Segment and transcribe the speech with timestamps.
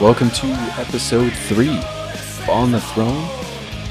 [0.00, 0.46] Welcome to
[0.78, 1.76] episode three
[2.48, 3.28] On the Throne,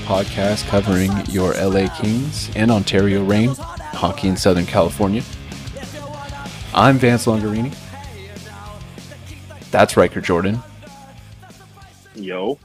[0.06, 5.22] podcast covering your LA Kings and Ontario Reign, hockey in Southern California.
[6.74, 7.87] I'm Vance Longarini.
[9.72, 10.60] That's Ryker Jordan
[12.16, 12.58] Yo.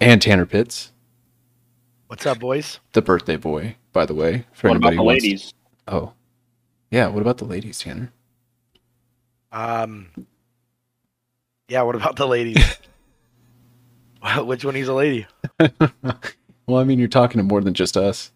[0.00, 0.92] and Tanner Pitts,
[2.08, 2.80] What's up, boys?
[2.92, 4.46] the birthday boy, by the way.
[4.52, 5.54] For What about the who wants- ladies?
[5.86, 6.12] Oh,
[6.90, 7.06] yeah.
[7.08, 8.12] What about the ladies, Tanner?
[9.52, 10.08] Um,
[11.68, 11.82] yeah.
[11.82, 12.62] What about the ladies?
[14.20, 15.28] Well, Which one is a lady?
[16.66, 18.32] well, I mean, you're talking to more than just us.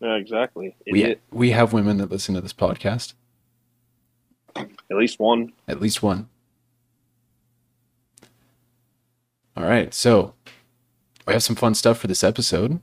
[0.00, 0.74] Yeah, exactly.
[0.90, 3.12] We we have women that listen to this podcast.
[4.56, 5.52] At least one.
[5.68, 6.30] At least one.
[9.56, 10.34] All right, so
[11.26, 12.80] we have some fun stuff for this episode.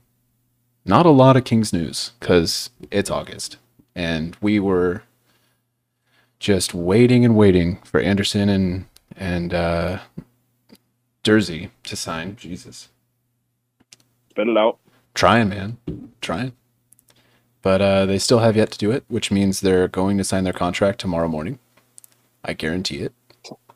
[0.84, 3.56] Not a lot of Kings news because it's August,
[3.94, 5.02] and we were
[6.38, 9.98] just waiting and waiting for Anderson and and uh,
[11.24, 12.36] Durzi to sign.
[12.36, 12.88] Jesus,
[14.30, 14.78] Spit it out.
[15.14, 15.78] trying, man,
[16.20, 16.52] trying.
[17.60, 20.44] But uh, they still have yet to do it, which means they're going to sign
[20.44, 21.58] their contract tomorrow morning.
[22.44, 23.12] I guarantee it.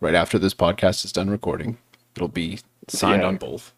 [0.01, 1.79] Right after this podcast is done recording,
[2.17, 3.29] it'll be signed Yeah.
[3.29, 3.73] on both.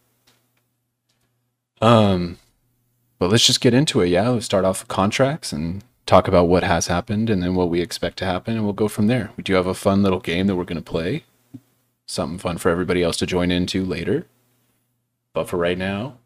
[1.81, 2.39] Um,
[3.19, 4.09] but let's just get into it.
[4.09, 7.71] Yeah, we'll start off with contracts and talk about what has happened and then what
[7.71, 9.31] we expect to happen, and we'll go from there.
[9.37, 11.25] We do have a fun little game that we're going to play.
[12.07, 14.27] Something fun for everybody else to join into later.
[15.33, 16.19] But for right now,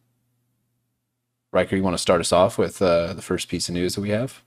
[1.52, 4.00] Ryker, you want to start us off with uh, the first piece of news that
[4.00, 4.42] we have?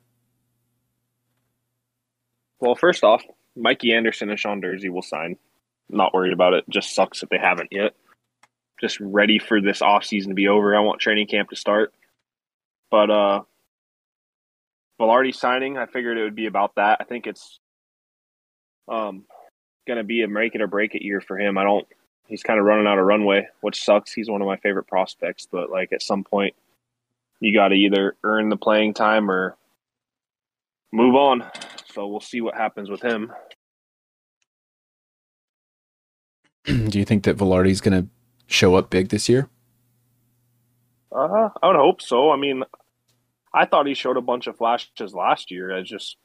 [2.59, 3.23] Well, first off,
[3.55, 5.37] Mikey Anderson and Sean Durzi will sign.
[5.89, 6.63] Not worried about it.
[6.69, 7.93] Just sucks that they haven't yet.
[8.81, 10.75] Just ready for this offseason to be over.
[10.75, 11.93] I want training camp to start.
[12.89, 13.41] But uh
[14.99, 16.97] Vilardi signing, I figured it would be about that.
[16.99, 17.59] I think it's
[18.87, 19.23] um
[19.87, 21.57] gonna be a make it or break it year for him.
[21.57, 21.87] I don't
[22.27, 24.11] he's kind of running out of runway, which sucks.
[24.11, 26.55] He's one of my favorite prospects, but like at some point
[27.39, 29.57] you got to either earn the playing time or
[30.91, 31.45] move on.
[31.93, 33.31] So we'll see what happens with him.
[36.65, 38.07] do you think that Vilardi's to
[38.51, 39.49] show up big this year?
[41.11, 42.31] Uh, I would hope so.
[42.31, 42.63] I mean,
[43.53, 45.75] I thought he showed a bunch of flashes last year.
[45.75, 46.17] I just,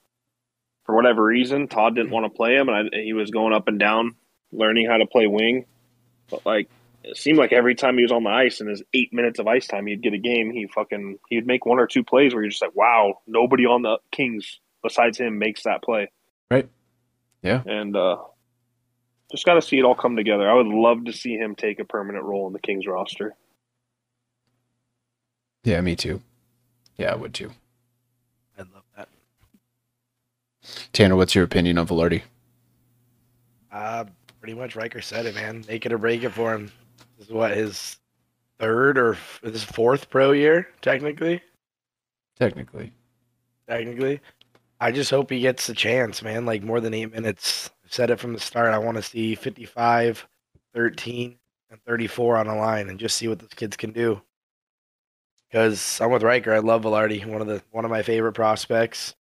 [0.85, 3.67] for whatever reason, Todd didn't want to play him, and I, he was going up
[3.67, 4.15] and down,
[4.51, 5.65] learning how to play wing.
[6.29, 6.69] But like,
[7.03, 9.47] it seemed like every time he was on the ice in his eight minutes of
[9.47, 10.51] ice time, he'd get a game.
[10.51, 13.81] He fucking he'd make one or two plays where you're just like, wow, nobody on
[13.81, 16.11] the Kings besides him makes that play.
[16.49, 16.69] Right.
[17.41, 17.61] Yeah.
[17.65, 18.17] and uh,
[19.31, 20.49] just got to see it all come together.
[20.49, 23.35] I would love to see him take a permanent role in the Kings roster.
[25.63, 26.21] Yeah, me too.
[26.97, 27.51] Yeah, I would too.
[28.57, 29.09] I love that.
[30.93, 32.23] Tanner, what's your opinion on Vilardi?
[33.71, 34.05] Uh,
[34.39, 35.63] pretty much Ryker said it, man.
[35.67, 36.71] Make it or break it for him.
[37.17, 37.97] This is what his
[38.59, 41.41] third or f- his fourth pro year, technically.
[42.39, 42.93] Technically.
[43.67, 44.21] Technically,
[44.79, 46.45] I just hope he gets the chance, man.
[46.45, 47.69] Like more than eight minutes.
[47.83, 48.73] I've said it from the start.
[48.73, 50.27] I want to see 55,
[50.73, 51.37] 13,
[51.71, 54.21] and 34 on the line, and just see what those kids can do.
[55.49, 56.53] Because I'm with Ryker.
[56.53, 59.15] I love Vilardi, one of the one of my favorite prospects.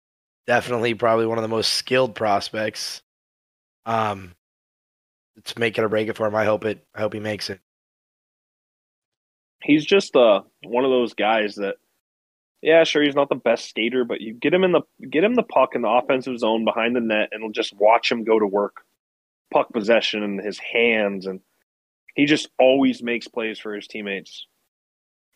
[0.46, 3.02] Definitely, probably one of the most skilled prospects.
[3.84, 4.34] Um,
[5.36, 6.34] it's make it or break it for him.
[6.34, 6.84] I hope it.
[6.94, 7.60] I hope he makes it.
[9.62, 11.76] He's just uh, one of those guys that,
[12.62, 15.34] yeah, sure, he's not the best skater, but you get him in the get him
[15.34, 18.46] the puck in the offensive zone behind the net, and just watch him go to
[18.46, 18.76] work.
[19.52, 21.40] Puck possession and his hands, and
[22.14, 24.46] he just always makes plays for his teammates.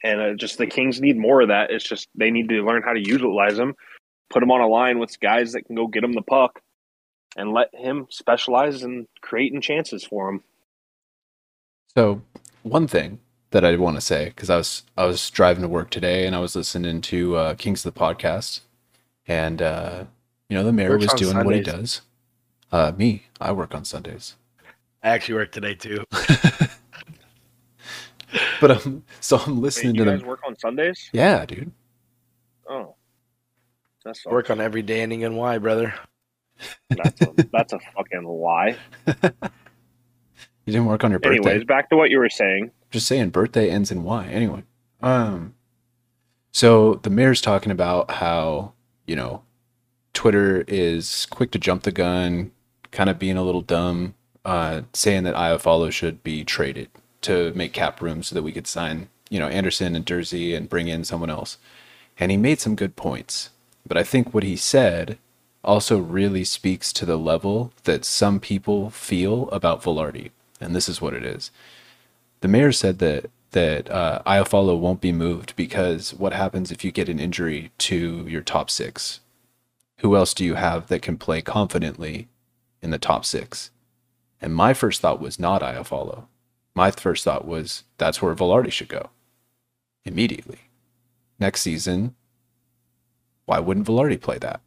[0.03, 1.71] And uh, just the Kings need more of that.
[1.71, 3.75] It's just they need to learn how to utilize him,
[4.31, 6.61] put him on a line with guys that can go get him the puck,
[7.37, 10.43] and let him specialize in creating chances for him.
[11.97, 12.23] So,
[12.63, 15.91] one thing that I want to say because I was I was driving to work
[15.91, 18.61] today and I was listening to uh, Kings of the podcast,
[19.27, 20.05] and uh,
[20.49, 22.03] you know the mayor Works was on doing what he does.
[22.73, 24.37] Uh, me, I work on Sundays,
[25.03, 26.05] I actually work today too.
[28.61, 30.29] but I'm so I'm listening Wait, listening you to guys them.
[30.29, 31.11] work on Sundays?
[31.13, 31.73] Yeah, dude.
[32.69, 32.95] Oh,
[34.05, 35.95] that's Work on every day ending in Y, brother.
[36.91, 38.77] that's a, that's a fucking lie.
[40.67, 41.51] You didn't work on your birthday.
[41.51, 42.71] Anyways, back to what you were saying.
[42.91, 44.27] Just saying birthday ends in Y.
[44.27, 44.65] Anyway,
[45.01, 45.55] um,
[46.53, 48.73] so the mayor's talking about how
[49.07, 49.43] you know
[50.13, 52.51] Twitter is quick to jump the gun,
[52.91, 54.15] kind of being a little dumb
[54.45, 56.89] uh, saying that Iafallo should be traded
[57.23, 60.69] to make cap room so that we could sign, you know, Anderson and Durzi and
[60.69, 61.59] bring in someone else.
[62.19, 63.51] And he made some good points.
[63.87, 65.19] But I think what he said
[65.63, 70.31] also really speaks to the level that some people feel about Vilardi.
[70.61, 71.51] And this is what it is.
[72.41, 76.93] The mayor said that that uh, Iafallo won't be moved because what happens if you
[76.93, 79.21] get an injury to your top six?
[79.99, 82.29] Who else do you have that can play confidently
[82.81, 83.71] in the top six?
[84.41, 86.27] And my first thought was not Iafallo.
[86.75, 89.11] My first thought was that's where Vilardi should go
[90.05, 90.61] immediately.
[91.39, 92.15] Next season,
[93.47, 94.61] why wouldn't Vilardi play that?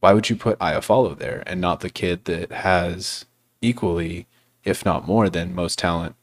[0.00, 3.26] Why would you put Iafallo there and not the kid that has
[3.60, 4.26] equally,
[4.64, 6.16] if not more than most talent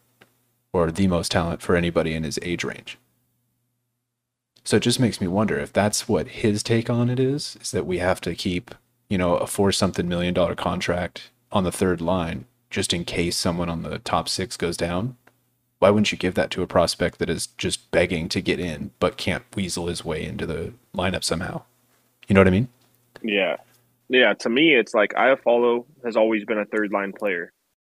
[0.73, 2.97] or the most talent for anybody in his age range?
[4.63, 7.71] So it just makes me wonder if that's what his take on it is, is
[7.71, 8.75] that we have to keep,
[9.09, 13.35] you know, a four something million dollar contract on the third line just in case
[13.35, 15.17] someone on the top six goes down.
[15.79, 18.91] Why wouldn't you give that to a prospect that is just begging to get in
[18.99, 21.63] but can't weasel his way into the lineup somehow?
[22.27, 22.69] You know what I mean?
[23.21, 23.57] Yeah.
[24.09, 27.51] Yeah, to me it's like Iafallo has always been a third line player.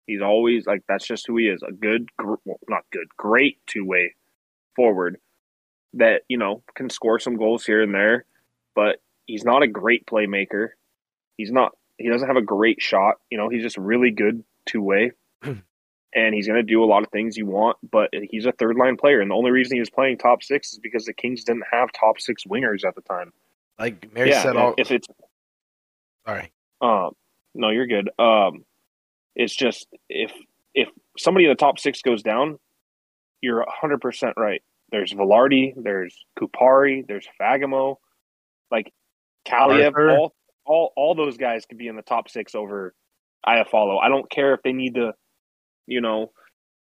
[0.08, 1.62] He's always like that's just who he is.
[1.64, 4.14] A good gr- well, not good, great two-way
[4.76, 5.20] forward
[5.94, 8.26] that, you know, can score some goals here and there,
[8.76, 10.70] but he's not a great playmaker.
[11.38, 15.12] He's not he doesn't have a great shot, you know, he's just really good two-way.
[15.44, 18.76] and he's going to do a lot of things you want, but he's a third
[18.76, 21.44] line player and the only reason he was playing top 6 is because the Kings
[21.44, 23.32] didn't have top 6 wingers at the time.
[23.80, 24.76] Like Mary yeah, said, all.
[24.78, 25.08] if it's
[26.26, 26.52] sorry.
[26.82, 27.12] Um,
[27.54, 28.10] no, you're good.
[28.20, 28.66] Um,
[29.36, 30.32] it's just if
[30.74, 32.58] if somebody in the top six goes down,
[33.42, 34.62] you're hundred percent right.
[34.92, 37.96] There's Vilardi, there's Kupari, there's Fagemo,
[38.72, 38.92] like
[39.48, 40.12] Kaliyev, Arthur.
[40.18, 40.36] all
[40.66, 42.94] all all those guys could be in the top six over
[43.48, 44.00] Iafallo.
[44.02, 45.14] I don't care if they need to,
[45.88, 46.32] you know,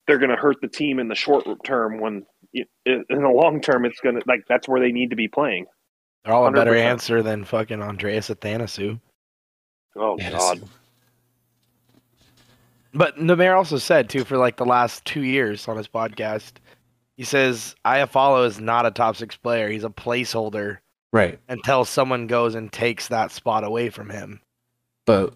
[0.07, 1.99] they're going to hurt the team in the short term.
[1.99, 2.65] When in
[3.09, 5.65] the long term, it's going to like that's where they need to be playing.
[6.23, 6.79] They're all a better 100%.
[6.81, 8.99] answer than fucking Andreas Athanasiou.
[9.97, 10.69] Oh Yeah, God, that's-
[12.95, 16.53] But the mayor also said too for like the last two years on his podcast,
[17.17, 19.69] he says Iafallo is not a top six player.
[19.69, 20.77] He's a placeholder
[21.11, 21.39] Right.
[21.49, 24.41] until someone goes and takes that spot away from him.
[25.05, 25.33] But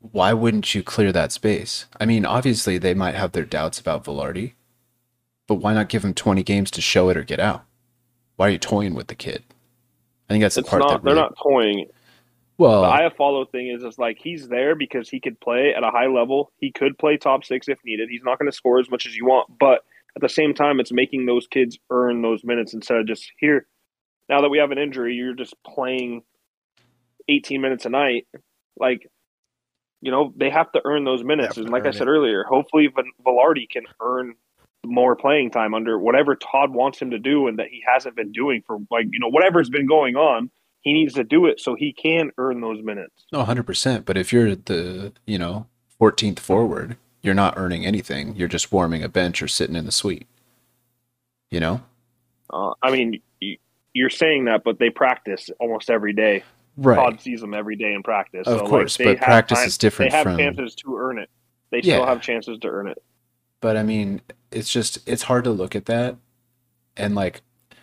[0.00, 1.86] why wouldn't you clear that space?
[2.00, 4.52] I mean, obviously they might have their doubts about Vilardi,
[5.48, 7.64] but why not give him 20 games to show it or get out?
[8.36, 9.42] Why are you toying with the kid?
[10.28, 10.88] I think that's the it's part not.
[10.90, 11.86] that They're really, not toying.
[12.58, 15.90] Well, the Iafallo thing is just like he's there because he could play at a
[15.90, 16.52] high level.
[16.58, 18.08] He could play top six if needed.
[18.10, 19.84] He's not going to score as much as you want, but
[20.16, 23.68] at the same time, it's making those kids earn those minutes instead of just here.
[24.28, 26.22] Now that we have an injury, you're just playing
[27.28, 28.26] 18 minutes a night.
[28.76, 29.08] Like,
[30.00, 31.56] you know, they have to earn those minutes.
[31.56, 32.10] And like I said it.
[32.10, 32.88] earlier, hopefully
[33.24, 34.34] Vilardi can earn
[34.84, 38.32] more playing time under whatever Todd wants him to do and that he hasn't been
[38.32, 40.50] doing for like, you know, whatever's been going on.
[40.80, 43.26] He needs to do it so he can earn those minutes.
[43.32, 44.04] no, 100%.
[44.04, 45.66] But if you're the, you know,
[46.00, 48.36] 14th forward, you're not earning anything.
[48.36, 50.26] You're just warming a bench or sitting in the suite.
[51.50, 51.80] You know?
[52.52, 53.20] Uh, I mean,
[53.92, 56.44] you're saying that, but they practice almost every day.
[56.76, 56.94] Right.
[56.96, 58.46] Todd sees them every day in practice.
[58.46, 60.96] Of so, like, course, they but practice time- is different They have from chances to
[60.96, 61.28] earn it.
[61.70, 61.96] They Yeah.
[61.96, 63.02] still have chances to earn it.
[63.60, 64.20] but I mean,
[64.52, 66.14] it's just it's hard to look at that
[66.96, 67.42] and like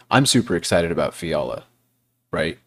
[0.09, 1.65] I'm super excited about Fiala,
[2.31, 2.57] right?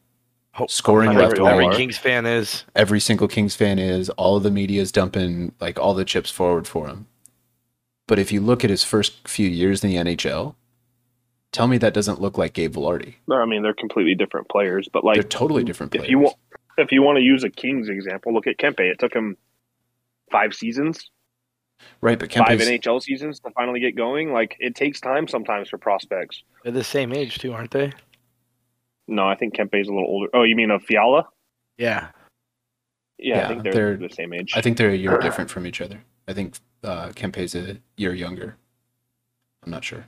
[0.59, 1.77] Hope- Scoring Every- left Every wing.
[1.77, 2.65] Kings fan is.
[2.75, 4.11] Every single Kings fan is.
[4.11, 7.07] All of the media is dumping like all the chips forward for him.
[8.09, 10.55] But if you look at his first few years in the NHL,
[11.53, 13.15] tell me that doesn't look like Gabe Vilardi.
[13.31, 14.89] I mean, they're completely different players.
[14.93, 16.07] But like, They're totally different players.
[16.07, 16.37] if you want,
[16.77, 18.81] if you want to use a Kings example, look at Kempe.
[18.81, 19.37] It took him
[20.31, 21.11] five seasons,
[22.01, 24.33] right, but five Kempe's, NHL seasons to finally get going.
[24.33, 26.43] Like, it takes time sometimes for prospects.
[26.65, 27.93] They're the same age too, aren't they?
[29.09, 30.29] No, I think Kempe's is a little older.
[30.35, 31.27] Oh, you mean of Fiala?
[31.79, 32.09] Yeah.
[33.19, 34.53] Yeah, Yeah, I think they're, they're- the same age.
[34.55, 36.05] I think they're a year different from each other.
[36.29, 38.57] I think uh, Kempe's a year younger.
[39.65, 40.05] I'm not sure.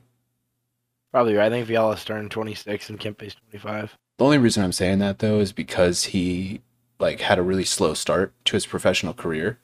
[1.12, 1.47] Probably right.
[1.47, 3.97] I think Fiala's turned 26 and Kempe's 25.
[4.19, 6.61] The only reason I'm saying that though is because he
[7.00, 9.59] like had a really slow start to his professional career,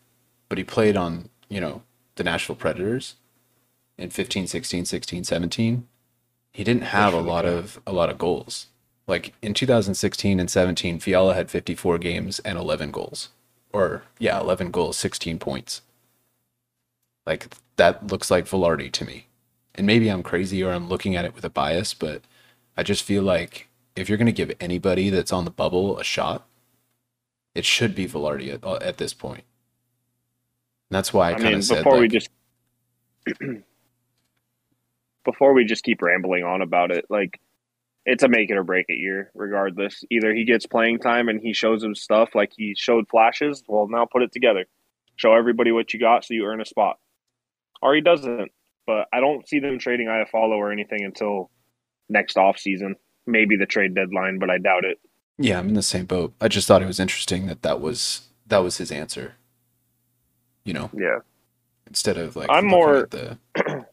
[0.49, 1.83] but he played on, you know,
[2.17, 3.17] the Nashville Predators
[3.99, 5.87] in 15, 16, 16, 17.
[6.53, 8.69] He didn't have a lot of a lot of goals.
[9.07, 13.29] Like in 2016 and 17, Fiala had 54 games and 11 goals.
[13.73, 15.83] Or yeah, 11 goals, 16 points.
[17.25, 19.27] Like that looks like Vilardi to me.
[19.75, 22.23] And maybe I'm crazy or I'm looking at it with a bias, but
[22.77, 26.05] I just feel like if you're going to give anybody that's on the bubble a
[26.05, 26.47] shot,
[27.55, 29.45] it should be Vilardi at, uh, at this point.
[30.91, 32.29] that's why I, I, kind of said before we just
[35.25, 37.41] before we just keep rambling on about it, like
[38.07, 40.03] it's a make it or break it year, regardless.
[40.11, 43.63] Either he gets playing time and he shows him stuff like he showed flashes.
[43.69, 44.65] Well, now put it together,
[45.17, 46.99] show everybody what you got, so you earn a spot,
[47.83, 48.51] or he doesn't.
[48.87, 51.51] But I don't see them trading Iafallo or anything until
[52.09, 52.95] next off season.
[53.27, 55.01] Maybe the trade deadline, but I doubt it.
[55.39, 56.33] yeah, I'm in the same boat.
[56.41, 59.35] I just thought it was interesting that that was that was his answer.
[60.65, 61.19] You know, Yeah,
[61.89, 63.39] instead of like I'm more- the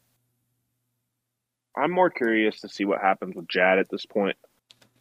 [1.78, 4.38] I'm more curious to see what happens with Jad at this point.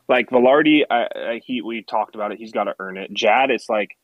[0.09, 2.39] Like Vilardi, I, I he we talked about it.
[2.39, 3.13] He's got to earn it.
[3.13, 3.97] Jad, it's like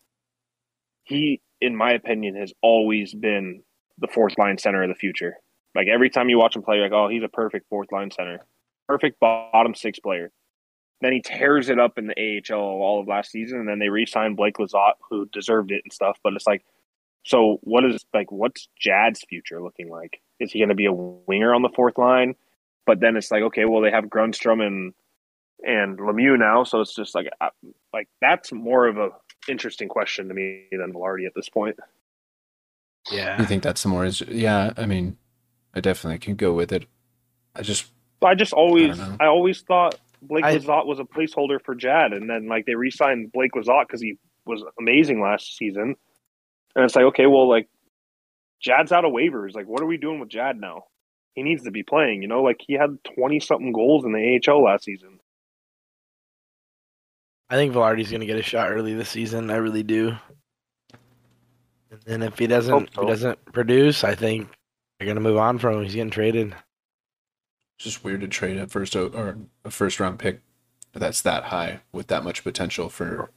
[1.04, 3.62] he, in my opinion, has always been
[3.98, 5.36] the fourth line center of the future.
[5.74, 8.10] Like every time you watch him play, you're like, oh, he's a perfect fourth line
[8.10, 8.40] center,
[8.86, 10.30] perfect bottom six player.
[11.00, 13.88] Then he tears it up in the AHL all of last season, and then they
[13.88, 16.18] re-signed Blake Lizotte, who deserved it and stuff.
[16.24, 16.64] But it's like,
[17.24, 20.20] so what is like, what's Jad's future looking like?
[20.40, 22.34] Is he going to be a winger on the fourth line?
[22.88, 24.94] But then it's like, okay, well, they have Grundstrom and
[25.62, 27.50] and Lemieux now, so it's just like, uh,
[27.92, 29.10] like that's more of a
[29.46, 31.76] interesting question to me than Vilardi at this point.
[33.10, 33.38] Yeah.
[33.38, 35.18] You think that's the more is yeah, I mean,
[35.74, 36.86] I definitely can go with it.
[37.54, 41.04] I just But I just always, I I, always thought Blake I- Lizotte was a
[41.04, 44.16] placeholder for Jad, and then like they re-signed Blake Lizotte because he
[44.46, 45.94] was amazing last season,
[46.74, 47.68] and it's like, okay, well, like
[48.60, 49.54] Jad's out of waivers.
[49.54, 50.84] Like, what are we doing with Jad now?
[51.38, 52.20] He needs to be playing.
[52.22, 55.20] You know, like he had twenty something goals in the AHL last season.
[57.48, 59.48] I think Vilardi's going to get a shot early this season.
[59.48, 60.16] I really do.
[61.92, 64.48] And then if he doesn't, Hope if he doesn't produce, I think
[64.98, 65.84] they're going to move on from him.
[65.84, 66.48] He's getting traded.
[67.76, 70.40] it's just weird to trade a first or a first round pick
[70.92, 73.30] that's that high with that much potential for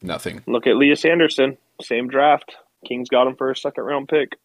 [0.00, 0.44] nothing.
[0.46, 2.54] Look at Lias Andersson, same draft.
[2.86, 4.38] Kings got him for a second round pick.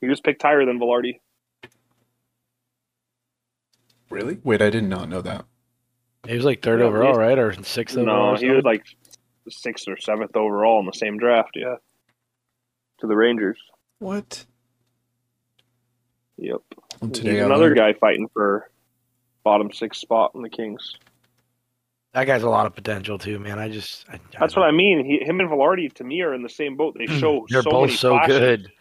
[0.00, 1.20] He was picked higher than Vilardi.
[4.10, 4.38] Really?
[4.44, 5.44] Wait, I did not know that.
[6.26, 7.38] He was like third Yeah, overall, right?
[7.38, 8.34] Or sixth overall.
[8.34, 8.84] No, he was like
[9.48, 11.50] sixth or seventh overall in the same draft.
[11.54, 11.76] Yeah,
[13.00, 13.58] to the Rangers.
[13.98, 14.46] What?
[16.36, 16.60] Yep.
[17.00, 18.70] Well, today I another guy fighting for
[19.44, 20.96] bottom six spot in the Kings.
[22.12, 23.58] that guy's a lot of potential too, man.
[23.58, 25.04] I just I, That's what I mean.
[25.04, 26.96] He, him and Vilardi to me are in the same boat.
[26.98, 27.18] They hmm.
[27.18, 28.72] show They're so both many so flashes, good.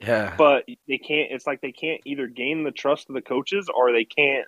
[0.00, 0.34] Yeah.
[0.36, 1.30] but they can't.
[1.30, 4.46] It's like they can't either gain the trust of the coaches or they can't.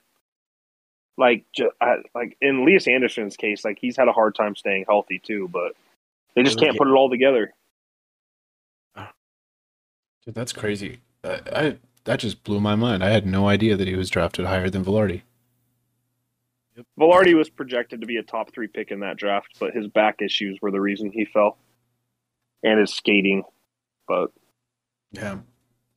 [1.21, 4.87] Like, ju- I, like in Lias Andersson's case, like he's had a hard time staying
[4.89, 5.73] healthy too, but
[6.35, 7.53] they just can't put it all together.
[10.25, 11.01] Dude, that's crazy.
[11.23, 13.05] I, I that just blew my mind.
[13.05, 15.23] I had no idea that he was drafted higher than Vilardi.
[16.99, 20.23] Vilardi was projected to be a top three pick in that draft, but his back
[20.23, 21.59] issues were the reason he fell,
[22.63, 23.43] and his skating.
[24.09, 24.31] But
[25.13, 25.39] Yeah.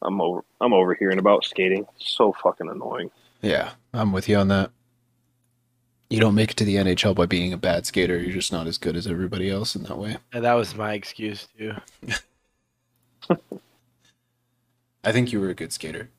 [0.01, 0.43] I'm over.
[0.59, 1.85] I'm over hearing about skating.
[1.97, 3.09] So fucking annoying.
[3.41, 4.71] Yeah, I'm with you on that.
[6.13, 8.19] You don't make it to the NHL by being a bad skater.
[8.19, 10.17] You're just not as good as everybody else in that way.
[10.31, 11.73] And that was my excuse too.
[15.03, 16.11] I think you were a good skater.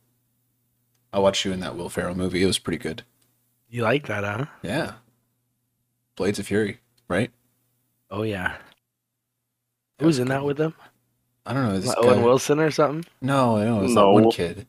[1.12, 2.42] I watched you in that Will Ferrell movie.
[2.42, 3.04] It was pretty good.
[3.70, 4.46] You like that, huh?
[4.64, 4.94] Yeah.
[6.16, 7.30] Blades of Fury, right?
[8.10, 8.56] Oh yeah.
[10.00, 10.74] Who's in that with them?
[11.46, 11.78] I don't know.
[11.78, 13.04] This Owen guy- Wilson or something?
[13.20, 13.78] No, I know.
[13.78, 14.10] It was that No.
[14.10, 14.66] one kid.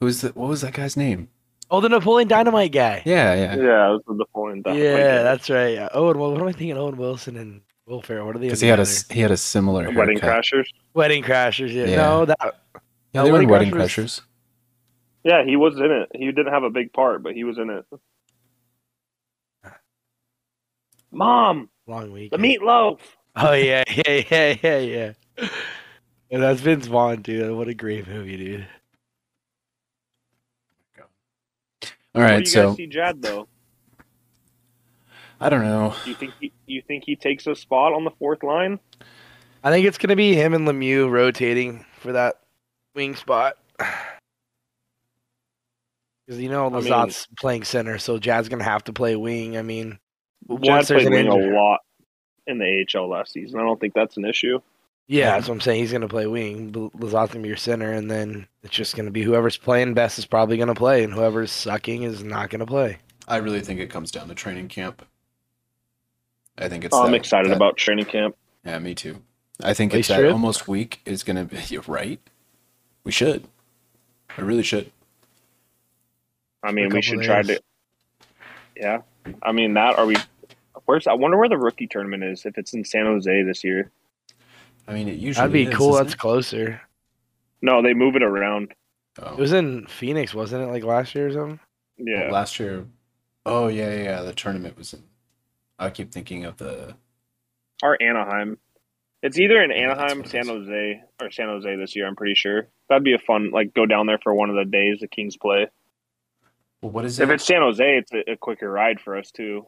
[0.00, 1.28] Who was the, what was that guy's name?
[1.70, 3.02] Oh, the Napoleon Dynamite guy.
[3.04, 3.56] Yeah, yeah.
[3.56, 4.64] Yeah, this is the point.
[4.66, 5.74] Yeah, that's right.
[5.74, 5.88] Yeah.
[5.92, 6.18] Owen.
[6.18, 6.76] What am I thinking?
[6.78, 8.26] Owen Wilson and Will Ferrell.
[8.26, 8.46] What are they?
[8.46, 10.18] Because he had a he had a similar Wedding.
[10.18, 10.66] Crashers.
[10.94, 11.72] Wedding Crashers.
[11.72, 11.86] Yeah.
[11.86, 11.96] Yeah.
[11.96, 12.38] No, that.
[12.42, 12.50] Yeah,
[13.14, 14.20] No, they were Wedding Wedding Crashers- Crashers.
[15.24, 16.08] Yeah, he was in it.
[16.14, 17.84] He didn't have a big part, but he was in it.
[21.10, 22.30] Mom, Long week.
[22.30, 22.98] the meatloaf.
[23.36, 25.12] Oh yeah, yeah, yeah, yeah, yeah.
[26.30, 27.56] And that's Vince Vaughn, dude.
[27.56, 28.66] What a great movie, dude.
[32.16, 33.46] All Where do you so guys see Jad though?
[35.38, 35.94] I don't know.
[36.02, 38.80] Do you think he, you think he takes a spot on the fourth line?
[39.62, 42.40] I think it's gonna be him and Lemieux rotating for that
[42.94, 43.56] wing spot.
[46.26, 49.56] Because you know I mean- Lizotte's playing center, so Jad's gonna have to play wing.
[49.56, 50.00] I mean,
[50.48, 51.82] Jad once played an wing a lot
[52.48, 53.60] in the AHL last season.
[53.60, 54.60] I don't think that's an issue.
[55.08, 55.80] Yeah, that's what I'm saying.
[55.80, 56.70] He's gonna play wing.
[56.70, 60.18] but Lizotte's gonna be your center, and then it's just gonna be whoever's playing best
[60.18, 62.98] is probably gonna play, and whoever's sucking is not gonna play.
[63.28, 65.06] I really think it comes down to training camp.
[66.58, 66.94] I think it's.
[66.94, 68.36] Oh, I'm excited that- about training camp.
[68.64, 69.22] Yeah, me too.
[69.62, 71.58] I think Play it's that almost week is gonna be.
[71.68, 72.20] You're right.
[73.04, 73.46] We should.
[74.36, 74.90] I really should.
[76.62, 77.60] I mean, we should try to.
[78.76, 79.02] Yeah,
[79.42, 79.98] I mean that.
[79.98, 80.16] Are we?
[80.84, 81.06] Where's?
[81.06, 82.44] I wonder where the rookie tournament is.
[82.44, 83.90] If it's in San Jose this year.
[84.88, 85.94] I mean, it usually That'd be is, cool.
[85.94, 86.18] That's it?
[86.18, 86.80] closer.
[87.62, 88.74] No, they move it around.
[89.20, 89.32] Oh.
[89.32, 90.66] It was in Phoenix, wasn't it?
[90.66, 91.60] Like last year or something.
[91.98, 92.24] Yeah.
[92.24, 92.86] Well, last year.
[93.44, 94.22] Oh yeah, yeah, yeah.
[94.22, 95.02] The tournament was in.
[95.78, 96.96] I keep thinking of the.
[97.82, 98.58] or Anaheim.
[99.22, 100.46] It's either in Anaheim, what it San.
[100.46, 102.06] Jose, or San Jose this year.
[102.06, 104.64] I'm pretty sure that'd be a fun like go down there for one of the
[104.64, 105.66] days the Kings play.
[106.82, 107.24] Well, what is it?
[107.24, 109.66] If it's San Jose, it's a, a quicker ride for us too.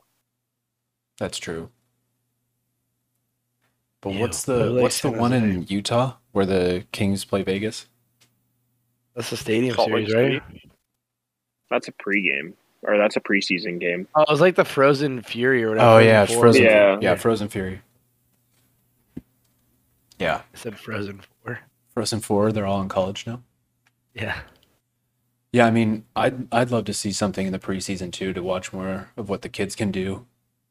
[1.18, 1.70] That's true.
[4.00, 5.44] But Ew, what's the like what's the one Jose.
[5.44, 7.86] in Utah where the Kings play Vegas?
[9.14, 10.52] That's the Stadium Salt Lake Series, right?
[10.52, 10.70] City?
[11.70, 14.06] That's a pregame or that's a preseason game.
[14.14, 15.88] Oh, it was like the Frozen Fury or whatever.
[15.88, 16.62] Oh yeah, it's Frozen.
[16.62, 16.98] Yeah.
[17.00, 17.82] yeah, Frozen Fury.
[20.18, 21.60] Yeah, I said Frozen Four.
[21.94, 22.52] Frozen Four.
[22.52, 23.42] They're all in college now.
[24.14, 24.40] Yeah.
[25.52, 28.72] Yeah, I mean, I'd I'd love to see something in the preseason too to watch
[28.72, 30.26] more of what the kids can do.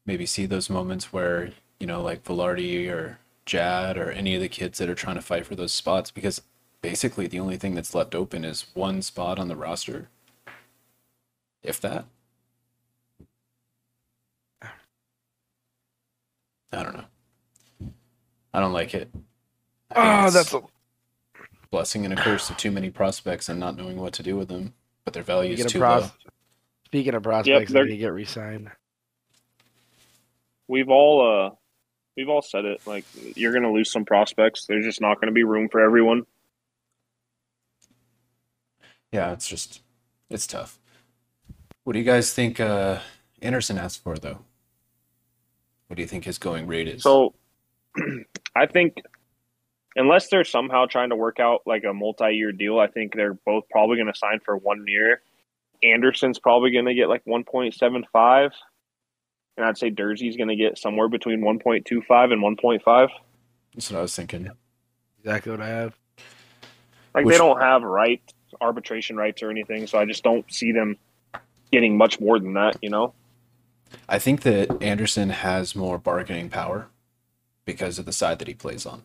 [0.05, 4.49] Maybe see those moments where you know, like Vilardi or Jad or any of the
[4.49, 6.41] kids that are trying to fight for those spots, because
[6.81, 10.09] basically the only thing that's left open is one spot on the roster,
[11.63, 12.05] if that.
[16.71, 17.05] I don't know.
[18.53, 19.09] I don't like it.
[19.91, 20.61] I Oh, that's a,
[21.71, 24.49] blessing and a curse of too many prospects and not knowing what to do with
[24.49, 24.73] them.
[25.05, 26.11] But their value is too pros- low.
[26.85, 28.69] speaking of prospects, they're- they to get re-signed.
[30.67, 31.55] We've all uh,
[32.17, 32.81] we've all said it.
[32.85, 33.05] Like
[33.35, 34.65] you're going to lose some prospects.
[34.65, 36.25] There's just not going to be room for everyone.
[39.13, 39.81] Yeah, it's just
[40.29, 40.79] it's tough.
[41.83, 42.99] What do you guys think uh
[43.41, 44.39] Anderson asked for though?
[45.87, 47.03] What do you think his going rate is?
[47.03, 47.33] So
[48.55, 48.97] I think
[49.95, 53.63] unless they're somehow trying to work out like a multi-year deal, I think they're both
[53.69, 55.21] probably going to sign for one year.
[55.83, 58.51] Anderson's probably going to get like 1.75
[59.57, 63.09] and I'd say Durzi's going to get somewhere between 1.25 and 1.5.
[63.73, 64.49] That's what I was thinking.
[65.19, 65.97] Exactly what I have.
[67.13, 68.21] Like Which- they don't have right
[68.61, 70.95] arbitration rights or anything, so I just don't see them
[71.71, 73.13] getting much more than that, you know.
[74.07, 76.87] I think that Anderson has more bargaining power
[77.65, 79.03] because of the side that he plays on.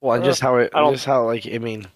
[0.00, 1.86] Well, and just how it, I don't- just how like I mean,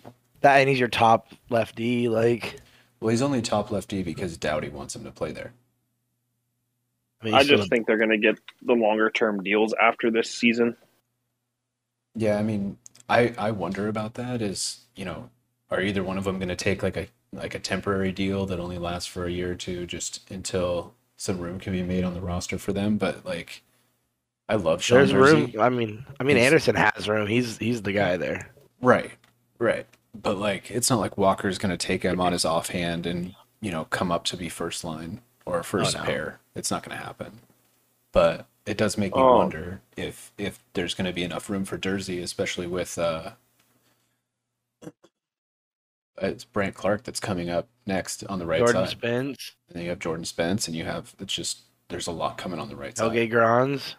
[0.40, 2.08] that and he's your top lefty.
[2.08, 2.56] Like,
[3.00, 5.52] Well, he's only top lefty because Doughty wants him to play there.
[7.20, 9.74] I, mean, I he's just still- think they're going to get the longer term deals
[9.80, 10.76] after this season.
[12.14, 12.78] Yeah, I mean,
[13.08, 14.42] I I wonder about that.
[14.42, 15.30] Is you know,
[15.70, 18.58] are either one of them going to take like a like a temporary deal that
[18.60, 22.14] only lasts for a year or two, just until some room can be made on
[22.14, 22.96] the roster for them?
[22.98, 23.62] But like,
[24.48, 25.52] I love Sean there's room.
[25.60, 27.26] I mean, I mean, He's- Anderson has room.
[27.28, 28.50] He's he's the guy there.
[28.80, 29.10] Right,
[29.58, 29.86] right.
[30.20, 33.70] But like, it's not like Walker's going to take him on his offhand and you
[33.70, 36.02] know come up to be first line or first no.
[36.02, 36.40] pair.
[36.54, 37.40] It's not going to happen.
[38.12, 39.38] But it does make me Oh.
[39.38, 43.32] wonder if if there's going to be enough room for Durzi, especially with uh,
[46.20, 49.00] it's Brandt Clarke that's coming up next on the right Jordan side.
[49.00, 52.12] Jordan Spence, And then you have Jordan Spence, and you have it's just there's a
[52.12, 53.14] lot coming on the right side.
[53.14, 53.96] Helge Grans.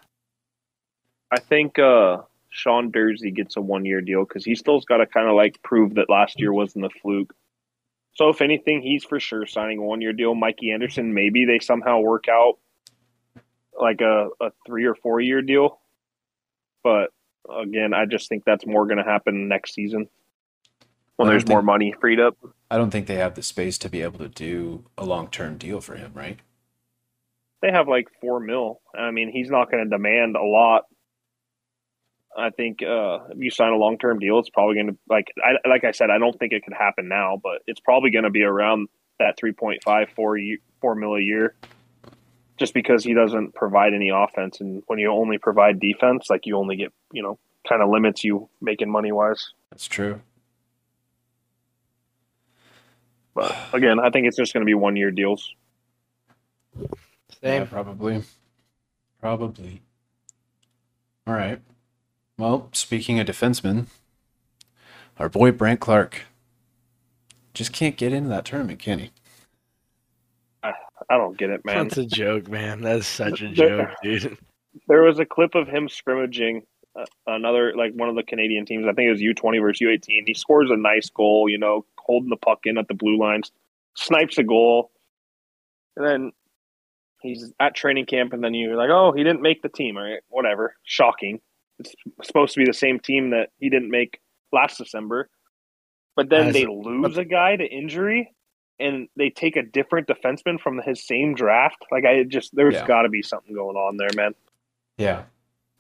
[1.32, 2.18] I think uh,
[2.50, 5.62] Sean Durzi gets a one year deal because he still's got to kind of like
[5.64, 7.34] prove that last year wasn't a fluke.
[8.14, 10.36] So if anything, he's for sure signing a one year deal.
[10.36, 12.58] Mikey Anderson, maybe they somehow work out
[13.80, 15.80] like a, a three or four year deal.
[16.84, 17.12] But
[17.50, 20.10] again, I just think that's more going to happen next season
[21.16, 22.38] when there's more money freed up.
[22.72, 25.58] I don't think they have the space to be able to do a long term
[25.58, 26.40] deal for him, right?
[27.62, 28.80] They have like four mil.
[28.98, 30.84] I mean, he's not going to demand a lot.
[32.38, 35.28] I think uh, if you sign a long term deal, it's probably going to like
[35.44, 38.24] I, like I said, I don't think it could happen now, but it's probably going
[38.24, 38.88] to be around
[39.20, 41.56] that 3.5 4 ye- 4 mil a year.
[42.58, 46.58] Just because he doesn't provide any offense, and when you only provide defense, like you
[46.58, 49.54] only get you know kind of limits you making money wise.
[49.72, 50.20] That's true.
[53.34, 55.54] But again, I think it's just going to be one year deals.
[56.78, 56.88] Yeah,
[57.42, 57.68] Same.
[57.68, 58.24] probably.
[59.22, 59.82] Probably.
[61.26, 61.62] All right.
[62.40, 63.88] Well, speaking of defensemen,
[65.18, 66.22] our boy Brandt Clarke
[67.54, 69.12] just can't get into that tournament, can he?
[70.64, 71.90] I don't get it, man.
[71.90, 72.82] That's a joke, man.
[72.82, 74.38] That's such a joke, dude.
[74.88, 76.62] There was a clip of him scrimmaging
[76.96, 78.86] uh, another, like one of the Canadian teams.
[78.86, 80.24] I think it was U20 versus U18.
[80.26, 83.52] He scores a nice goal, you know, holding the puck in at the blue lines,
[83.96, 84.92] snipes a goal,
[85.98, 86.32] and then
[87.22, 88.32] he's at training camp.
[88.32, 90.22] And then you're like, oh, he didn't make the team, all right?
[90.30, 90.76] Whatever.
[90.84, 91.42] Shocking.
[91.80, 94.20] It's supposed to be the same team that he didn't make
[94.52, 95.30] last December.
[96.16, 98.34] But then As- they lose a guy to injury.
[98.82, 101.78] And they take a different defenseman from his same draft.
[101.92, 102.88] Like I just, there's Yeah.
[102.88, 104.34] got to be something going on there, man
[104.98, 105.24] Yeah.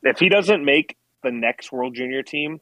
[0.03, 2.59] if he doesn't make the next World Junior team,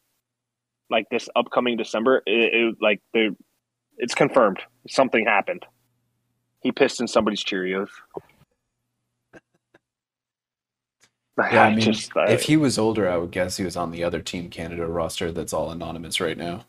[0.91, 3.32] like this upcoming December, it, it like they
[3.97, 5.65] it's confirmed something happened.
[6.62, 7.89] He pissed in somebody's Cheerios.
[11.38, 13.91] Yeah, I mean, just, uh, if he was older, I would guess he was on
[13.91, 16.65] the other Team Canada roster that's all anonymous right now.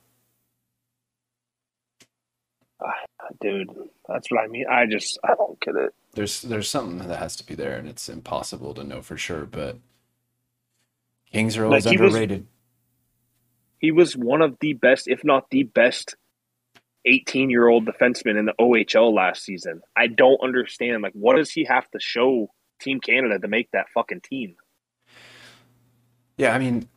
[3.40, 3.68] dude,
[4.08, 4.66] that's what I mean.
[4.70, 5.94] I just I don't get it.
[6.14, 9.44] There's there's something that has to be there, and it's impossible to know for sure.
[9.46, 9.76] But
[11.32, 12.46] Kings are always Like, he was- underrated.
[13.80, 16.16] He was one of the best, if not the best,
[17.04, 19.82] 18 year old defenseman in the OHL last season.
[19.96, 21.02] I don't understand.
[21.02, 24.56] Like, what does he have to show Team Canada to make that fucking team?
[26.36, 26.88] Yeah, I mean,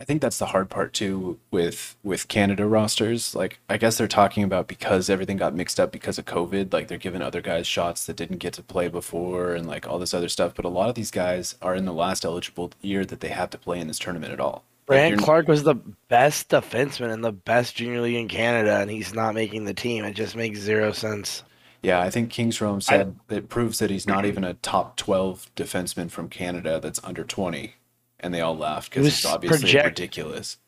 [0.00, 3.36] I think that's the hard part too with with Canada rosters.
[3.36, 6.72] Like, I guess they're talking about because everything got mixed up because of COVID.
[6.72, 10.00] Like, they're giving other guys shots that didn't get to play before, and like all
[10.00, 10.54] this other stuff.
[10.56, 13.50] But a lot of these guys are in the last eligible year that they have
[13.50, 14.64] to play in this tournament at all.
[14.88, 15.76] Like, Clarke was the
[16.08, 20.04] best defenseman in the best junior league in Canada, and he's not making the team.
[20.04, 21.44] It just makes zero sense.
[21.82, 25.50] Yeah, I think Kings Rome said it proves that he's not even a top 12
[25.56, 27.74] defenseman from Canada that's under 20.
[28.20, 30.58] And they all laughed because was it's obviously project- ridiculous.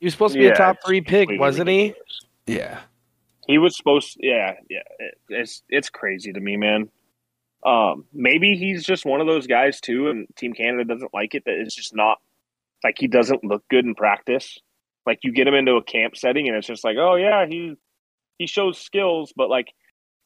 [0.00, 1.94] He was supposed to be a top three pick, wasn't he?
[2.46, 2.80] Yeah.
[3.46, 4.16] He was supposed.
[4.18, 4.82] Yeah, yeah.
[4.98, 6.88] It, it's it's crazy to me, man.
[7.64, 11.44] Um, maybe he's just one of those guys too, and Team Canada doesn't like it.
[11.44, 12.18] That it's just not
[12.82, 14.58] like he doesn't look good in practice.
[15.06, 17.76] Like you get him into a camp setting, and it's just like, oh yeah, he
[18.38, 19.72] he shows skills, but like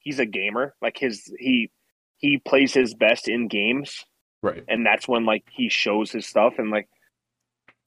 [0.07, 0.73] he's a gamer.
[0.81, 1.69] Like his he
[2.19, 4.05] he plays his best in games,
[4.41, 4.63] Right.
[4.69, 6.55] and that's when like he shows his stuff.
[6.59, 6.89] And like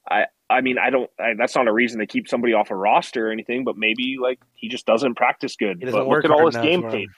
[0.08, 2.76] I I mean I don't I, that's not a reason to keep somebody off a
[2.76, 5.78] roster or anything, but maybe like he just doesn't practice good.
[5.78, 7.08] He doesn't But work look at all his game for tape.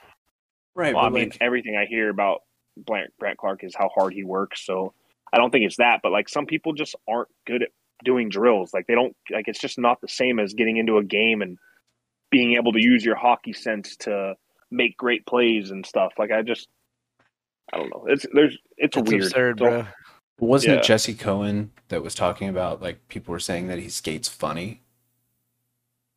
[0.77, 0.95] Right.
[0.95, 2.43] Well, I but mean, like, everything I hear about
[2.77, 4.65] Brandt, Brandt Clarke is how hard he works.
[4.65, 4.95] So
[5.33, 7.71] I don't think it's that, but like some people just aren't good at
[8.05, 8.73] doing drills.
[8.73, 11.59] Like they don't like it's just not the same as getting into a game and
[12.31, 14.35] being able to use your hockey sense to
[14.72, 16.12] make great plays and stuff.
[16.18, 16.68] Like I just
[17.72, 18.06] I don't know.
[18.08, 19.24] It's there's it's, It's weird.
[19.24, 19.87] absurd, So- bro.
[20.40, 20.78] wasn't yeah.
[20.80, 24.80] it Jesse Cohen that was talking about like people were saying that he skates funny?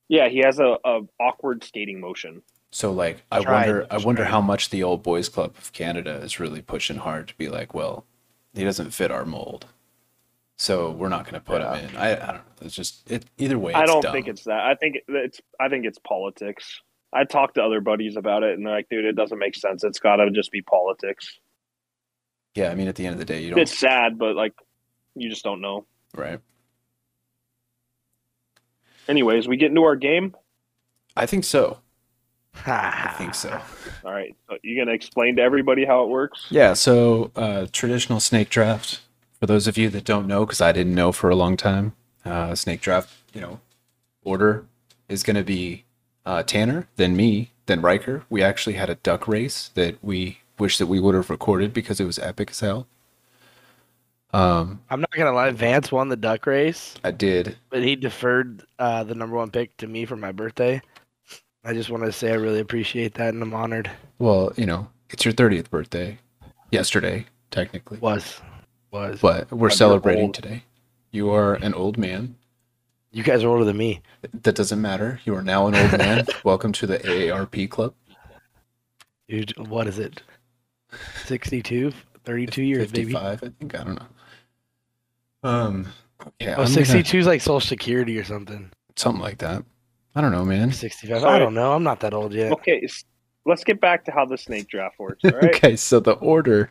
[0.07, 2.41] Yeah, he has a, a awkward skating motion.
[2.71, 6.15] So like I Tried, wonder I wonder how much the old boys club of Canada
[6.15, 8.05] is really pushing hard to be like, well,
[8.53, 9.65] he doesn't fit our mold.
[10.57, 11.75] So we're not going to put Yeah.
[11.77, 11.95] him in.
[11.97, 12.41] I, I don't know.
[12.61, 13.71] It's just it either way.
[13.73, 14.13] It's I don't dumb.
[14.13, 14.59] think it's that.
[14.65, 16.81] I think it's I think it's politics.
[17.15, 19.83] I talked to other buddies about it, and they're like, "Dude, it doesn't make sense.
[19.83, 21.39] It's got to just be politics."
[22.53, 23.59] Yeah, I mean, at the end of the day, you don't.
[23.59, 24.53] It's sad, but like,
[25.15, 25.85] you just don't know.
[26.13, 26.39] right.
[29.07, 30.35] Anyways, we get into our game.
[31.15, 31.79] I think so.
[32.65, 33.61] I I think so.
[34.03, 36.47] All right, so you gonna explain to everybody how it works?
[36.49, 36.73] Yeah.
[36.73, 39.01] So uh, traditional snake draft.
[39.39, 41.93] For those of you that don't know, because I didn't know for a long time,
[42.23, 43.13] uh, snake draft.
[43.33, 43.59] You know,
[44.23, 44.65] order
[45.09, 45.84] is going to be
[46.25, 48.23] uh, Tanner, then me, then Ryker.
[48.29, 51.99] We actually had a duck race that we wish that we would have recorded because
[51.99, 52.87] it was epic as hell.
[54.33, 55.51] Um, I'm not gonna lie.
[55.51, 57.57] Vance won the duck race, I did.
[57.69, 60.81] but he deferred uh, the number one pick to me for my birthday.
[61.63, 63.89] I just want to say I really appreciate that, and I'm honored.
[64.19, 66.19] Well, you know, it's your 30th birthday.
[66.69, 67.97] Yesterday, technically.
[67.99, 68.41] Was
[68.91, 70.63] was But we're you're celebrating today.
[71.11, 72.35] You are an old man.
[73.15, 74.01] You guys are older than me?
[74.43, 75.21] That doesn't matter.
[75.23, 76.25] You are now an old man.
[76.43, 77.93] Welcome to the AARP club.
[79.29, 80.21] Dude, what is it?
[81.23, 81.93] 62,
[82.25, 83.13] 32 years, baby.
[83.13, 83.73] 55, I think.
[83.79, 85.49] I don't know.
[85.49, 85.87] Um,
[86.41, 88.69] yeah, Oh, I'm 62 is like Social Security or something.
[88.97, 89.63] something like that.
[90.13, 90.73] I don't know, man.
[90.73, 91.21] 65.
[91.21, 91.33] Sorry.
[91.33, 91.71] I don't know.
[91.71, 92.51] I'm not that old yet.
[92.51, 92.85] Okay,
[93.45, 95.23] let's get back to how the snake draft works.
[95.23, 95.43] All right.
[95.55, 96.69] Okay, so the order,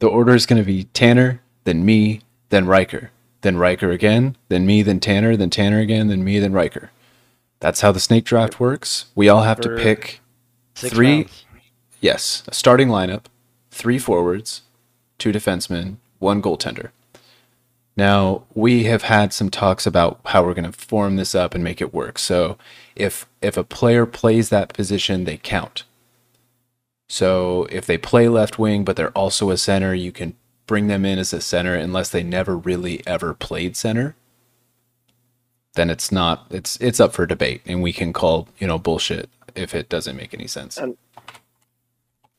[0.00, 2.20] the order is going to be Tanner, then me,
[2.50, 3.10] then Ryker,
[3.42, 6.90] then Ryker again, then me, then Tanner, then Tanner again, then me, then Ryker.
[7.60, 9.06] That's how the snake draft works.
[9.14, 10.20] We all have to pick
[10.74, 11.44] three- rounds.
[12.00, 13.24] Yes, a starting lineup,
[13.70, 14.62] three forwards,
[15.18, 16.90] two defensemen, one goaltender.
[17.96, 21.64] Now, we have had some talks about how we're going to form this up and
[21.64, 22.20] make it work.
[22.20, 22.56] So,
[22.94, 25.82] if if a player plays that position, they count.
[27.08, 30.36] So, if they play left wing but they're also a center, you can
[30.68, 34.14] bring them in as a center unless they never really ever played center.
[35.74, 39.28] Then it's not it's it's up for debate and we can call, you know, bullshit
[39.56, 40.76] if it doesn't make any sense.
[40.76, 40.96] And-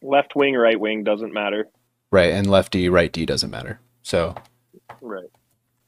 [0.01, 1.67] Left wing, right wing doesn't matter.
[2.09, 3.81] Right, and lefty, right D doesn't matter.
[4.01, 4.33] So
[5.01, 5.27] Right.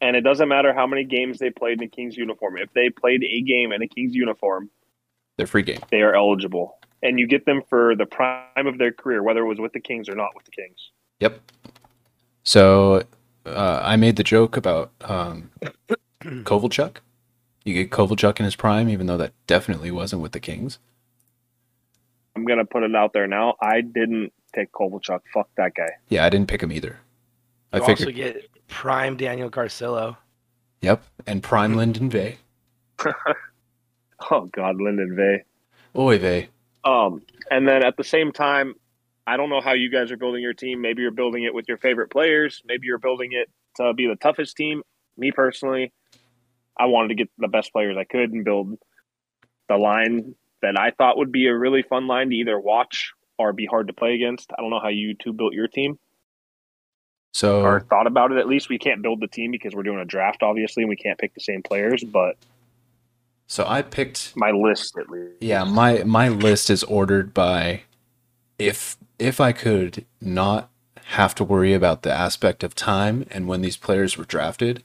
[0.02, 2.58] And it doesn't matter how many games they played in a Kings uniform.
[2.58, 4.70] If they played a game in a Kings uniform,
[5.38, 5.80] they're free game.
[5.92, 6.78] they are eligible.
[7.04, 9.80] And you get them for the prime of their career, whether it was with the
[9.80, 10.90] Kings or not with the Kings.
[11.20, 11.40] Yep.
[12.44, 13.04] So
[13.46, 15.52] uh, I made the joke about um,
[16.22, 16.98] Kovalchuk.
[17.64, 20.80] You get Kovalchuk in his prime, even though that definitely wasn't with the Kings.
[22.36, 23.56] I'm gonna put it out there now.
[23.62, 25.20] I didn't pick Kovalchuk.
[25.34, 25.90] Fuck that guy.
[26.10, 27.00] Yeah, I didn't pick him either.
[27.74, 28.08] I You figured.
[28.08, 30.18] also get prime Daniel Carcillo.
[30.82, 32.38] Yep, and prime Linden Vey.
[34.30, 35.44] Oh God, Linden Vey.
[35.96, 36.50] Oy vey.
[36.84, 38.76] Um, and then at the same time,
[39.26, 40.82] I don't know how you guys are building your team.
[40.82, 42.62] Maybe you're building it with your favorite players.
[42.66, 44.82] Maybe you're building it to be the toughest team.
[45.18, 45.94] Me personally,
[46.78, 48.78] I wanted to get the best players I could and build
[49.70, 53.54] the line that I thought would be a really fun line to either watch or
[53.54, 54.52] be hard to play against.
[54.58, 55.98] I don't know how you two built your team
[57.34, 58.38] So or thought about it.
[58.38, 60.96] At least we can't build the team because we're doing a draft, obviously, and we
[60.96, 62.04] can't pick the same players.
[62.04, 62.38] But
[63.48, 67.82] so I picked my list, at least, Yeah, my my list is ordered by
[68.62, 70.70] if if I could not
[71.06, 74.84] have to worry about the aspect of time and when these players were drafted,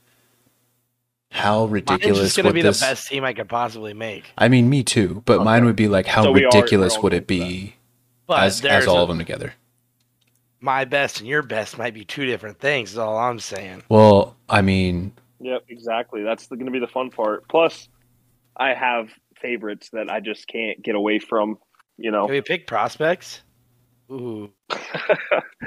[1.31, 2.79] how Mine's ridiculous just gonna would be this?
[2.79, 4.25] the best team I could possibly make.
[4.37, 7.27] I mean, me too, but mine would be like how So ridiculous we're would it
[7.27, 7.75] be
[8.27, 9.53] But as as all a- of them together?
[10.59, 12.91] my best and your best might be two different things.
[12.93, 13.83] Is all I'm saying.
[13.89, 16.23] Well, I mean, Yep, exactly.
[16.23, 17.47] That's going to be the fun part.
[17.47, 17.87] Plus,
[18.55, 19.09] I have
[19.39, 21.59] favorites that I just can't get away from.
[21.99, 23.41] You know, Can we pick prospects?
[24.09, 24.49] Ooh,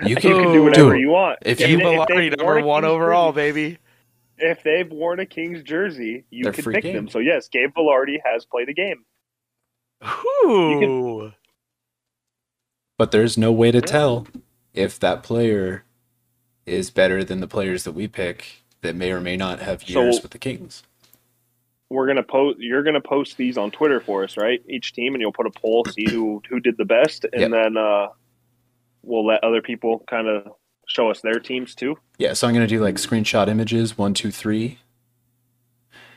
[0.02, 1.38] you you can, can do whatever dude, you want.
[1.44, 3.78] if they- you- Gabe they've worn number a one Kings overall, jersey- baby.
[4.38, 6.94] If they've worn a Kings jersey, you They're can pick game.
[6.94, 7.08] them.
[7.08, 9.04] So yes, Gabe Vilardi has played a game.
[10.46, 11.32] Ooh,
[12.96, 13.84] but there's no way to Yeah.
[13.84, 14.26] tell
[14.72, 15.84] if that player
[16.64, 20.02] is better than the players that we pick that may or may not have So-
[20.02, 20.82] years with the Kings.
[21.90, 22.60] We're gonna post.
[22.60, 24.62] You're gonna post these on Twitter for us, right?
[24.68, 27.50] Each team, and you'll put a poll, see who who did the best, and Yep.
[27.50, 28.08] then uh,
[29.02, 30.46] we'll let other people kind of
[30.86, 31.96] show us their teams too.
[32.18, 34.78] Yeah, so I'm gonna do like screenshot images, one, two, three.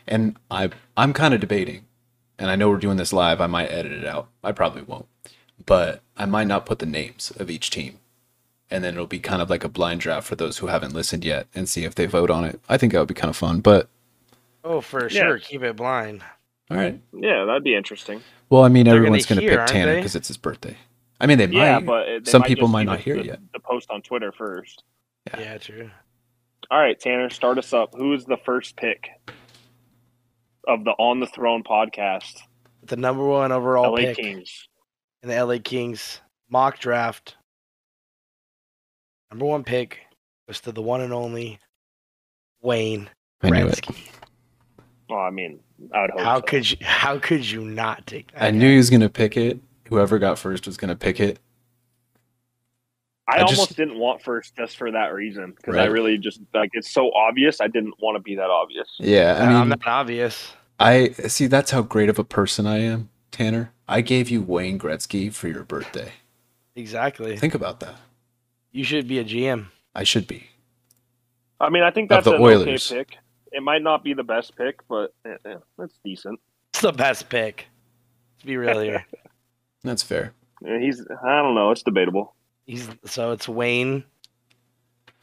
[0.07, 1.85] And I I'm kind of debating,
[2.37, 3.39] and I know we're doing this live.
[3.39, 4.27] I might edit it out.
[4.43, 5.07] I probably won't,
[5.65, 7.99] but I might not put the names of each team,
[8.69, 11.23] and then it'll be kind of like a blind draft for those who haven't listened
[11.23, 12.59] yet, and see if they vote on it.
[12.67, 13.61] I think that would be kind of fun.
[13.61, 13.87] But
[14.65, 15.21] oh for Yeah.
[15.21, 15.39] sure.
[15.39, 16.21] Keep it blind.
[16.69, 16.99] all right.
[17.13, 18.21] Yeah, that'd be interesting.
[18.49, 20.75] Well, I mean, They're everyone's gonna gonna, pick Tanner because it's his birthday.
[21.21, 21.85] I mean, they Yeah, might.
[21.85, 23.39] but it- they Some might people might not hear the, yet.
[23.53, 24.83] The post on Twitter first.
[25.27, 25.39] Yeah.
[25.39, 25.91] Yeah, true.
[26.71, 27.93] All right, Tanner, start us up.
[27.95, 29.09] Who is the first pick
[30.67, 32.39] of the On the Throne podcast?
[32.83, 34.67] The number one overall LA pick Kings.
[35.21, 37.35] in the LA Kings mock draft.
[39.31, 39.99] Number one pick
[40.47, 41.59] was to the one and only
[42.61, 43.09] Wayne
[43.41, 43.65] I knew.
[43.65, 44.09] Gretzky.
[45.09, 45.59] Well, I mean,
[45.93, 46.19] I would hope.
[46.21, 46.41] How so.
[46.43, 46.77] could you?
[46.81, 48.43] How could you not take that?
[48.43, 49.59] I knew he was gonna pick it.
[49.89, 51.39] Whoever got first was gonna pick it.
[53.27, 56.41] I, I just- almost didn't want first just for that reason because I really just
[56.53, 57.61] like it's so obvious.
[57.61, 58.87] I didn't want to be that obvious.
[58.99, 60.53] Yeah, I I mean, am not obvious.
[60.79, 63.71] I see that's how great of a person I am, Tanner.
[63.87, 66.11] I gave you Wayne Gretzky for your birthday.
[66.75, 67.37] Exactly.
[67.37, 67.95] Think about that.
[68.71, 69.67] You should be a GM.
[69.95, 70.47] I should be.
[71.59, 72.91] I mean, I think that's the an Oilers.
[72.91, 73.17] okay pick.
[73.51, 76.39] It might not be the best pick, but eh, eh, that's decent.
[76.71, 77.67] It's the best pick.
[78.39, 79.05] To be real here.
[79.83, 80.33] That's fair.
[80.65, 81.71] He's I don't know.
[81.71, 82.33] It's debatable.
[82.65, 84.03] He's so it's Wayne,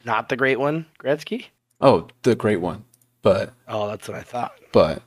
[0.05, 1.45] not the great one, Gretzky.
[1.79, 2.85] Oh, the great one.
[3.23, 4.53] But Oh, that's what I thought.
[4.71, 5.01] but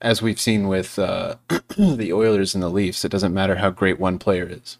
[0.00, 1.36] as we've seen with uh,
[1.78, 4.78] the Oilers and the Leafs, it doesn't matter how great one player is.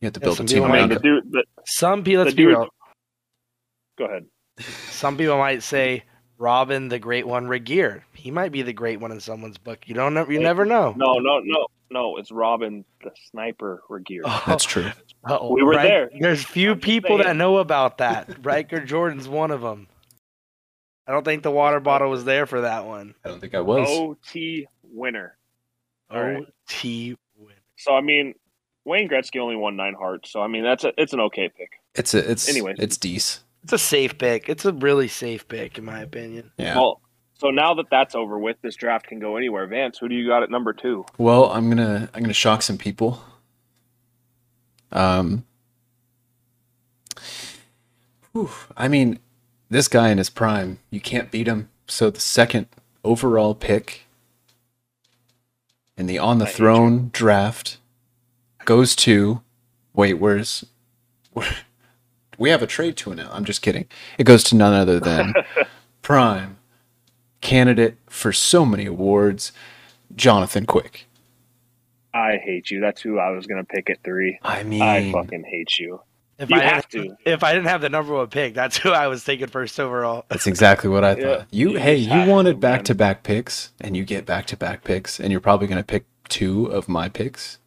[0.00, 1.02] You have to Yeah, build a team people I mean, around the it.
[1.02, 1.32] dude.
[1.32, 2.68] The, Some people, let's The be real.
[3.98, 4.26] go ahead.
[4.90, 6.04] Some people might say
[6.36, 8.02] Robin, the great one, Regehr.
[8.12, 9.88] He might be the great one in someone's book.
[9.88, 10.26] You don't know.
[10.28, 10.94] You Hey, never know.
[10.96, 12.16] No, no, no, no.
[12.16, 14.20] It's Robin, the sniper Regehr.
[14.24, 14.90] Oh, That's true.
[15.26, 16.10] oh, We were Rik- there.
[16.18, 18.36] There's few I'm just people that know about that.
[18.44, 19.88] Ryker Jordan's one of them.
[21.06, 23.14] I don't think the water bottle was there for that one.
[23.24, 23.88] I don't think I was.
[23.88, 25.36] OT winner.
[26.10, 26.46] All right.
[26.68, 27.54] OT win.
[27.76, 28.34] So I mean,
[28.84, 30.30] Wayne Gretzky only won nine Harts.
[30.30, 31.70] So I mean, that's a it's an okay pick.
[31.94, 32.74] It's a, it's anyway.
[32.78, 33.44] it's decent.
[33.64, 34.48] It's a safe pick.
[34.48, 36.50] It's a really safe pick, in my opinion.
[36.56, 36.76] Yeah.
[36.76, 37.00] Well,
[37.40, 39.66] so now that that's over with, this draft can go anywhere.
[39.66, 41.06] Vance, who do you got at number two?
[41.16, 43.24] Well, I'm gonna I'm gonna shock some people.
[44.92, 45.46] Um,
[48.32, 49.20] whew, I mean,
[49.70, 51.70] this guy in his prime, you can't beat him.
[51.86, 52.66] So the second
[53.04, 54.04] overall pick
[55.96, 57.78] in the on the I throne draft
[58.66, 59.40] goes to.
[59.94, 60.66] Wait, where's?
[61.32, 61.48] Where,
[62.38, 63.32] we have a trade to announce.
[63.32, 63.86] I'm just kidding.
[64.18, 65.32] It goes to none other than
[66.02, 66.58] prime
[67.40, 69.52] candidate for so many awards,
[70.14, 71.06] Jonathan Quick.
[72.12, 72.80] I hate you.
[72.80, 74.38] That's who I was gonna pick at three.
[74.42, 76.00] I mean, I fucking hate you.
[76.38, 77.32] If You I have didn't, to.
[77.32, 80.24] If I didn't have the number one pick, that's who I was taking first overall.
[80.28, 81.46] That's exactly what I Yeah, thought.
[81.50, 84.82] You you hey, you wanted back to back picks, and you get back to back
[84.84, 87.58] picks, and you're probably gonna pick two of my picks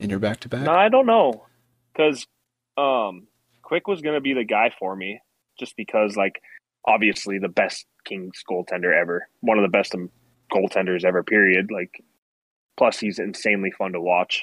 [0.00, 0.62] in your back to back.
[0.62, 1.46] No, I don't know,
[1.92, 2.26] because
[2.76, 3.28] um,
[3.62, 5.20] Quick was gonna be the guy for me,
[5.58, 6.40] just because like
[6.86, 10.10] obviously the best Kings goaltender ever, one of the best um,
[10.52, 11.22] goaltenders ever.
[11.22, 11.70] Period.
[11.70, 12.02] Like,
[12.76, 14.42] plus he's insanely fun to watch.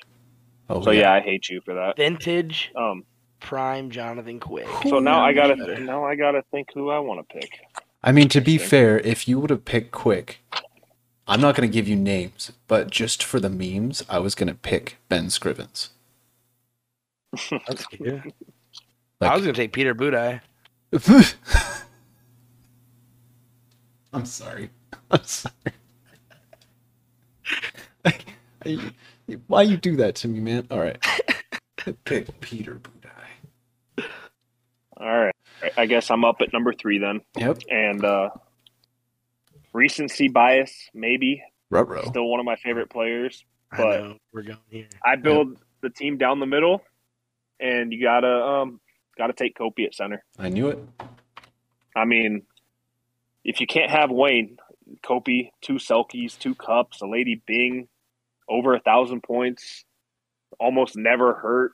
[0.70, 1.98] Oh So yeah, I hate you for that.
[1.98, 3.04] Vintage Um,
[3.40, 4.68] prime Jonathan Quick.
[4.84, 5.80] so now I gotta Better.
[5.80, 7.60] now I gotta think who I want to pick.
[8.04, 10.40] I mean, to be fair, if you would have picked Quick,
[11.28, 14.98] I'm not gonna give you names, but just for the memes, I was gonna pick
[15.10, 15.90] Ben Scrivens.
[17.68, 18.22] That's cute.
[19.22, 20.42] Like- I was gonna take Peter Budaj.
[24.16, 24.70] I'm sorry.
[25.12, 25.54] I'm sorry.
[28.04, 28.26] Like,
[28.66, 28.92] I-
[29.48, 30.68] why you do that to me, man?
[30.72, 31.04] All right.
[32.06, 34.06] Pick Peter Budaj.
[34.98, 35.34] All right,
[35.78, 37.60] I guess I'm up at number three then, Yep.
[37.70, 38.30] and uh,
[39.74, 42.06] recency bias maybe Rutro.
[42.06, 43.44] still one of my favorite players.
[43.72, 44.88] I But- know we're going here.
[45.04, 46.82] I build the team down the middle,
[47.60, 48.80] and you gotta um
[49.18, 50.24] gotta take Kopi at center.
[50.40, 50.80] I knew it.
[51.96, 52.44] I mean,
[53.46, 54.58] if you can't have Wayne,
[55.04, 57.88] Kopi, two Selkes, two cups, a Lady Byng,
[58.50, 59.86] over a thousand points,
[60.60, 61.72] almost never hurt,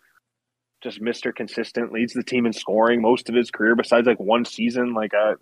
[0.81, 4.45] just Mister Consistent, leads the team in scoring most of his career, besides like one
[4.45, 4.93] season.
[4.93, 5.33] Like I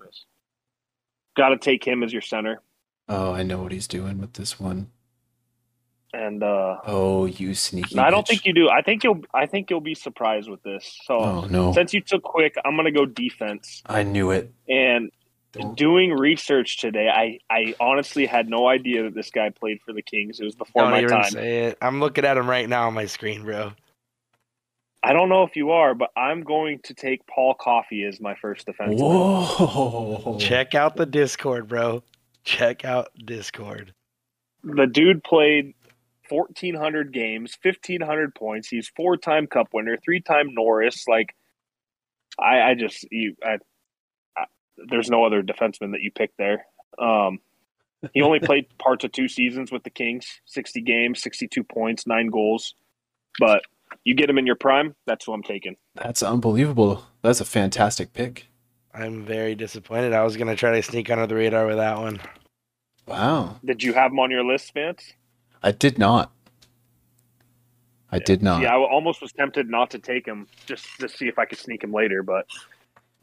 [1.37, 2.61] got to take him as your center,
[3.07, 4.91] Oh, I know what he's doing with this one.
[6.13, 7.97] and uh, Oh, you sneaky.
[7.97, 8.29] I don't bitch.
[8.29, 8.69] think you do.
[8.69, 9.21] I think you'll.
[9.33, 10.97] I think you'll be surprised with this.
[11.05, 11.19] So.
[11.19, 11.73] Oh no.
[11.73, 13.81] Since you took quick, I'm gonna go defense.
[13.85, 14.51] I knew it.
[14.67, 15.09] And
[15.51, 19.93] Don't- doing research today, I, I honestly had no idea that this guy played for
[19.93, 20.39] the Kings.
[20.39, 21.31] It was before Don't my even time.
[21.31, 21.77] say it.
[21.81, 23.71] I'm looking at him right now on my screen, bro.
[25.01, 28.35] I don't know if you are, but I'm going to take Paul Coffey as my
[28.35, 28.99] first defenseman.
[28.99, 30.37] Whoa.
[30.39, 32.03] Check out the Discord, bro.
[32.43, 33.93] Check out Discord.
[34.63, 35.73] The dude played
[36.27, 38.67] 1,400 games, 1,500 points.
[38.67, 41.07] He's four-time Cup winner, three-time Norris.
[41.07, 41.33] Like,
[42.37, 43.57] I, I just you, I, I,
[44.87, 46.65] there's no other defenseman that you picked there.
[46.97, 47.39] Um,
[48.13, 52.27] he only played parts of two seasons with the Kings, 60 games, 62 points, nine
[52.27, 52.75] goals.
[53.39, 53.63] But
[54.03, 55.75] you get him in your prime, that's who I'm taking.
[55.95, 57.05] That's unbelievable.
[57.21, 58.47] That's a fantastic pick.
[58.93, 60.13] I'm very disappointed.
[60.13, 62.19] I was gonna try to sneak under the radar with that one.
[63.05, 63.59] Wow.
[63.63, 65.13] Did you have him on your list, Vance?
[65.61, 66.31] I did not.
[68.11, 68.61] I did not.
[68.61, 71.59] Yeah, I almost was tempted not to take him just to see if I could
[71.59, 72.47] sneak him later, but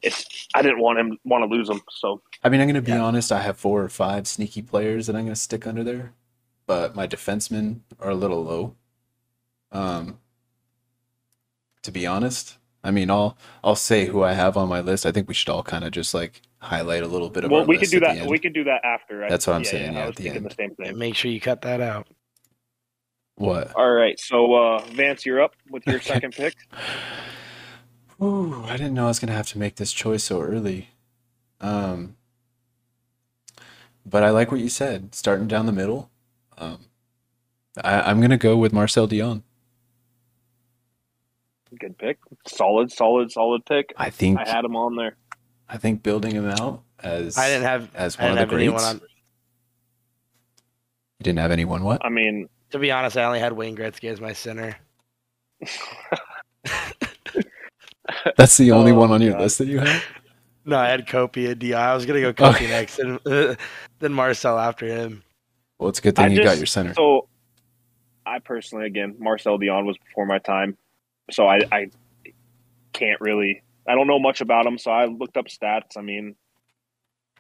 [0.02, 1.80] it's I didn't want him want to lose him.
[1.90, 3.02] So I mean, I'm going to be Yeah.
[3.02, 3.32] honest.
[3.32, 6.12] I have four or five sneaky players that I'm going to stick under there,
[6.66, 8.74] but my defensemen are a little low.
[9.72, 10.18] Um,
[11.82, 15.06] to be honest, I mean, I'll I'll say who I have on my list.
[15.06, 17.50] I think we should all kind of just like highlight a little bit of.
[17.50, 18.26] well, our we could list do that.
[18.26, 19.24] We could do that after.
[19.24, 20.46] I- That's what I'm saying, yeah, I at the end.
[20.46, 20.98] the same And thing.
[20.98, 22.06] make sure you cut that out.
[23.36, 23.74] What?
[23.76, 26.54] All right, so uh, Vance, you're up with your second pick.
[28.22, 30.90] Ooh, I didn't know I was gonna have to make this choice so early.
[31.60, 32.16] Um,
[34.04, 36.10] but I like what you said, starting down the middle.
[36.56, 36.86] Um,
[37.82, 39.42] I, I'm gonna go with Marcel Dionne.
[41.78, 42.18] Good pick.
[42.46, 43.92] Solid, solid, solid pick.
[43.98, 45.16] I think I had him on there.
[45.68, 48.82] I think building him out as I didn't have as one of the greats.
[48.82, 48.96] on.
[51.18, 51.84] You didn't have anyone.
[51.84, 52.02] What?
[52.04, 54.76] I mean, To be honest, I only had Wayne Gretzky as my center.
[58.36, 59.42] That's the only Oh, one on your God.
[59.42, 60.04] list that you have.
[60.68, 61.74] No, I had Kopi and Di.
[61.74, 62.32] I was gonna go oh.
[62.32, 62.66] Kopi Okay.
[62.66, 63.54] next, and uh,
[64.00, 65.22] then Marcel after him.
[65.78, 66.92] Well, it's a good thing I you got your center.
[66.94, 67.28] So,
[68.26, 70.76] I personally, again, Marcel Dionne was before my time,
[71.30, 71.86] so I, I
[72.92, 73.62] can't really.
[73.88, 75.96] I don't know much about him, so I looked up stats.
[75.96, 76.34] I mean,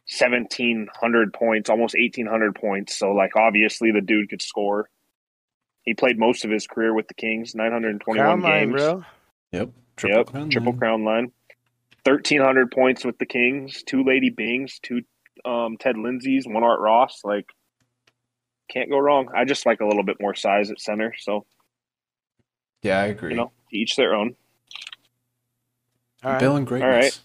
[0.06, 2.96] seventeen hundred points, almost eighteen hundred points.
[2.96, 4.88] So, like, obviously, the dude could score.
[5.82, 8.72] He played most of his career with the Kings, nine hundred twenty-one Crown line, games.
[8.72, 9.04] bro.
[9.50, 9.70] Yep.
[9.96, 10.78] Triple yep, crown triple line.
[10.78, 11.32] crown line.
[12.04, 15.02] Thirteen hundred points with the Kings, two Lady Byngs, two
[15.44, 17.20] um, Ted Lindsays, one Art Ross.
[17.24, 17.46] Like,
[18.70, 19.28] can't go wrong.
[19.34, 21.46] I just like a little bit more size at center, so
[22.82, 23.30] Yeah, I agree.
[23.30, 24.36] you know, each their own.
[26.24, 26.40] All right.
[26.40, 26.88] Bill and greatness.
[27.04, 27.20] right.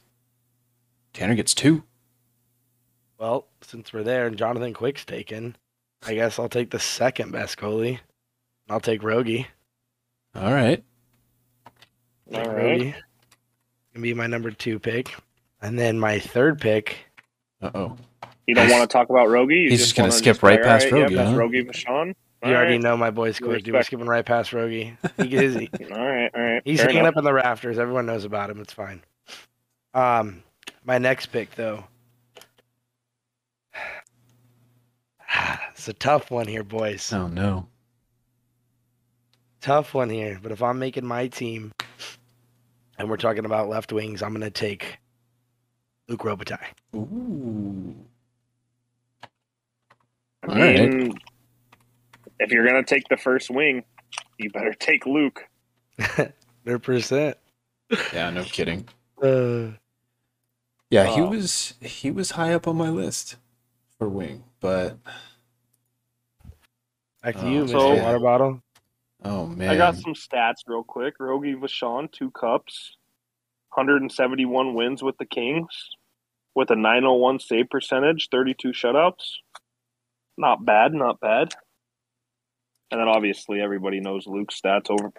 [1.13, 1.83] Tanner gets two.
[3.17, 5.55] Well, since we're there and Jonathan Quick's taken,
[6.05, 7.99] I guess I'll take the second best goalie.
[8.69, 9.47] I'll take Rogie.
[10.35, 10.83] All right.
[12.31, 12.63] Take All right.
[12.63, 12.95] Rogie.
[13.93, 15.13] Can be my number two pick,
[15.61, 16.97] and then my third pick.
[17.61, 17.97] Uh oh.
[18.47, 19.69] You don't want to talk about Rogie?
[19.69, 22.15] He's just gonna skip be right past "All right, Rogie, Yep, that's huh?" Rogie Vachon.
[22.43, 22.81] You already Alright.
[22.81, 23.63] know my boy's You quick.
[23.63, 24.97] Dude, we're respect- skipping right past Rogie.
[25.21, 25.55] He is.
[25.55, 25.63] All
[26.07, 26.61] right, all right.
[26.65, 27.13] He's Fair hanging enough.
[27.13, 27.77] up in the rafters.
[27.77, 28.59] Everyone knows about him.
[28.61, 29.01] It's fine.
[29.93, 30.41] Um,
[30.83, 31.83] my next pick though.
[35.71, 37.11] It's a tough one here, boys.
[37.13, 37.67] Oh no.
[39.61, 40.39] Tough one here.
[40.41, 41.71] But if I'm making my team,
[43.01, 44.99] and we're talking about left wings, I'm gonna take
[46.07, 46.59] Luc Robitaille.
[46.95, 47.95] Ooh.
[50.43, 50.79] I All right.
[50.93, 51.13] mean,
[52.39, 53.83] if you're gonna take the first wing,
[54.37, 55.47] you better take Luc.
[55.99, 57.37] Hundred percent.
[58.13, 58.87] Yeah, no kidding.
[59.21, 59.71] Uh,
[60.91, 61.29] Yeah, he Oh.
[61.29, 63.37] was he was high up on my list
[63.97, 64.97] for wing, but
[67.23, 67.69] back to Oh, you, Mr.
[67.71, 68.61] so- Water Bottle.
[69.23, 69.69] Oh man.
[69.69, 71.15] I got some stats real quick.
[71.19, 72.95] Rogie Vachon, two cups,
[73.73, 75.89] 171 wins with the Kings,
[76.55, 79.35] with a 901 save percentage, 32 shutouts.
[80.37, 81.53] Not bad, not bad.
[82.89, 85.11] And then obviously everybody knows Luc's stats over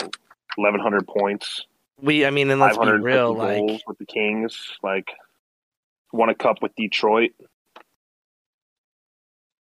[0.57, 1.64] 1,100 points,
[2.00, 3.34] We, I mean, and let's be 550 real.
[3.34, 4.59] goals Like, with the Kings.
[4.82, 5.11] Like
[6.12, 7.30] won a cup with Detroit.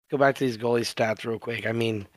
[0.09, 1.67] go back to these goalie stats real quick.
[1.67, 2.07] I mean,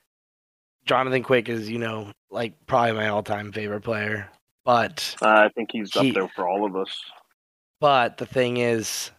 [0.86, 4.28] Jonathan Quick is, you know, like probably my all-time favorite player.
[4.64, 7.00] But, Uh, I think he's He- up there for all of us.
[7.80, 9.10] but the thing is,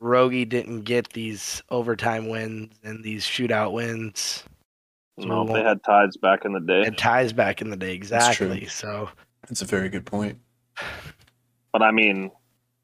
[0.00, 4.44] Rogie didn't get these overtime wins and these shootout wins.
[5.20, 6.82] So No, they had ties back in the day.
[6.86, 8.66] And ties back in the day, That's exactly.
[8.66, 9.10] So,
[9.48, 10.38] That's a very good point.
[11.72, 12.30] But I mean,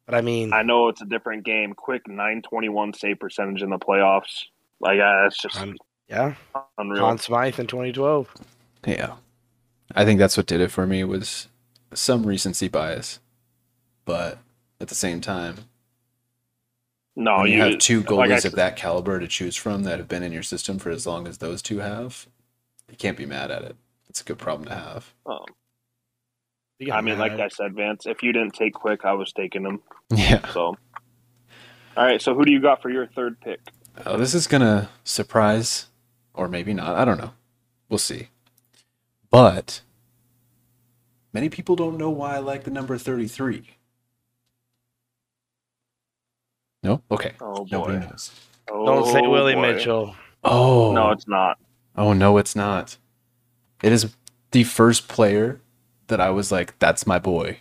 [0.04, 1.72] but I mean, I know it's a different game.
[1.72, 4.44] Quick 921 save percentage in the playoffs.
[4.80, 5.76] Like uh, that's just Um,
[6.08, 6.34] yeah,
[6.78, 7.00] unreal.
[7.00, 8.28] Conn Smythe in 2012.
[8.86, 9.14] Yeah.
[9.94, 11.48] I think that's what did it for me was
[11.94, 13.20] some recency bias.
[14.04, 14.38] But
[14.80, 15.56] at the same time,
[17.16, 19.84] no, you, you have two Oh, like I goalies of that caliber to choose from
[19.84, 22.26] that have been in your system for as long as those two have,
[22.90, 23.76] you can't be mad at it.
[24.08, 25.14] It's a good problem to have.
[25.26, 25.46] um,
[26.78, 29.32] You I mean, mad like I said, Vance, if you didn't take Quick, I was
[29.32, 29.82] taking him.
[30.14, 30.42] Yeah.
[30.52, 30.60] So,
[31.96, 32.22] all right.
[32.22, 33.60] So who do you got for your third pick?
[34.06, 35.86] Oh, this is gonna surprise,
[36.36, 36.94] or maybe not.
[36.96, 37.32] I don't know.
[37.88, 38.28] We'll see.
[39.30, 39.80] But
[41.32, 43.76] many people don't know why I like the number thirty-three.
[46.82, 47.02] No.
[47.10, 47.32] Okay.
[47.40, 47.98] Oh boy.
[47.98, 48.30] knows.
[48.68, 49.72] Don't say Oh, Willie boy.
[49.72, 50.14] Mitchell.
[50.44, 51.58] Oh No, it's not.
[51.96, 52.96] Oh no, it's not.
[53.82, 54.14] It is
[54.52, 55.60] the first player
[56.08, 57.58] that I was like, "That's my boy."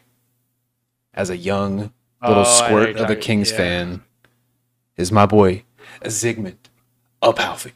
[1.14, 3.58] As a young little Oh, squirt of a Kings yeah.
[3.58, 4.04] fan,
[4.98, 5.64] is my boy,
[6.04, 6.58] Zigmund
[7.22, 7.72] Palffy.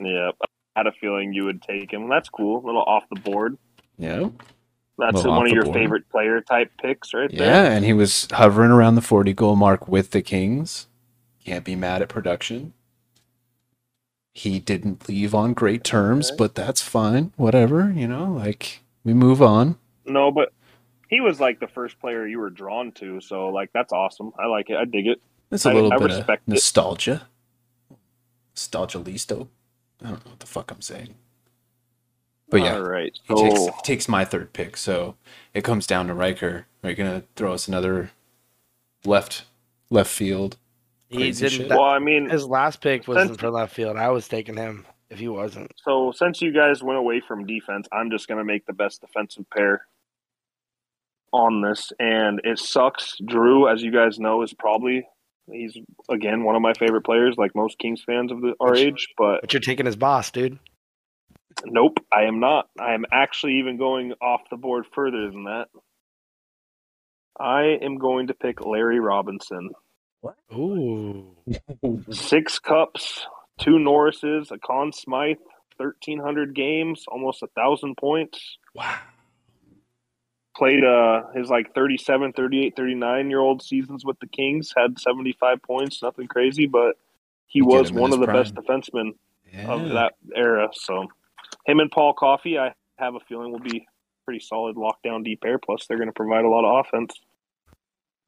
[0.00, 0.46] Yeah, I
[0.80, 2.08] had a feeling you would take him.
[2.08, 2.64] That's cool.
[2.64, 3.56] A little off the board.
[3.98, 4.28] Yeah,
[4.98, 5.74] That's one of your board.
[5.74, 7.46] favorite player type picks, right there.
[7.46, 10.86] yeah, and he was hovering around the forty goal mark with the Kings.
[11.44, 12.74] Can't be mad at production.
[14.34, 16.36] He didn't leave on great terms, Okay.
[16.36, 17.32] but that's fine.
[17.36, 19.76] Whatever, you know, like we move on.
[20.06, 20.52] No, but
[21.08, 23.20] he was like the first player you were drawn to.
[23.20, 24.32] So like that's awesome.
[24.38, 24.76] I like it.
[24.76, 25.20] I dig it.
[25.50, 26.52] It's a little I bit of respect it.
[26.52, 27.26] nostalgia.
[28.54, 29.48] Nostalgia listo.
[30.02, 31.14] I don't know what the fuck I'm saying.
[32.50, 33.12] But yeah, All right.
[33.24, 34.76] he So takes he takes my third pick.
[34.76, 35.16] So
[35.54, 36.66] it comes down to Ryker.
[36.82, 38.10] Are you gonna throw us another
[39.04, 39.44] left
[39.90, 40.56] left field?
[41.08, 41.50] He didn't.
[41.50, 41.68] shit.
[41.68, 43.96] that- well, I mean, his last pick wasn't Since- for left field.
[43.96, 45.72] I was taking him if he wasn't.
[45.82, 49.44] so since you guys went away from defense, I'm just gonna make the best defensive
[49.50, 49.86] pair
[51.32, 53.16] on this, and it sucks.
[53.26, 55.06] Drew, as you guys know, is probably
[55.52, 55.76] he's
[56.08, 59.08] again one of my favorite players, like most Kings fans of the, our Which- age.
[59.16, 60.58] But But you're taking his boss, dude.
[61.66, 62.68] nope, I am not.
[62.80, 65.66] I am actually even going off the board further than that.
[67.40, 69.70] I am going to pick Larry Robinson.
[70.20, 70.34] What?
[70.52, 71.36] Ooh.
[72.10, 73.24] Six cups,
[73.60, 75.36] two Norrises, a Conn Smythe,
[75.76, 78.58] 1,300 games, almost a 1,000 points.
[78.74, 78.98] Wow.
[80.58, 85.62] Played uh, his like 37, 38, 39 year old seasons with the Kings, had 75
[85.62, 86.96] points, nothing crazy, but
[87.46, 88.42] he get was one of the prime.
[88.42, 89.12] best defensemen
[89.66, 90.68] of that era.
[90.72, 91.06] So
[91.64, 93.86] him and Paul Coffey, I have a feeling will be
[94.24, 95.58] pretty solid lockdown deep air.
[95.58, 97.14] Plus, they're going to provide a lot of offense.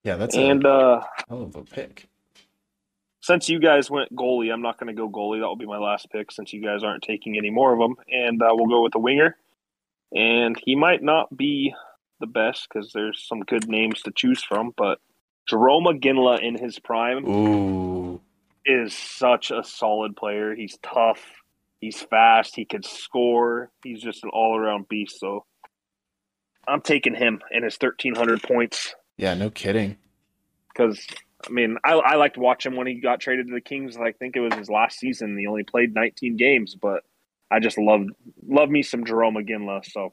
[0.05, 2.09] Yeah, that's and a uh, hell of a pick.
[3.23, 5.41] since you guys went goalie, I'm not going to go goalie.
[5.41, 7.97] That will be my last pick since you guys aren't taking any more of them.
[8.09, 9.37] And uh, we'll go with the winger.
[10.15, 11.75] And he might not be
[12.21, 14.99] the best because there's some good names to choose from, but
[15.51, 18.21] Jarome Iginla in his prime Ooh.
[18.65, 20.55] is such a solid player.
[20.55, 21.21] He's tough.
[21.81, 22.55] He's fast.
[22.55, 23.71] He can score.
[23.83, 25.19] He's just an all around beast.
[25.19, 25.45] So
[26.69, 29.97] I'm taking him and his 1,300 points Yeah, no kidding.
[30.69, 31.05] because,
[31.47, 33.97] I mean, I, I liked watching him when he got traded to the Kings.
[33.97, 35.37] I think it was his last season.
[35.39, 37.03] He only played 19 games, but
[37.51, 38.03] I just love
[38.47, 39.85] love me some Jarome Iginla.
[39.91, 40.13] So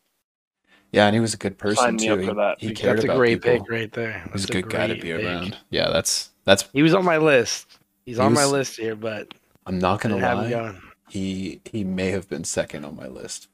[0.92, 2.14] Yeah, and he was a good person Sign me too.
[2.14, 2.60] up for that.
[2.62, 3.60] He, he cared That's a about great people.
[3.66, 4.24] pick right there.
[4.32, 5.26] He's a good guy to great be pick.
[5.26, 5.58] around.
[5.70, 6.68] Yeah, that's that's.
[6.74, 7.80] He was on my list.
[8.06, 9.34] He's He on my was- list here, but
[9.66, 10.50] I'm not gonna didn't have him lie.
[10.72, 10.82] going.
[11.10, 13.48] He he may have been second on my list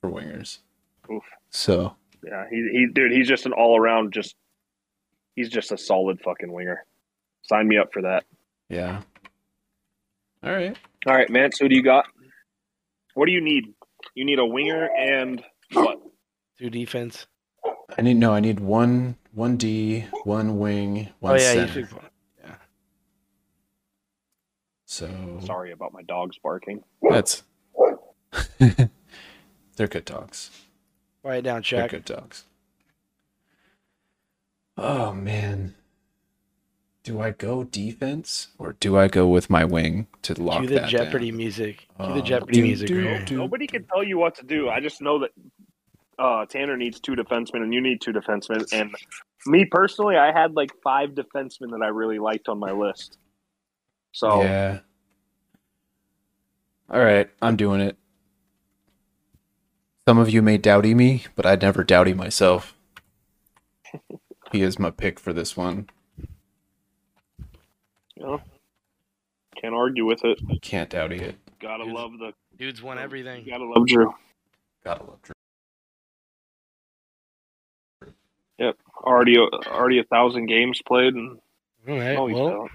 [0.00, 0.58] for wingers.
[1.12, 1.22] Oof.
[1.50, 4.36] So yeah, he he dude, he's just an all around just
[5.36, 6.84] he's just a solid fucking winger.
[7.42, 8.24] Sign me up for that.
[8.68, 9.02] yeah.
[10.44, 10.76] All right.
[11.06, 11.50] All right, man.
[11.52, 12.06] So who do you got?
[13.14, 13.64] What do you need?
[14.14, 16.00] You need a winger and what?
[16.58, 17.26] Two defense.
[17.96, 18.34] I need no.
[18.34, 21.82] I need one one D, one wing, one oh yeah, you center.
[21.86, 22.02] took-
[24.90, 26.82] So Sorry about my dogs barking.
[27.10, 27.42] that's
[28.58, 30.50] they're good dogs.
[31.22, 32.44] Write it down, They're good dogs.
[34.76, 35.74] Oh man.
[37.04, 40.74] Do I go defense or do I go with my wing to lock Cue the
[40.80, 41.36] that Jeopardy down?
[41.38, 41.78] music.
[41.78, 42.88] Cue Oh, the um, Jeopardy do, music.
[42.88, 43.24] do, right here.
[43.26, 43.36] do.
[43.38, 44.68] Nobody can tell you what to do.
[44.68, 45.30] I just know that
[46.18, 48.66] uh, Tanner needs two defensemen and you need two defensemen.
[48.72, 48.94] And
[49.46, 53.18] me personally, I had like five defensemen that I really liked on my list.
[54.12, 54.80] So Yeah.
[56.90, 57.98] All right, I'm doing it.
[60.06, 62.74] Some of you may doubty me, but I'd never doubty myself.
[64.52, 65.90] he is my pick for this one.
[68.16, 68.40] you know,
[69.60, 70.40] can't argue with it.
[70.62, 71.36] Can't doubty it.
[71.60, 71.92] Gotta Dude.
[71.92, 73.44] love the Dude's won everything.
[73.48, 74.14] gotta love Drew.
[74.82, 75.34] Gotta love Drew.
[79.04, 81.38] Already already a thousand games played and
[81.88, 82.14] All right.
[82.14, 82.68] no, Well,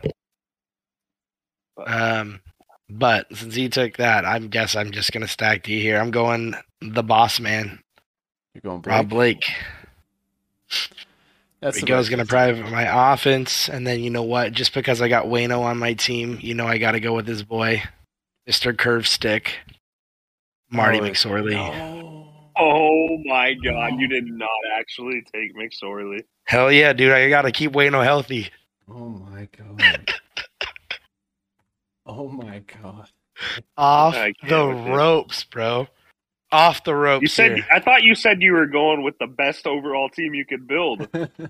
[1.77, 2.21] not.
[2.21, 2.39] um,
[2.89, 5.99] but since he took that, I guess I'm just gonna stack D here.
[5.99, 7.79] I'm going the boss man,
[8.53, 9.41] You're going Rob Blake.
[9.45, 10.87] Blake.
[11.61, 12.29] That's the Rico's right gonna pick.
[12.29, 14.51] private my offense, and then you know what?
[14.53, 17.27] Just because I got Wayno on my team, you know I got to go with
[17.27, 17.81] his boy,
[18.45, 19.59] Mister Curve Stick,
[20.69, 21.55] Marty Oh, McSorley.
[21.55, 22.02] Oh.
[22.57, 26.23] Oh my god, you did not actually take McSorley.
[26.45, 27.11] Hell yeah, dude!
[27.11, 28.49] I got to keep Wayno healthy.
[28.89, 30.13] Oh my god.
[32.05, 33.09] oh my god.
[33.77, 34.91] Off I can't the with it.
[34.91, 35.87] ropes, bro.
[36.51, 37.21] Off the ropes.
[37.23, 37.65] You said here.
[37.71, 41.07] I thought you said you were going with the best overall team you could build.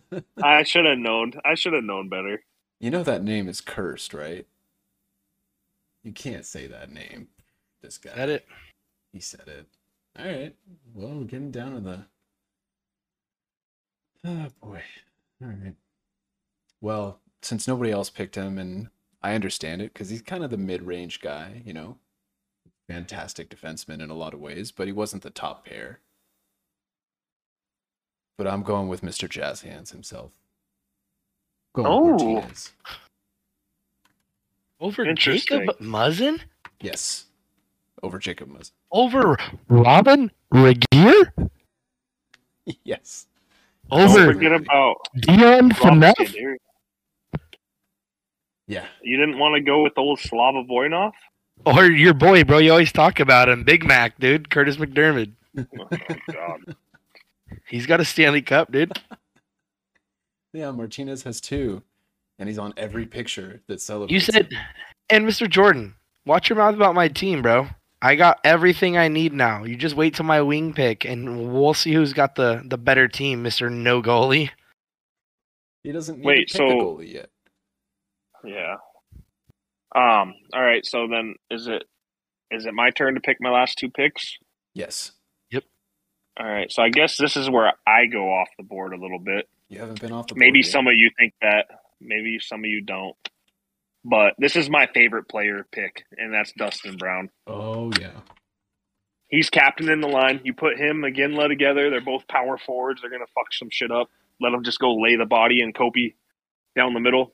[0.42, 1.34] I should have known.
[1.44, 2.42] I should have known better.
[2.80, 4.46] you know that name is cursed, right?
[6.04, 7.28] You can't say that name.
[7.82, 8.14] This guy.
[8.16, 8.46] Said it.
[9.12, 9.68] He said it.
[10.18, 10.56] All right.
[10.94, 12.00] Well, we're getting down to the.
[14.26, 14.82] Oh boy.
[15.42, 15.76] All right.
[16.82, 18.90] Well, since nobody else picked him, and
[19.22, 21.98] I understand it because he's kind of the mid-range guy, you know,
[22.88, 26.00] fantastic defenseman in a lot of ways, but he wasn't the top pair.
[28.38, 29.30] But I'm going with Mr.
[29.30, 30.32] Jazz Hands himself.
[31.74, 32.10] Going Oh.
[32.12, 32.74] Martinez.
[34.80, 36.42] Over Jacob Muzzin?
[36.82, 37.26] Yes.
[38.04, 38.72] Over Jacob Muzzin.
[38.92, 39.38] Over
[39.70, 41.50] Robyn Regehr?
[42.84, 43.28] yes.
[43.90, 46.58] Don't Over forget about Dion Rob Phaneuf?
[48.68, 48.86] Yeah.
[49.02, 51.14] You didn't want to go with old Slava Voinov?
[51.66, 52.58] Or your boy, bro.
[52.58, 53.64] You always talk about him.
[53.64, 54.50] Big Mac, dude.
[54.50, 55.32] Kurtis MacDermid.
[55.58, 55.98] Oh,
[56.32, 56.76] God.
[57.68, 58.92] He's got a Stanley Cup, dude.
[60.56, 61.82] Yeah, Martinez has two,
[62.38, 64.14] and he's on every picture that celebrates.
[64.14, 64.58] You said, it.
[65.10, 65.50] and Mr.
[65.50, 65.96] Jordan,
[66.28, 67.70] watch your mouth about my team, bro.
[68.04, 69.64] I got everything I need now.
[69.64, 73.08] You just wait till my wing pick, and we'll see who's got the, the better
[73.08, 73.72] team, Mr.
[73.72, 74.50] No Goalie.
[75.84, 77.30] he doesn't need Wait, to pick a so- goalie yet.
[78.44, 78.76] Yeah.
[79.96, 80.34] Um.
[80.54, 80.86] All right.
[80.86, 81.84] So then, is it
[82.52, 84.38] is it my turn to pick my last two picks?
[84.74, 85.12] Yes,
[85.52, 85.64] Yep.
[86.38, 86.70] All right.
[86.72, 89.48] So I guess this is where I go off the board a little bit.
[89.70, 90.36] you haven't been off the.
[90.36, 90.72] Maybe board yet.
[90.74, 91.68] some of you think that.
[92.02, 93.16] Maybe some of you don't.
[94.06, 97.30] But this is my favorite player pick, and that's Dustin Brown.
[97.48, 98.20] Oh yeah,
[99.34, 100.42] He's captain in the line.
[100.44, 101.90] You put him again, let together.
[101.90, 103.02] They're both power forwards.
[103.02, 104.10] They're gonna fuck some shit up.
[104.40, 106.14] Let them just go lay the body and Kopi
[106.76, 107.34] down the middle.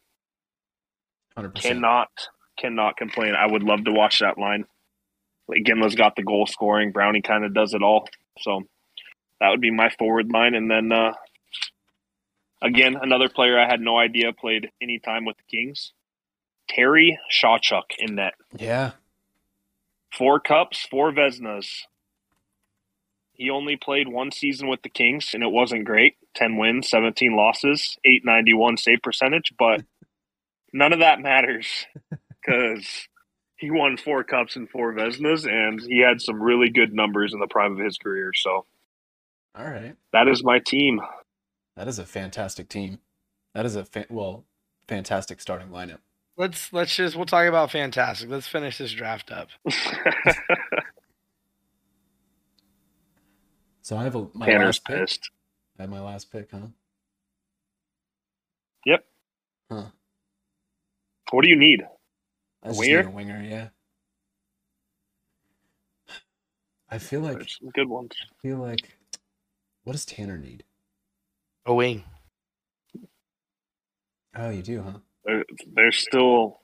[1.36, 1.74] hundred percent.
[1.74, 2.10] Cannot,
[2.58, 3.36] cannot complain.
[3.36, 4.64] I would love to watch that line.
[5.50, 6.94] Like Iginla's got the goal scoring.
[6.94, 8.08] Brownie kind of does it all.
[8.40, 8.62] So
[9.42, 10.56] that would be my forward line.
[10.56, 11.12] And then uh,
[12.62, 15.92] again, another player I had no idea played any time with the Kings.
[16.70, 18.34] Terry Sawchuk in net.
[18.58, 18.92] Yeah,
[20.12, 21.68] Four cups, four Vezinas.
[23.34, 26.16] He only played one season with the Kings, and it wasn't great.
[26.36, 29.84] 10 wins, 17 losses, 891 save percentage, but
[30.74, 33.08] none of that matters because
[33.56, 37.40] he won four cups and four Vezinas, and he had some really good numbers in
[37.40, 38.32] the prime of his career.
[38.34, 38.66] So
[39.56, 39.96] all right.
[40.12, 41.00] that is my team.
[41.76, 43.00] That is a fantastic team.
[43.54, 44.46] That is a fa- well,
[44.88, 46.00] fantastic starting lineup.
[46.40, 48.30] Let's let's just we'll talk about fantastic.
[48.30, 49.50] Let's finish this draft up.
[53.90, 54.98] So I have a, my Tanner's last pick.
[55.00, 55.32] pissed.
[55.80, 56.68] I have my last pick, huh?
[58.86, 59.04] Yep.
[59.72, 59.86] Huh.
[61.32, 61.82] What do you need?
[62.62, 63.02] I just winger?
[63.02, 63.70] need a winger, yeah.
[66.92, 68.12] I feel like There's some good ones.
[68.22, 68.96] I feel like
[69.86, 70.66] what does Tanner need?
[71.66, 72.04] A wing.
[74.36, 75.00] Oh, you do, huh?
[75.26, 75.44] There,
[75.74, 76.60] there's still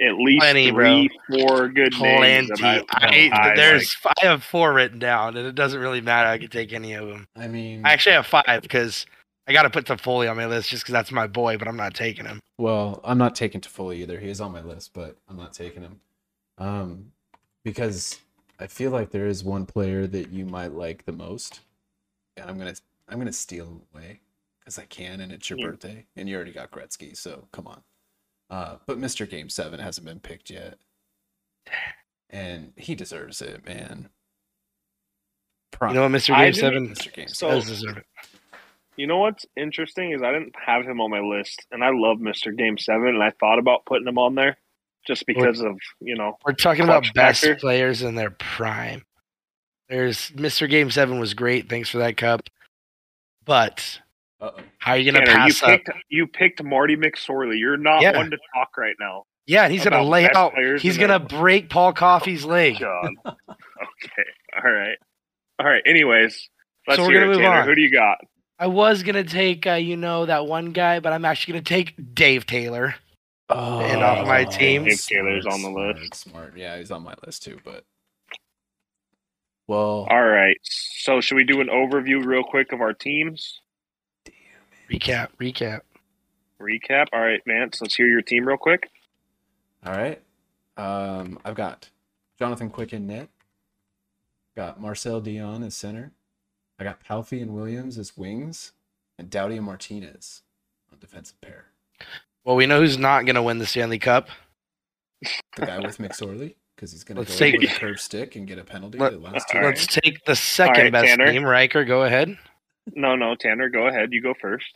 [0.00, 2.50] at least Plenty, three, four good names.
[2.56, 2.86] Plenty.
[2.86, 6.28] that I, I there's I have four written down, and it doesn't really matter.
[6.28, 7.26] I could take any of them.
[7.36, 9.04] I mean, I actually have five because
[9.46, 11.76] I got to put Toffoli on my list just because that's my boy, but I'm
[11.76, 12.40] not taking him.
[12.58, 14.18] well, I'm not taking Toffoli either.
[14.18, 16.00] He is on my list, but I'm not taking him.
[16.58, 17.12] Um,
[17.64, 18.20] because
[18.58, 21.60] I feel like there is one player that you might like the most,
[22.36, 22.74] and I'm gonna
[23.08, 24.20] I'm gonna steal away
[24.70, 25.66] because I can, and it's your Yeah.
[25.66, 27.82] birthday, and you already got Gretzky, so come on.
[28.48, 29.28] Uh, but Mr.
[29.28, 30.78] Game Seven hasn't been picked yet,
[32.30, 34.10] and he deserves it, man.
[35.82, 36.28] You know what, Mr.
[36.36, 37.12] Game didn't- Seven Mr.
[37.12, 38.06] Game So- does deserve it.
[38.96, 42.18] You know what's interesting is I didn't have him on my list, and I love
[42.18, 42.56] Mr.
[42.56, 44.56] Game Seven, and I thought about putting him on there
[45.06, 47.56] just because of you know We're talking about best factor.
[47.56, 49.04] players in their prime.
[49.88, 50.68] There's Mr.
[50.68, 51.68] Game Seven was great.
[51.68, 52.48] Thanks for that cup.
[53.44, 54.00] But
[54.40, 54.60] Uh oh.
[54.78, 55.68] how are you gonna Tanner, you pass up?
[55.68, 57.58] picked you picked Marty McSorley.
[57.58, 58.16] You're not Yeah.
[58.16, 59.24] one to talk right now.
[59.46, 60.52] Yeah, and he's gonna lay out.
[60.80, 62.78] He's gonna break Paul Coffey's leg.
[62.78, 63.10] God.
[63.26, 64.28] okay.
[64.64, 64.96] All right.
[65.58, 65.82] All right.
[65.84, 66.48] Anyways,
[66.88, 67.60] let's So we're hear gonna it, move Tanner.
[67.62, 67.66] on.
[67.68, 68.18] Who do you got?
[68.58, 71.94] I was gonna take, uh, you know, that one guy, but I'm actually gonna take
[72.14, 72.94] Dave Taylor.
[73.48, 74.84] Oh, And off my team.
[74.84, 76.14] Dave Taylor's on the smart, list.
[76.14, 76.56] Smart.
[76.56, 77.84] Yeah, he's on my list too, but
[79.66, 80.56] well, All right.
[80.62, 83.60] So should we do an overview real quick of our teams?
[84.90, 85.80] Recap, recap.
[86.60, 87.06] Recap.
[87.12, 87.80] All right, Vance.
[87.80, 88.90] Let's hear your team real quick.
[89.86, 90.20] all right.
[90.76, 91.90] Um, I've got
[92.38, 93.28] Jonathan Quick in net.
[94.56, 96.12] Got Marcel Dionne as center.
[96.78, 98.72] I got Palffy and Williams as wings,
[99.18, 100.42] and Doughty and Martinez
[100.92, 101.66] on defensive pair.
[102.44, 104.28] Well, we know who's not gonna win the Stanley Cup.
[105.56, 108.46] The guy with McSorley because he's gonna Let's go take- with a curve stick and
[108.46, 108.98] get a penalty.
[108.98, 111.30] Let, the last two let's take the second All right, best Tanner.
[111.32, 111.44] team.
[111.44, 112.36] Ryker, go ahead.
[112.94, 113.68] No, no, Tanner.
[113.68, 114.12] Go ahead.
[114.12, 114.66] You go first.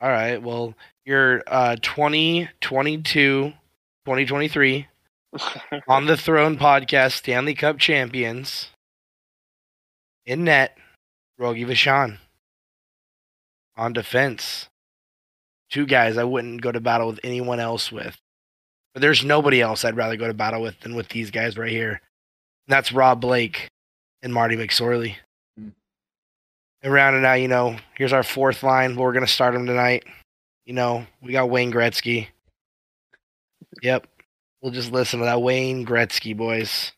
[0.00, 0.42] All right.
[0.42, 3.52] Well, your uh, 2022,
[4.06, 4.86] 2023
[5.88, 8.70] on the Throne podcast Stanley Cup champions
[10.26, 10.76] in net,
[11.38, 12.18] Rogie Vachon.
[13.76, 14.68] On defense,
[15.70, 18.18] two guys I wouldn't go to battle with anyone else with.
[18.92, 21.70] But there's nobody else I'd rather go to battle with than with these guys right
[21.70, 21.92] here.
[21.92, 22.00] And
[22.68, 23.68] that's Rob Blake
[24.22, 25.16] and Marty McSorley.
[26.82, 28.96] And rounding out, you know, here's our fourth line.
[28.96, 30.04] We're going to start them tonight.
[30.64, 32.28] You know, we got Wayne Gretzky.
[33.82, 34.06] Yep.
[34.62, 36.92] We'll just listen to that Wayne Gretzky, boys.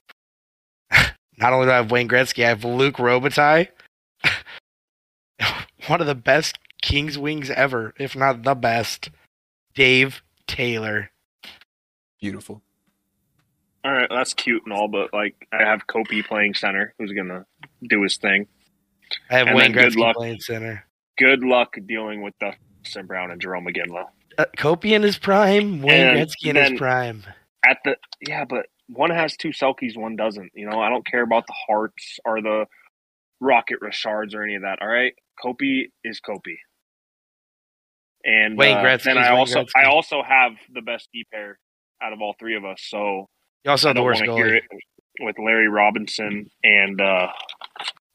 [1.38, 3.68] Not only do I have Wayne Gretzky, I have Luc Robitaille.
[5.88, 9.10] One of the best Kings wings ever, if not the best.
[9.74, 11.10] Dave Taylor.
[12.20, 12.60] Beautiful.
[13.84, 17.46] All right, that's cute and all, but like I have Kopi playing center, who's gonna
[17.88, 18.46] do his thing.
[19.30, 20.16] I have And Wayne Gretzky luck.
[20.16, 20.84] playing center.
[21.18, 24.06] Good luck dealing with Dustin Brown and Jarome Iginla.
[24.38, 27.24] Uh, Kopi in his prime, Wayne And Gretzky in his prime.
[27.64, 27.96] At the
[28.26, 30.50] yeah, but one has two Selkes, one doesn't.
[30.54, 32.66] You know, I don't care about the Harts or the
[33.40, 34.80] Rocket Richards or any of that.
[34.80, 36.56] All right, Kopi is Kopi.
[38.24, 39.70] And Wayne uh, Gretzky then I Wayne also Gretzky.
[39.76, 41.58] I also have the best D pair
[42.02, 42.80] out of all three of us.
[42.88, 43.28] So
[43.64, 44.56] You also have the worst hear goalie.
[44.56, 44.64] it
[45.20, 47.28] with Larry Robinson and uh,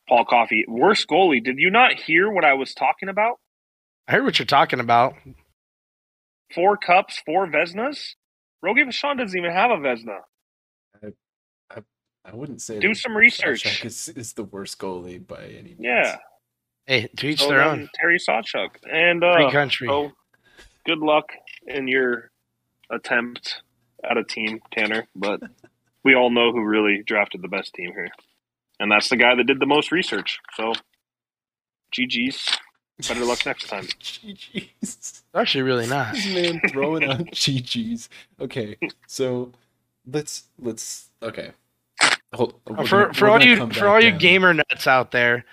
[0.08, 0.66] Paul Coffey.
[0.68, 1.43] Worst goalie.
[1.43, 3.39] Did you not hear what I was talking about?
[4.08, 5.16] I heard what you're talking about.
[6.55, 8.16] Four cups, four Vezinas.
[8.62, 10.20] Rogie Vachon doesn't even have a Vezina.
[11.70, 11.82] I
[12.26, 13.86] I wouldn't say Do that some research.
[13.86, 15.80] Is, is the worst goalie by any means.
[15.80, 16.18] Yeah.
[16.86, 17.89] Hey, to each So their own.
[17.95, 18.70] Terry Sawchuk.
[18.89, 19.88] And Free uh, country.
[19.89, 20.12] so
[20.86, 21.30] good luck
[21.68, 22.32] in your
[22.89, 23.62] attempt
[24.10, 25.05] at a team, Tanner.
[25.16, 25.41] But
[26.03, 28.10] we all know who really drafted the best team here.
[28.80, 30.39] And that's the guy that did the most research.
[30.55, 30.73] So
[31.93, 32.45] GG's.
[33.07, 33.84] Better luck next time.
[34.01, 35.23] GG's.
[35.36, 36.13] Actually, really not.
[36.15, 38.09] This man throwing out GG's.
[38.39, 38.75] Okay,
[39.07, 39.51] so
[40.11, 41.51] let's let's okay.
[42.34, 45.45] Hold, for gonna- for all you for back all you gamer nuts out there,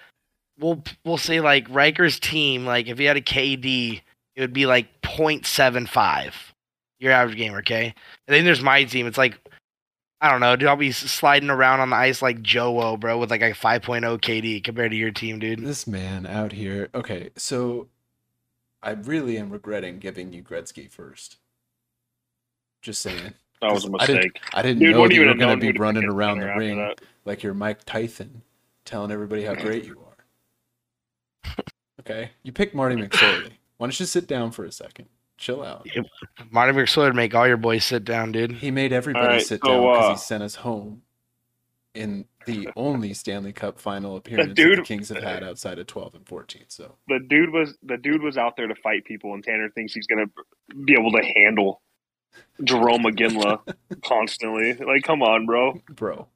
[0.58, 4.00] we'll we'll say like Ryker's team, like if he had a KD,
[4.36, 6.32] it would be like 0.75.
[6.98, 7.94] Your average gamer, okay?
[8.26, 9.06] And then there's my team.
[9.06, 9.38] It's like
[10.24, 10.68] I don't know, dude.
[10.68, 14.64] I'll be sliding around on the ice like Joe, bro, with like a 5.0 KD
[14.64, 15.60] compared to your team, dude.
[15.60, 16.88] This man out here.
[16.94, 17.88] Okay, so
[18.82, 21.36] I really am regretting giving you Gretzky first.
[22.80, 23.34] Just saying.
[23.60, 24.40] That was a I didn't- mistake.
[24.52, 26.76] I didn't Dude, know what you you were going to be running around the ring
[26.78, 27.00] that?
[27.24, 28.42] like you're Mike Tyson,
[28.84, 30.02] telling everybody how great you
[31.46, 31.54] are.
[32.00, 33.52] Okay, you picked Marty McSorley.
[33.78, 35.06] Why don't you sit down for a second?
[35.36, 35.86] Chill out.
[36.50, 38.52] Marty McSorley would make all your boys sit down, dude.
[38.52, 41.02] He made everybody Alright, sit so, down because uh, he sent us home
[41.94, 45.86] in the only Stanley Cup final appearance that dude- the Kings have had outside of
[45.86, 46.62] 12 and 14.
[46.68, 49.92] So The dude was the dude was out there to fight people, and Tanner thinks
[49.92, 50.26] he's gonna
[50.84, 51.80] be able to handle
[52.62, 53.74] Jarome Iginla
[54.04, 54.74] constantly.
[54.74, 55.80] Like, come on, bro.
[55.90, 56.28] bro,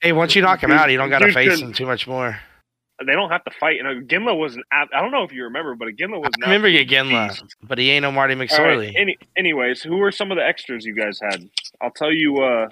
[0.00, 1.86] Hey, once you knock him Dude- out, you don't got to face couldn't- him too
[1.86, 2.38] much more.
[3.04, 3.78] They don't have to fight.
[3.78, 4.62] And Iginla was an.
[4.72, 6.30] I don't know if you remember, but Iginla was.
[6.38, 7.56] an I remember absolute Iginla, beast.
[7.62, 8.92] but he ain't no Marty All right, McSorley.
[8.96, 11.48] Any, anyways, who were some of the extras you guys had?
[11.82, 12.38] I'll tell you.
[12.42, 12.68] uh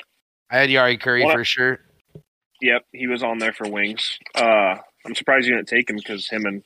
[0.51, 1.81] I had Jari Kurri What- for sure.
[2.63, 4.19] Yep, he was on there for wings.
[4.35, 6.63] Uh I'm surprised you didn't take him because him and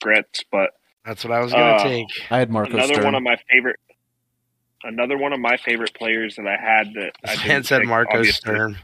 [0.00, 0.70] Gretz, but
[1.04, 2.06] That's what I was gonna Uh, take.
[2.30, 3.04] I had Marco another Sturm.
[3.04, 3.76] one of my favorite.
[4.84, 8.16] Another one of my favorite players that I had that I didn't said pick, Marco
[8.16, 8.40] obviously.
[8.54, 8.76] Sturm.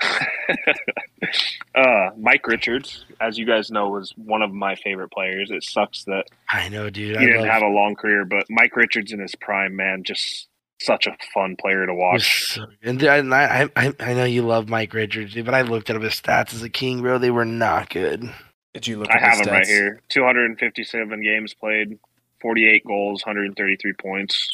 [1.74, 5.50] uh, Mike Richards, as you guys know, was one of my favorite players.
[5.50, 7.16] It sucks that I know, dude.
[7.16, 10.02] he I didn't love have a long career, but Mike Richards in his prime, man,
[10.04, 10.48] just
[10.80, 12.52] such a fun player to watch.
[12.54, 15.90] so- and and I, I I know you love Mike Richards, dude, but I looked
[15.90, 17.18] at his stats as a king, bro.
[17.18, 18.30] They were not good.
[18.74, 20.00] Did you look I at have the him right here.
[20.10, 21.98] 257 games played,
[22.42, 24.50] 48 goals, 133 points.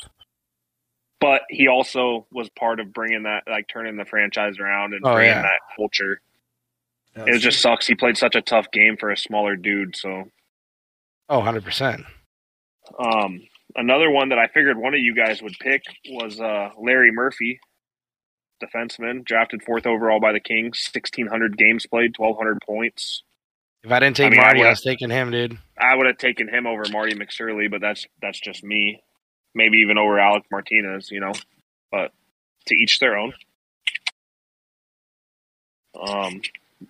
[1.23, 5.15] But he also was part of bringing that, like turning the franchise around and Oh,
[5.15, 5.43] bringing yeah.
[5.43, 6.21] that culture.
[7.17, 7.87] Yeah, It that's just sucks.
[7.87, 9.97] He played such a tough game for a smaller dude.
[9.97, 10.25] So,
[11.31, 12.03] Oh, 100 percent.
[12.99, 13.41] um,
[13.77, 17.59] another one that I figured one of you guys would pick was uh, Larry Murphy,
[18.63, 23.23] defenseman, drafted fourth overall by the Kings, 1,600 games played, 1,200 points.
[23.85, 25.59] If I didn't take I mean, Marty, I, would've- was taking him, dude.
[25.79, 29.03] I would have taken him over Marty McSorley, but that's that's just me.
[29.55, 31.33] Maybe even over Alec Martinez, you know.
[31.91, 32.13] But
[32.67, 33.33] to each their own.
[36.01, 36.41] Um,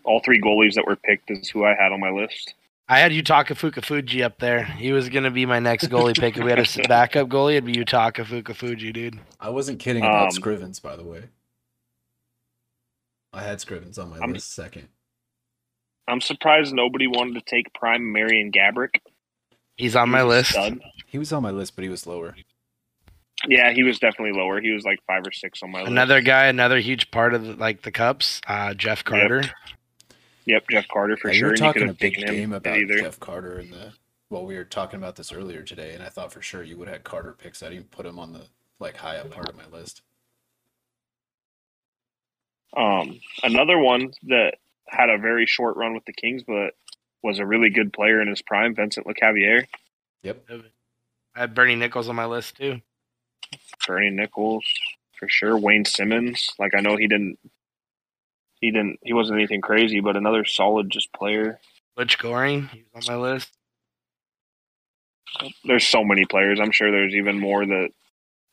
[0.05, 2.55] all three goalies that were picked is who I had on my list.
[2.89, 4.65] I had Yutaka Fukufuji up there.
[4.65, 6.37] He was gonna be my next goalie pick.
[6.37, 9.19] If we had a backup goalie, it'd be Yutaka Fukufuji, dude.
[9.41, 11.25] I wasn't kidding about Um, Scrivens, by the way.
[13.33, 14.89] I had Scrivens on my I'm- list second.
[16.09, 18.97] I'm surprised nobody wanted to take prime Marian Gaborik.
[19.77, 20.51] He's on my He was a list.
[20.51, 20.81] stud.
[21.07, 22.35] He was on my list, but he was lower.
[23.49, 24.61] Yeah, he was definitely lower.
[24.61, 25.91] He was like five or six on my list.
[25.91, 26.27] Another list.
[26.27, 28.41] guy, another huge part of the, like the Cups.
[28.47, 29.43] Uh, Jeff Carter.
[30.47, 31.49] Yep, Jeff Carter for Yeah, you sure.
[31.49, 32.99] you could talking a big game about either.
[33.01, 33.93] Jeff Carter in the.
[34.31, 36.89] Well, we were talking about this earlier today, and I thought for sure you would
[36.89, 37.63] have Carter picks.
[37.63, 38.43] I didn't put him on the
[38.79, 40.03] like high up part of my list.
[42.77, 44.55] Um, another one that
[44.89, 46.75] had a very short run with the Kings, but
[47.23, 49.67] was a really good player in his prime, Vincent Lecavalier,
[50.23, 50.49] Yep.
[51.35, 52.81] I had Bernie Nicholls on my list too.
[53.87, 54.65] Bernie Nicholls
[55.19, 56.53] for sure, Wayne Simmonds.
[56.59, 57.39] Like I know he didn't,
[58.61, 61.59] he didn't, he wasn't anything crazy, but another solid just player.
[61.97, 63.51] Butch Goring, he was on my list.
[65.65, 66.61] There's so many players.
[66.61, 67.91] I'm sure there's even more that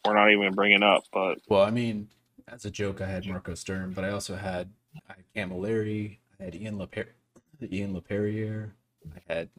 [0.05, 1.03] we're not even bringing up.
[1.11, 2.09] But Well, I mean,
[2.47, 4.69] as a joke, I had Marco Sturm, but I also had
[5.07, 7.13] I had Cammalleri, I had Ian Leper-
[7.61, 8.71] Ian Laperrière,
[9.15, 9.49] I had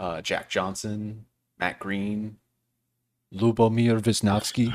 [0.00, 1.26] uh, Jack Johnson,
[1.58, 2.36] Matt Greene,
[3.34, 4.72] Lubomir Visnovsky,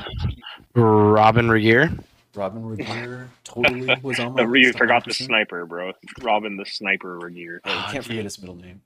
[0.76, 2.04] Robyn Regehr.
[2.36, 5.92] Robyn Regehr totally was on my the, you forgot the sniper, bro.
[6.22, 7.60] Robyn the sniper Regehr.
[7.64, 8.82] Oh, you Ah, can't forget his middle name.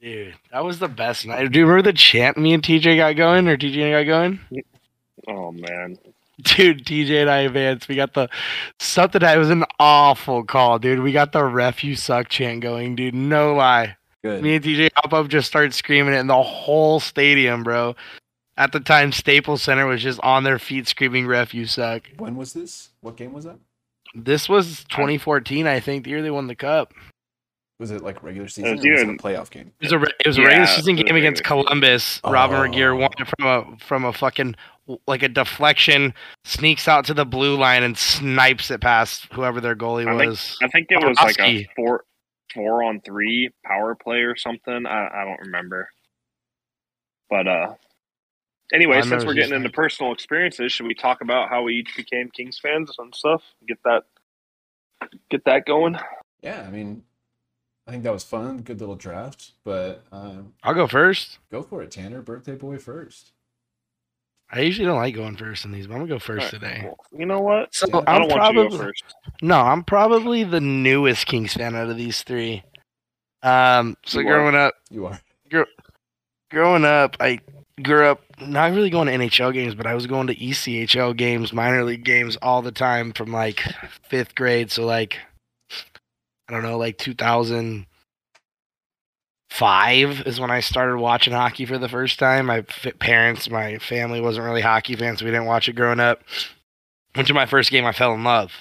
[0.00, 1.50] Dude, that was the best night.
[1.52, 4.40] Do you remember the chant me and TJ got going or TJ got going?
[5.26, 5.96] Oh man,
[6.42, 7.88] Dude, TJ and I advanced.
[7.88, 8.28] We got the
[8.78, 11.00] something that was an awful call, dude.
[11.00, 13.14] We got the ref you suck chant going, dude.
[13.14, 13.96] No lie.
[14.22, 14.42] Good.
[14.42, 17.96] Me and TJ hop up, just start screaming it in the whole stadium, bro.
[18.58, 22.36] At the time, Staples Center was just on their feet screaming, "Ref, you suck." when
[22.36, 22.90] was this?
[23.00, 23.58] What game was that?
[24.14, 26.94] This was 2014, I think, the year they won the cup.
[27.78, 29.70] Was it like regular season or was was it a playoff game?
[29.80, 31.64] It was a it was a Yeah, regular season was game against regular season.
[31.66, 32.20] Columbus.
[32.24, 32.62] Robyn Oh.
[32.62, 34.54] Regehr won it from a from a fucking
[35.06, 39.76] like a deflection, sneaks out to the blue line and snipes it past whoever their
[39.76, 40.56] goalie I think- was.
[40.62, 42.04] I think it was like a four
[42.54, 44.86] four on three power play or something.
[44.86, 45.90] I, I don't remember.
[47.28, 47.74] But uh
[48.72, 51.96] anyway, I since we're getting into personal experiences, should we talk about how we each
[51.96, 53.42] became Kings fans and stuff?
[53.66, 54.04] Get that
[55.30, 55.98] get that going.
[56.42, 57.02] Yeah, I mean,
[57.86, 58.58] I think that was fun.
[58.58, 61.38] Good little draft, but um, I'll go first.
[61.50, 62.22] go for it, Tanner.
[62.22, 63.32] Birthday boy first.
[64.50, 66.74] I usually don't like going first in these, but I'm gonna go first All right,
[66.76, 66.80] today.
[66.82, 66.98] cool.
[67.18, 67.74] You know what?
[67.74, 69.04] So Yeah, I I'm don't you to go probably first.
[69.42, 72.62] no, I'm probably the newest Kings fan out of these three.
[73.42, 74.30] Um, so You are.
[74.30, 75.20] growing up, You are.
[76.50, 77.40] growing up, I
[77.82, 81.52] grew up not really going to NHL games, but I was going to ECHL games,
[81.52, 83.62] minor league games all the time from like
[84.08, 84.70] fifth grade.
[84.70, 85.18] So like,
[86.48, 87.86] I don't know, like 2005
[90.26, 92.46] is when I started watching hockey for the first time.
[92.46, 92.62] My
[92.98, 95.18] parents, my family wasn't really hockey fans.
[95.18, 96.22] So we didn't watch it growing up.
[97.14, 97.84] Went to my first game.
[97.84, 98.52] I fell in love.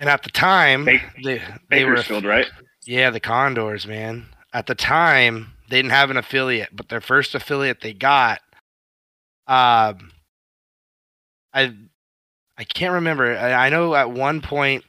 [0.00, 2.46] And at the time, Bak- they, they were Bakersfield, right?
[2.86, 4.26] yeah, the Condors, man.
[4.52, 8.40] At the time, they didn't have an affiliate, but their first affiliate they got,
[9.46, 10.12] um,
[11.52, 11.74] I,
[12.56, 13.36] I can't remember.
[13.36, 14.84] I, I know at one point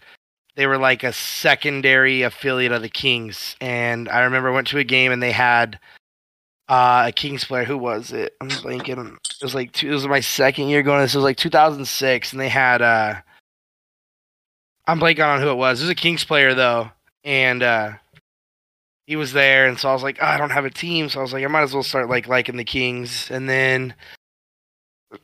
[0.55, 4.77] they were like a secondary affiliate of the Kings, and I remember I went to
[4.77, 5.79] a game and they had
[6.67, 7.65] uh, a Kings player.
[7.65, 8.35] Who was it?
[8.41, 9.13] I'm blanking.
[9.13, 11.01] It was like two, it was my second year going.
[11.01, 13.15] This was like 2006, and they had uh,
[14.87, 15.81] I'm blanking on who it was.
[15.81, 16.91] It was a Kings player though,
[17.23, 17.93] and uh,
[19.09, 21.17] he was there, and so I was like, oh, I don't have a team, so
[21.17, 23.95] I was like, I might as well start like liking the Kings, and then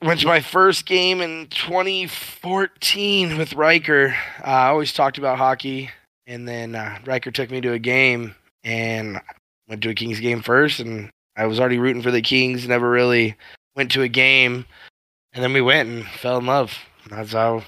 [0.02, 4.16] went to my first game in 2014 with Ryker.
[4.44, 5.92] Uh, I always talked about hockey,
[6.26, 8.34] and then uh, Ryker took me to a game,
[8.64, 9.22] and
[9.70, 12.68] went to a Kings game first, and I was already rooting for the Kings.
[12.68, 13.36] Never really
[13.76, 14.66] went to a game,
[15.34, 16.76] and then we went and fell in love.
[17.12, 17.62] That's how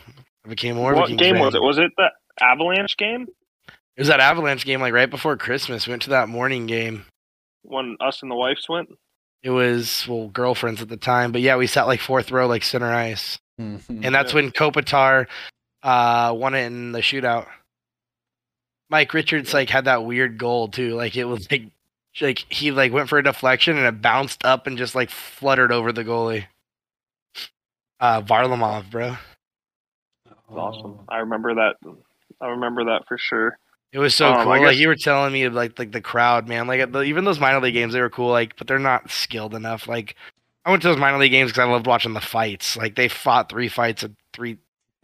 [0.43, 1.43] I became more of a What game fan.
[1.45, 1.61] was it?
[1.61, 2.09] Was it the
[2.41, 3.28] Avalanche game?
[3.98, 5.88] It was that Avalanche game, like right before Christmas.
[5.88, 7.06] We went to that morning game.
[7.64, 8.89] When us and the wives went?
[9.43, 12.64] It was well, girlfriends at the time, but yeah, we sat like fourth row, like
[12.64, 14.06] center ice, Mhm.
[14.06, 14.36] and that's Yeah.
[14.36, 15.28] when Kopitar
[15.84, 17.48] uh, won it in the shootout.
[18.89, 21.64] Mike Richards like had that weird goal too, like it was like
[22.22, 25.72] like he like went for a deflection and it bounced up and just like fluttered
[25.72, 26.45] over the goalie.
[28.00, 29.18] Uh, Varlamov, bro.
[30.50, 31.00] Awesome.
[31.10, 31.76] I remember that.
[32.41, 33.58] I remember that for sure.
[33.91, 34.61] It was so Um, cool.
[34.61, 36.67] Like you were telling me, like like the crowd, man.
[36.67, 38.29] Like the, even those minor league games, they were cool.
[38.29, 39.88] Like, but they're not skilled enough.
[39.88, 40.15] Like
[40.65, 42.75] I went to those minor league games because I loved watching the fights.
[42.77, 44.57] Like they fought three fights a three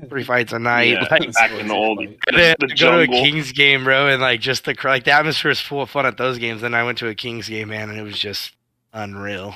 [0.10, 1.00] three fights a night.
[1.00, 2.00] Yeah, Like back in the old
[2.36, 3.08] then the go to a.
[3.08, 6.18] Kings game, bro, and like just the like the atmosphere is full of fun at
[6.18, 6.62] those games.
[6.62, 8.56] Then I went to a Kings game, man, and it was just
[8.94, 9.56] unreal.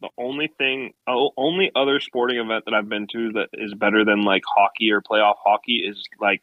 [0.00, 4.04] the only thing, oh, only other sporting event that I've been to that is better
[4.04, 6.42] than like hockey or playoff hockey is like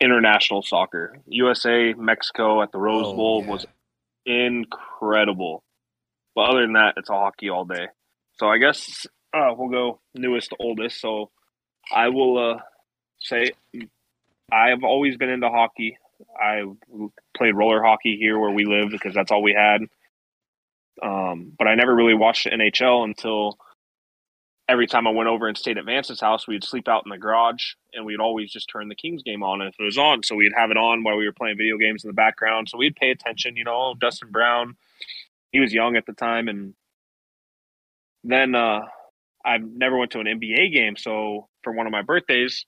[0.00, 1.18] international soccer.
[1.26, 3.50] USA, Mexico at the Rose Oh, Bowl yeah.
[3.50, 3.66] was
[4.26, 5.62] incredible.
[6.34, 7.86] But other than that, it's all hockey all day.
[8.38, 11.00] So I guess uh, we'll go newest to oldest.
[11.00, 11.30] So
[11.94, 12.58] I will uh,
[13.18, 13.52] say
[14.52, 15.96] I have always been into hockey.
[16.38, 16.62] I
[17.36, 19.82] played roller hockey here where we live because that's all we had.
[21.02, 23.58] Um, but I never really watched the NHL until
[24.68, 27.18] every time I went over and stayed at Vance's house, we'd sleep out in the
[27.18, 30.22] garage and we'd always just turn the Kings game on if it was on.
[30.22, 32.68] So we'd have it on while we were playing video games in the background.
[32.68, 34.76] So we'd pay attention, you know, Dustin Brown.
[35.52, 36.74] He was young at the time and
[38.24, 38.80] then uh
[39.44, 42.64] I never went to an NBA game, so for one of my birthdays,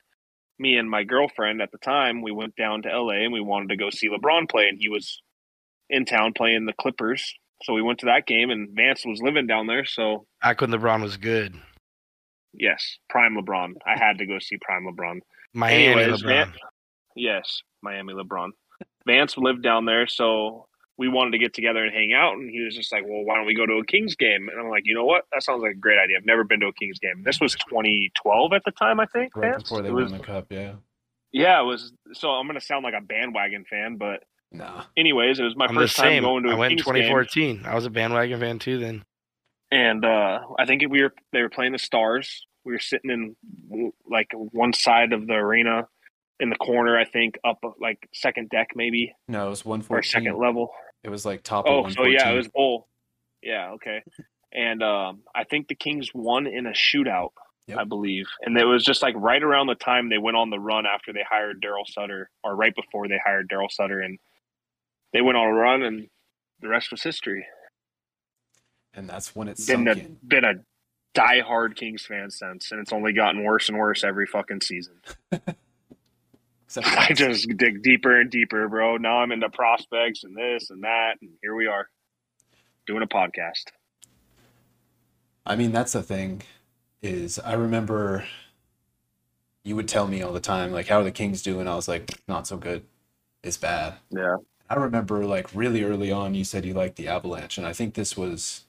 [0.60, 3.70] me and my girlfriend at the time, we went down to LA and we wanted
[3.70, 5.20] to go see LeBron play and he was
[5.90, 7.34] in town playing the Clippers.
[7.64, 10.70] So we went to that game and Vance was living down there, so Back when
[10.70, 11.56] LeBron was good,
[12.58, 13.74] yes, prime LeBron.
[13.86, 15.20] I had to go see prime LeBron.
[15.54, 16.26] Miami Anyways, LeBron.
[16.26, 16.52] man.
[17.16, 18.50] Yes, Miami LeBron.
[19.06, 20.66] Vance lived down there, so
[20.98, 22.34] we wanted to get together and hang out.
[22.34, 24.60] And he was just like, "Well, why don't we go to a Kings game?" And
[24.60, 25.24] I'm like, "You know what?
[25.32, 26.16] That sounds like a great idea.
[26.18, 27.22] I've never been to a Kings game.
[27.24, 29.34] This was 2012 at the time, I think.
[29.36, 29.62] right Vance?
[29.64, 30.46] before they it was, won the cup.
[30.50, 30.74] Yeah.
[31.32, 31.92] yeah, it was.
[32.12, 34.84] So I'm gonna sound like a bandwagon fan, but Nah.
[34.96, 36.86] anyways, it was my I'm the first time going to a I went in Kings
[36.86, 36.94] game.
[37.04, 37.62] 2014.
[37.66, 39.04] I was a bandwagon fan too then.
[39.70, 42.46] and uh, I think we were they were playing the Stars.
[42.68, 45.88] We were sitting in like one side of the arena,
[46.38, 46.98] in the corner.
[46.98, 50.70] I think up like second deck maybe No, it was one or second level.
[51.02, 51.64] It was like top.
[51.66, 52.86] Oh, of so yeah, it was bowl.
[53.42, 54.02] Yeah, okay.
[54.52, 57.30] And um, I think the Kings won in a shootout,
[57.68, 57.78] Yep.
[57.78, 58.26] I believe.
[58.42, 61.12] And it was just like right around the time they went on the run after
[61.14, 64.18] they hired Darryl Sutter, or right before they hired Darryl Sutter, and
[65.14, 66.08] they went on a run, and
[66.60, 67.46] the rest was history.
[68.94, 70.18] and that's when it's Been a in.
[70.26, 70.54] been a
[71.18, 74.94] diehard Kings fan since, and it's only gotten worse and worse every fucking season.
[76.84, 78.98] I just dig deeper and deeper, bro.
[78.98, 81.88] Now I'm into prospects and this and that, and here we are
[82.86, 83.64] doing a podcast.
[85.46, 86.42] I mean, that's the thing.
[87.00, 88.24] Is I remember
[89.64, 91.88] you would tell me all the time, like, "How are the Kings doing?" I was
[91.88, 92.84] like, "Not so good.
[93.42, 94.36] It's bad." Yeah.
[94.68, 97.94] I remember like really early on, you said you liked the Avalanche, and I think
[97.94, 98.64] this was,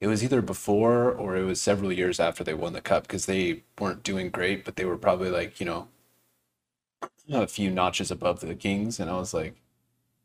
[0.00, 3.26] it was either before or it was several years after they won the cup because
[3.26, 5.88] they weren't doing great, but they were probably like you know,
[7.30, 9.54] a few notches above the Kings, and I was like,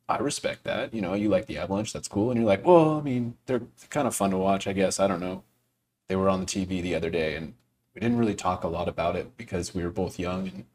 [0.08, 0.94] I respect that.
[0.94, 3.62] You know, you like the Avalanche, that's cool, and you're like, well, I mean, they're
[3.90, 5.00] kind of fun to watch, I guess.
[5.00, 5.44] I don't know.
[6.08, 7.56] They were on the TV the other day, and
[7.94, 10.66] we didn't really talk a lot about it because we were both young and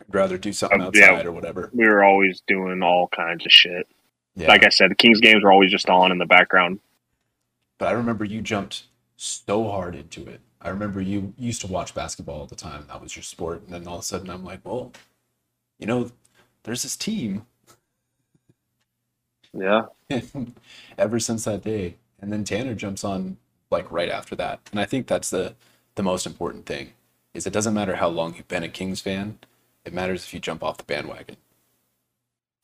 [0.00, 1.10] I'd rather do something um, yeah.
[1.10, 1.70] outside or whatever.
[1.72, 3.88] We were always doing all kinds of shit.
[4.36, 4.46] Yeah.
[4.46, 6.78] Like I said, the Kings games were always just on in the background.
[7.78, 8.84] But I remember you jumped
[9.16, 10.40] so hard into it.
[10.60, 12.84] I remember you used to watch basketball all the time.
[12.88, 13.62] That was your sport.
[13.62, 14.92] And then all of a sudden I'm like, well,
[15.78, 16.10] you know,
[16.64, 17.46] there's this team
[19.52, 19.82] Yeah.
[20.98, 21.96] ever since that day.
[22.20, 23.36] And then Tanner jumps on
[23.70, 24.60] like right after that.
[24.72, 25.54] And I think that's the
[25.94, 26.92] the most important thing
[27.34, 29.38] is it doesn't matter how long you've been a Kings fan.
[29.84, 31.36] It matters if you jump off the bandwagon.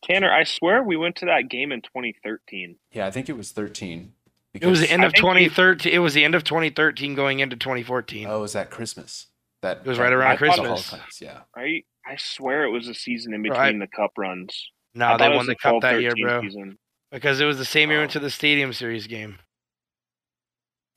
[0.05, 2.77] Tanner, I swear we went to that game in 2013.
[2.93, 4.13] Yeah, I think it was 13.
[4.55, 5.93] It was the end I of 2013.
[5.93, 8.27] It was the end of 2013 going into 2014.
[8.29, 9.27] Oh, it was that Christmas.
[9.63, 10.89] That It was right around I Christmas.
[10.91, 11.41] Holocaust, yeah.
[11.57, 14.71] I I swear it was a season in Bro, I- between the cup runs.
[14.95, 16.43] no, they won the cup that year, bro.
[16.43, 16.79] Season.
[17.11, 18.21] Because it was the same year we went Oh.
[18.21, 19.39] to the Stadium Series game.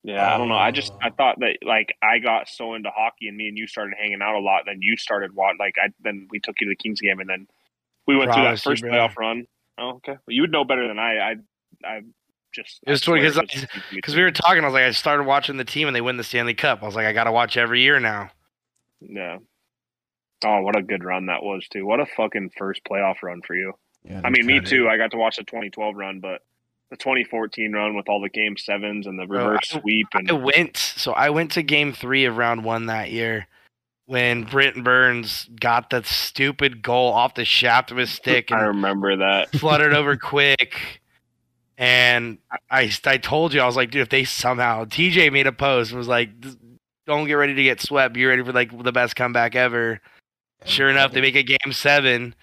[0.04, 0.56] Yeah, I don't know.
[0.58, 1.00] I just Oh.
[1.02, 4.22] I thought that like I got so into hockey and me and you started hanging
[4.22, 4.64] out a lot.
[4.66, 7.30] Then you started watch like I then we took you to the Kings game and
[7.30, 7.48] then
[8.06, 8.92] we went Promise through that first bro.
[8.92, 9.48] playoff run.
[9.78, 10.14] Oh, okay.
[10.14, 11.18] Well, you would know better than I.
[11.32, 11.36] I
[11.84, 12.02] I
[12.58, 14.74] just It was I swear because was I- season Because we were talking, I was
[14.74, 16.84] like, I started watching the team and they win the Stanley Cup.
[16.84, 18.30] I was like, I got to watch every year now.
[19.02, 19.38] yeah.
[20.46, 21.86] Oh, what a good run that was too.
[21.86, 23.74] What a fucking first playoff run for you.
[24.04, 24.90] yeah I mean, me kinda- too.
[24.90, 26.42] I got to watch the 2012 run, but
[26.92, 30.30] the 2014 run with all the game sevens and the Bro, reverse I- sweep and
[30.30, 33.48] I went, so I went to game three of round one that year
[34.06, 39.18] when Brent Burns got that stupid goal off the shaft of his stick I remember
[39.18, 39.52] that.
[39.52, 41.02] fluttered over quick.
[41.78, 42.40] And
[42.72, 45.92] I, I told you, I was like, dude, if they somehow, TJ made a post
[45.92, 46.30] and was like,
[47.06, 48.14] don't get ready to get swept.
[48.14, 50.02] Be ready for like the best comeback ever.
[50.66, 52.34] Sure enough, they make a game seven.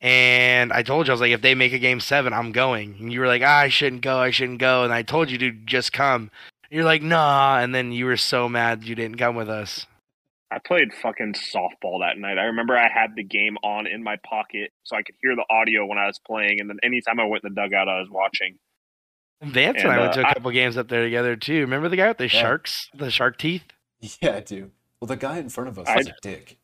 [0.00, 2.96] And I told you, I was like, if they make a game seven, I'm going.
[2.98, 4.18] And you were like, ah, I shouldn't go.
[4.18, 4.84] I shouldn't go.
[4.84, 6.30] And I told you, dude, just come.
[6.64, 7.58] And you're like, nah.
[7.60, 9.86] And then you were so mad you didn't come with us.
[10.50, 12.38] I played fucking softball that night.
[12.38, 15.46] I remember I had the game on in my pocket so I could hear the
[15.48, 16.60] audio when I was playing.
[16.60, 18.58] And then anytime I went in the dugout, I was watching.
[19.42, 21.60] Vance and, And, I went uh, to a couple games up there together, too.
[21.60, 22.40] Remember the guy with the Yeah.
[22.42, 23.64] sharks, the shark teeth?
[24.20, 24.70] Yeah, I do.
[25.00, 26.58] Well, the guy in front of us I- was a dick.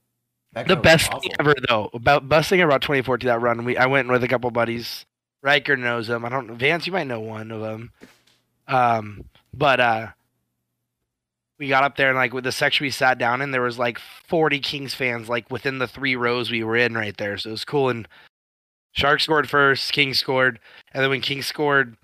[0.53, 3.65] That The best thing ever, though, about busting about 2014 that run.
[3.65, 5.07] We I went with a couple buddies.
[5.43, 6.25] Ryker knows them.
[6.25, 6.87] I don't know Vance.
[6.87, 7.93] You might know one of them.
[8.67, 10.09] Um, but uh,
[11.59, 13.79] we got up there and like with the section we sat down in, there was
[13.79, 17.39] like 40 Kings fans like within the three rows we were in right there.
[17.39, 17.89] So it was cool.
[17.89, 18.09] And
[18.93, 20.59] Shark scored first, King scored,
[20.93, 21.97] and then when King scored,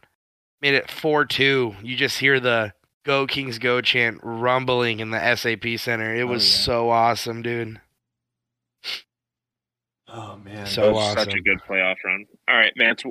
[0.61, 1.75] made it four two.
[1.83, 2.73] You just hear the
[3.05, 6.15] "Go Kings Go" chant rumbling in the SAP Center.
[6.15, 6.65] It Oh, was yeah.
[6.65, 7.81] so awesome, dude.
[10.09, 10.67] Oh man.
[10.67, 12.25] So That was such a good playoff run.
[12.49, 13.03] All right, Vance,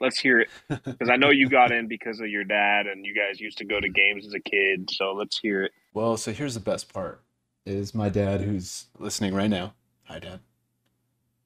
[0.00, 0.48] let's hear it.
[0.68, 3.64] Because I know you got in because of your dad and you guys used to
[3.64, 4.88] go to games as a kid.
[4.90, 5.72] So let's hear it.
[5.92, 7.22] Well, so here's the best part:
[7.66, 9.74] is my dad who's listening right now.
[10.04, 10.40] Hi, Dad.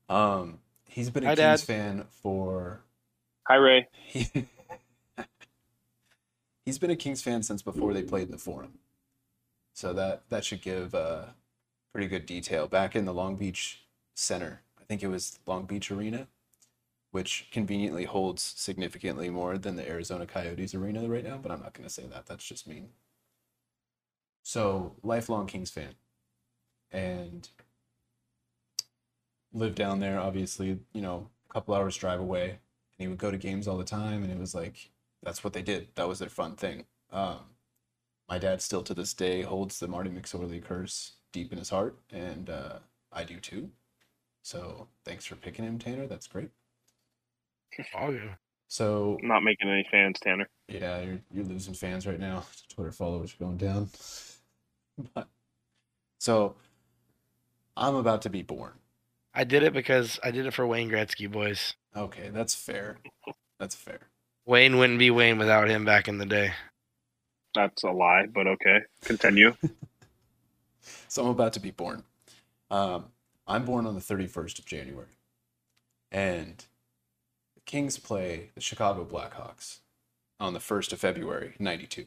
[0.09, 1.67] Um, he's been a Hi, Kings Dad.
[1.67, 2.81] fan for
[3.47, 3.89] Hi, Ray.
[6.69, 8.79] he, he's been a Kings fan since before they played in the Forum.
[9.73, 11.27] So that that should give uh,
[11.93, 12.67] pretty good detail.
[12.67, 16.29] Back in the Long Beach Center, I think it was Long Beach Arena,
[17.11, 21.39] which conveniently holds significantly more than the Arizona Coyotes Arena right now.
[21.39, 22.27] But I'm not going to say that.
[22.27, 22.91] That's just mean.
[24.43, 25.95] So lifelong Kings fan,
[26.91, 27.49] and
[29.53, 30.19] lived down there.
[30.19, 32.59] Obviously, you know, a couple hours drive away and
[32.99, 34.91] he would go to games all the time and it was like
[35.23, 35.89] that's what they did.
[35.95, 36.85] That was their fun thing.
[37.11, 37.39] Um,
[38.29, 41.99] my dad still to this day holds the marty mcsorley curse deep in his heart
[42.11, 42.79] and uh,
[43.13, 43.71] i do too.
[44.43, 46.07] So thanks for picking him tanner.
[46.07, 46.51] That's great.
[47.95, 48.35] Oh, yeah.
[48.67, 50.49] so I'm not making any fans, Tanner.
[50.69, 52.45] yeah you're, you're losing fans right now.
[52.69, 53.89] Twitter followers are going down.
[55.15, 55.29] But,
[56.19, 56.57] so
[57.77, 58.73] i'm about to be born.
[59.33, 61.75] I did it because I did it for Wayne Gretzky, boys.
[61.95, 62.99] okay that's fair.
[63.61, 64.01] That's fair
[64.49, 66.55] Wayne wouldn't be Wayne without him back in the day.
[67.55, 68.81] That's a lie, but okay.
[69.05, 69.55] Continue.
[71.07, 72.05] So I'm about to be born.
[72.71, 73.07] Um,
[73.47, 75.17] I'm born on the 31st of January.
[76.11, 76.65] And
[77.55, 79.81] the Kings play the Chicago Blackhawks
[80.41, 82.07] on the 1st of February, 92.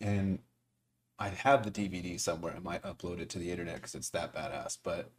[0.00, 0.40] And
[1.18, 2.54] I have the DVD somewhere.
[2.56, 4.76] I might upload it to the internet because it's that badass.
[4.82, 5.10] But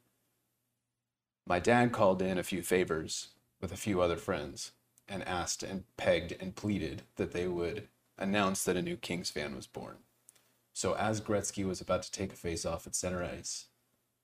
[1.47, 3.29] my dad called in a few favors
[3.61, 4.73] with a few other friends
[5.07, 7.87] and asked and pegged and pleaded that they would
[8.17, 9.97] announce that a new Kings fan was born.
[10.73, 13.65] So as Gretzky was about to take a face off at center ice,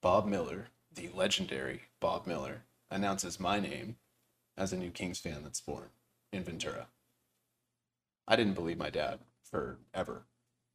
[0.02, 3.96] Bob Miller, the legendary Bob Miller, announces my name
[4.58, 5.90] as a new Kings fan that's born
[6.32, 6.88] in Ventura.
[8.28, 10.26] I didn't believe my dad forever.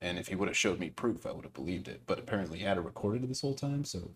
[0.00, 2.02] And if he would have showed me proof, I would have believed it.
[2.06, 4.12] But apparently he had it recorded this whole time, so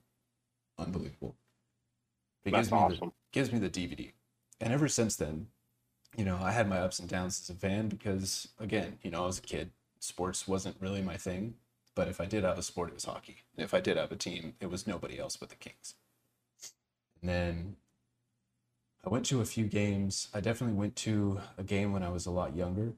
[0.79, 1.37] unbelievable.
[2.45, 4.13] He That's gives me the- gives me the DVD.
[4.61, 5.49] And ever since then,
[6.17, 9.23] you know, I had my ups and downs as a fan because, again, you know,
[9.25, 9.71] I was a kid.
[9.99, 11.55] Sports wasn't really my thing.
[11.95, 13.39] But if I did have a sport, it was hockey.
[13.57, 15.95] If I did have a team, it was nobody else but the Kings.
[17.21, 17.77] And then
[19.05, 20.29] I went to a few games.
[20.33, 22.95] I definitely went to a game when I was a lot younger.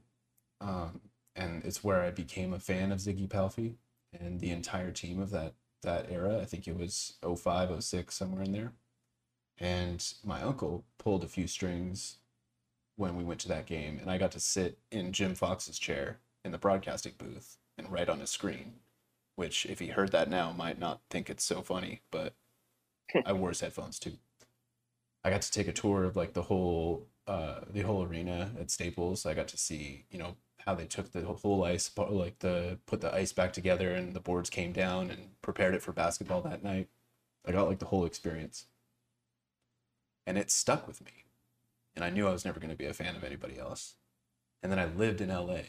[0.61, 1.01] Um,
[1.35, 3.75] and it's where I became a fan of Ziggy Palffy
[4.17, 6.39] and the entire team of that that era.
[6.39, 8.73] I think it was 05, 06, somewhere in there.
[9.59, 12.17] And my uncle pulled a few strings
[12.95, 16.19] when we went to that game, and I got to sit in Jim Fox's chair
[16.43, 18.75] in the broadcasting booth and write on his screen.
[19.35, 22.35] Which, if he heard that now, might not think it's so funny, but
[23.25, 24.13] I wore his headphones too.
[25.25, 28.71] I got to take a tour of like the whole uh, the whole arena at
[28.71, 29.25] Staples.
[29.25, 33.01] I got to see, you know, how they took the whole ice, like the put
[33.01, 36.63] the ice back together, and the boards came down and prepared it for basketball that
[36.63, 36.87] night.
[37.45, 38.65] I got like the whole experience,
[40.25, 41.24] and it stuck with me.
[41.95, 43.95] And I knew I was never going to be a fan of anybody else.
[44.61, 45.61] And then I lived in LA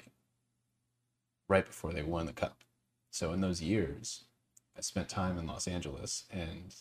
[1.48, 2.62] right before they won the cup.
[3.10, 4.24] So in those years,
[4.76, 6.74] I spent time in Los Angeles, and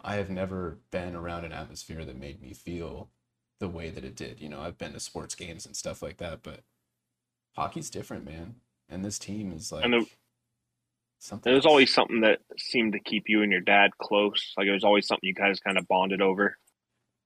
[0.00, 3.10] I have never been around an atmosphere that made me feel
[3.58, 4.40] the way that it did.
[4.40, 6.60] You know, I've been to sports games and stuff like that, but
[7.56, 8.56] hockey's different, man.
[8.88, 10.08] And this team is like And it-
[11.18, 11.50] something.
[11.50, 11.70] There was else.
[11.70, 14.54] always something that seemed to keep you and your dad close.
[14.56, 16.56] Like it was always something you guys kind of bonded over.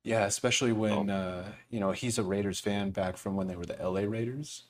[0.04, 3.66] Yeah, especially when uh, you know he's a Raiders fan back from when they were
[3.66, 4.64] the LA Raiders,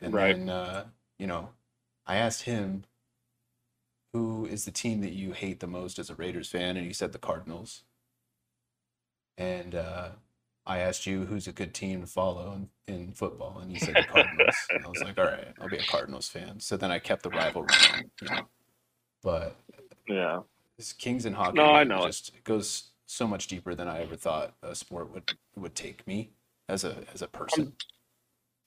[0.00, 0.36] and Right.
[0.36, 0.86] then uh,
[1.18, 1.50] you know
[2.06, 2.84] I asked him
[4.12, 6.92] who is the team that you hate the most as a Raiders fan, and he
[6.92, 7.82] said the Cardinals.
[9.38, 10.10] And uh,
[10.64, 13.98] I asked you who's a good team to follow in, in football, and you said
[13.98, 14.70] the Cardinals.
[14.74, 16.60] and I was like, all right, I'll be a Cardinals fan.
[16.60, 18.48] So then I kept the rivalry, on, you know.
[19.22, 19.56] But
[20.08, 20.40] Yeah.
[20.78, 22.06] this Kings and hockey No, I know it.
[22.06, 26.06] just it goes so much deeper than I ever thought a sport would would take
[26.06, 26.30] me
[26.68, 27.72] as a as a person.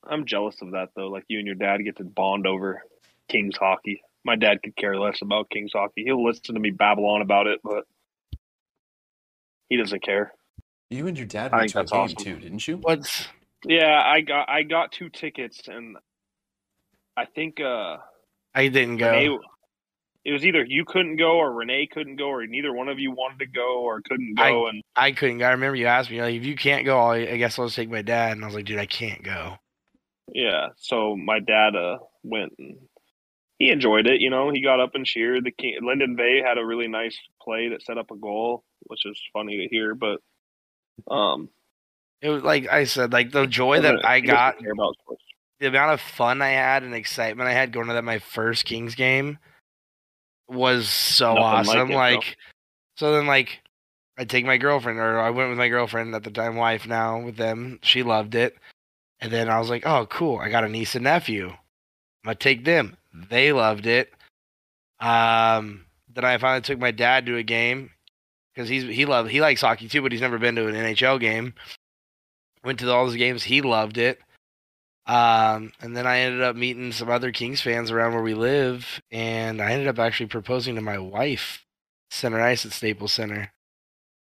[0.04, 1.08] I'm jealous of that though.
[1.08, 2.82] Like you and your dad get to bond over
[3.28, 4.02] Kings hockey.
[4.24, 6.04] My dad could care less about Kings hockey.
[6.04, 7.84] He'll listen to me babble on about it, but
[9.68, 10.32] he doesn't care.
[10.88, 12.16] You and your dad I went to a game awesome.
[12.16, 12.78] too, didn't you?
[12.78, 13.28] What's
[13.64, 15.96] Yeah, I got I got two tickets and
[17.16, 17.98] I think uh
[18.54, 19.10] I didn't go.
[19.10, 19.38] Renee,
[20.30, 23.10] it was either you couldn't go or Renee couldn't go or neither one of you
[23.10, 25.44] wanted to go or couldn't go and I couldn't go.
[25.44, 27.90] I remember you asked me like, if you can't go, I guess I'll just take
[27.90, 28.36] my dad.
[28.36, 29.56] And I was like, dude, I can't go.
[30.32, 32.76] Yeah, so my dad uh went and
[33.58, 34.20] he enjoyed it.
[34.20, 35.44] You know, he got up and cheered.
[35.44, 39.04] The King, Linden Vey had a really nice play that set up a goal, which
[39.06, 39.96] is funny to hear.
[39.96, 40.20] But
[41.12, 41.48] um,
[42.22, 46.40] It was like I said, like the joy that I got, the amount of fun
[46.40, 49.40] I had and excitement I had going to that my first Kings game
[50.50, 51.80] was so Nothing like awesome.
[51.80, 51.96] it, bro.
[51.96, 52.36] Like,
[52.96, 53.60] so then like
[54.18, 57.20] I take my girlfriend, or I went with my girlfriend at the time, wife now
[57.20, 57.78] with them.
[57.82, 58.56] She loved it,
[59.20, 61.48] and then I was like, oh cool, I got a niece and nephew.
[61.48, 61.56] I'm
[62.24, 62.96] gonna take them.
[63.30, 64.12] They loved it.
[65.00, 67.90] Um, then I finally took my dad to a game
[68.54, 71.18] because he's he loved he likes hockey too, but he's never been to an NHL
[71.20, 71.54] game.
[72.62, 73.42] Went to all those games.
[73.42, 74.20] He loved it.
[75.10, 79.00] Um, and then I ended up meeting some other Kings fans around where we live,
[79.10, 81.64] and I ended up actually proposing to my wife,
[82.10, 83.52] center ice at Staples Center.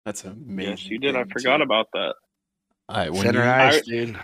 [0.05, 0.69] That's amazing.
[0.71, 1.15] Yes, you did.
[1.15, 1.63] I forgot too.
[1.63, 2.13] about that.
[2.89, 4.19] All right, when center you- ice, I- dude.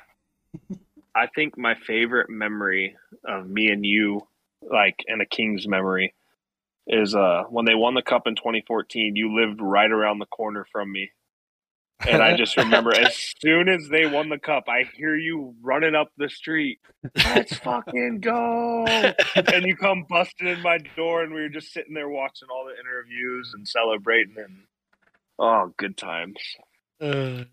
[1.15, 2.95] I think my favorite memory
[3.25, 4.27] of me and you,
[4.61, 6.13] like, and a Kings memory,
[6.87, 9.15] is uh when they won the cup in 2014.
[9.15, 11.11] You lived right around the corner from me,
[12.07, 15.95] and I just remember as soon as they won the cup, I hear you running
[15.95, 16.79] up the street.
[17.15, 18.85] Let's fucking go!
[19.35, 22.65] And you come busting in my door, and we were just sitting there watching all
[22.65, 24.63] the interviews and celebrating, and
[25.39, 26.37] oh, good times.
[27.01, 27.43] Uh,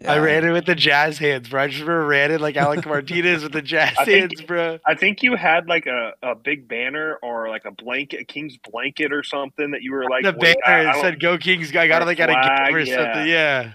[0.00, 1.62] Yeah, I ran it with the jazz hands, bro.
[1.62, 4.78] I just remember ran it like Alec Martinez with the jazz I think- hands, bro.
[4.84, 8.56] I think you had like a, a big banner or like a blanket, a King's
[8.58, 11.74] blanket or something that you were like the wait, I- banner I said "Go Kings."
[11.74, 13.26] I got it or like at a flag, game or something.
[13.28, 13.72] Yeah.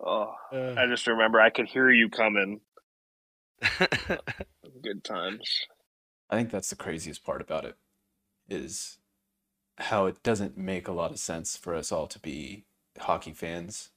[0.00, 2.60] Oh, Uh, I just remember I could hear you coming.
[4.82, 5.60] Good times.
[6.30, 7.76] I think that's the craziest part about it
[8.48, 8.98] is
[9.78, 12.64] how it doesn't make a lot of sense for us all to be
[13.00, 13.90] hockey fans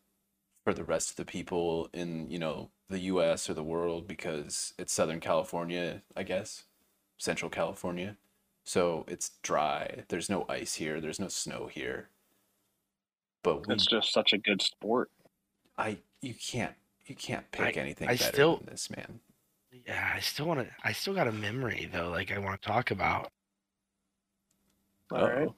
[0.64, 4.74] for the rest of the people in, you know, the US or the world because
[4.78, 6.64] it's Southern California, I guess,
[7.18, 8.18] Central California.
[8.64, 10.04] So it's dry.
[10.10, 12.10] There's no ice here, there's no snow here.
[13.44, 15.10] But we It's just such a good sport.
[15.78, 16.76] I you can't
[17.08, 19.20] you can't pick I- anything I better still- than this, man.
[19.88, 20.68] yeah, I still want to.
[20.84, 22.10] I still got a memory though.
[22.10, 23.32] Like I want to talk about.
[25.12, 25.50] All right.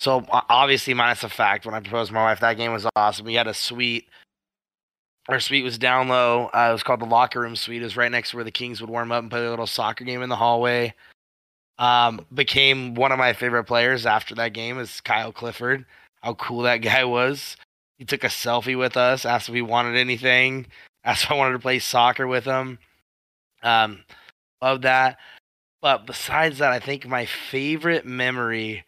[0.00, 3.26] So obviously, minus the fact when I proposed to my wife, that game was awesome.
[3.26, 4.08] We had a suite
[5.28, 6.50] Our suite was down low.
[6.54, 7.82] Uh, it was called the locker room suite.
[7.82, 9.66] It was right next to where the Kings would warm up and play a little
[9.66, 10.94] soccer game in the hallway.
[11.78, 15.86] Um, became one of my favorite players after that game is Kyle Clifford.
[16.22, 17.56] How cool that guy was.
[17.98, 20.66] He took a selfie with us, asked if we wanted anything,
[21.04, 22.78] asked if I wanted to play soccer with him.
[23.62, 24.04] Um,
[24.62, 25.18] love that.
[25.82, 28.84] But besides that, I think my favorite memory,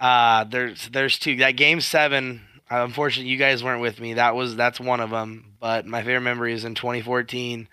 [0.00, 1.36] uh, there's there's two.
[1.36, 4.14] That game seven, uh, unfortunately, you guys weren't with me.
[4.14, 5.54] That was that's one of them.
[5.60, 7.68] But my favorite memory is in 2014.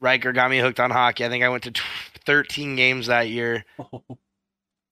[0.00, 1.24] Ryker got me hooked on hockey.
[1.24, 1.80] I think I went to t-
[2.24, 3.64] 13 games that year.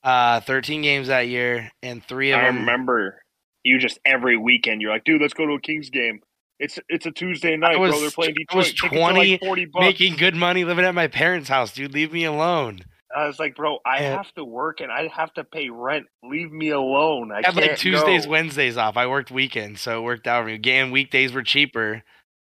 [0.05, 2.59] Uh, 13 games that year, and three of I them.
[2.61, 3.21] remember
[3.65, 4.81] you just every weekend.
[4.81, 6.21] You're like, dude, let's go to a Kings game.
[6.61, 8.01] It's it's a Tuesday night, was- bro.
[8.01, 8.57] They're playing I Detroit.
[8.57, 9.85] was Tickets are 20, like forty bucks.
[9.85, 11.93] making good money living at my parents' house, dude.
[11.93, 12.81] Leave me alone.
[13.15, 16.07] I was like, bro, I And- have to work and I have to pay rent.
[16.23, 17.33] Leave me alone.
[17.33, 18.33] I I had like Tuesdays, go.
[18.33, 18.97] Wednesdays off.
[18.97, 20.55] I worked weekends, so it worked out for me.
[20.55, 22.03] Again, weekdays were cheaper.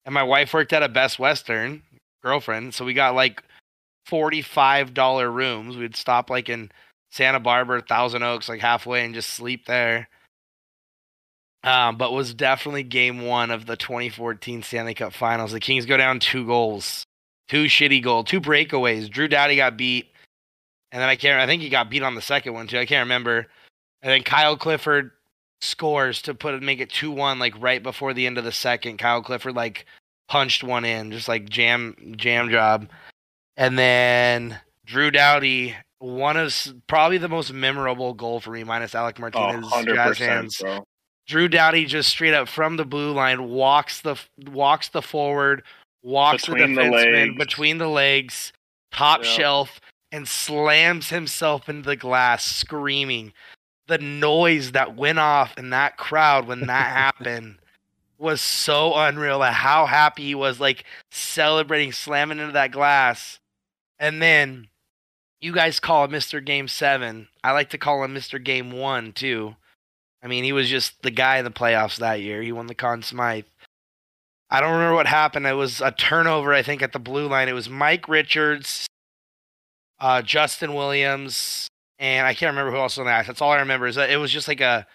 [0.07, 1.83] And my wife worked at a Best Western,
[2.23, 3.43] girlfriend, so we got like
[4.07, 5.77] forty-five dollar rooms.
[5.77, 6.71] We'd stop like in
[7.11, 10.09] Santa Barbara, Thousand Oaks, like halfway, and just sleep there.
[11.63, 15.53] Um, but was definitely game one of the 2014 Stanley Cup Finals.
[15.53, 17.05] The Kings go down two goals,
[17.49, 19.09] two shitty goals, two breakaways.
[19.11, 20.09] Drew Doughty got beat,
[20.95, 21.41] and then I can't.
[21.41, 22.79] I think he got beat on the second one too.
[22.79, 23.49] I can't remember.
[24.01, 25.11] And then Kyle Clifford
[25.61, 28.99] scores to put make it two one like right before the end of the second.
[28.99, 29.87] Kyle Clifford like
[30.29, 32.89] punched one in, just like jam jam job.
[33.57, 36.55] And then Drew Doughty, one of
[36.87, 40.59] probably the most memorable goal for me, minus Alec Oh, Martinez 100 jazz hands.
[40.59, 40.85] bro.
[41.27, 44.15] Drew Doughty just straight up from the blue line walks the
[44.47, 45.65] walks the forward,
[46.05, 47.39] walks Between the the defenseman legs.
[47.39, 48.53] between the legs,
[48.93, 49.31] top Yeah.
[49.31, 49.81] shelf,
[50.15, 53.33] and slams himself into the glass, screaming.
[53.89, 57.57] The noise that went off in that crowd when that happened
[58.17, 59.43] was so unreal.
[59.43, 63.41] At how happy he was, like celebrating, slamming into that glass,
[63.99, 64.69] and then
[65.41, 66.43] you guys call him Mr.
[66.43, 67.27] Game Seven.
[67.43, 68.43] I like to call him Mr.
[68.43, 69.57] Game One too.
[70.23, 72.41] I mean, he was just the guy in the playoffs that year.
[72.41, 73.47] He won the Conn Smythe.
[74.49, 75.45] I don't remember what happened.
[75.49, 77.49] It was a turnover, I think, at the blue line.
[77.49, 78.87] It was Mike Richards,
[80.01, 81.69] uh, Justin Williams,
[81.99, 83.27] and I can't remember who else on the ice.
[83.27, 83.87] That's all I remember.
[83.87, 84.87] Is that it was just like a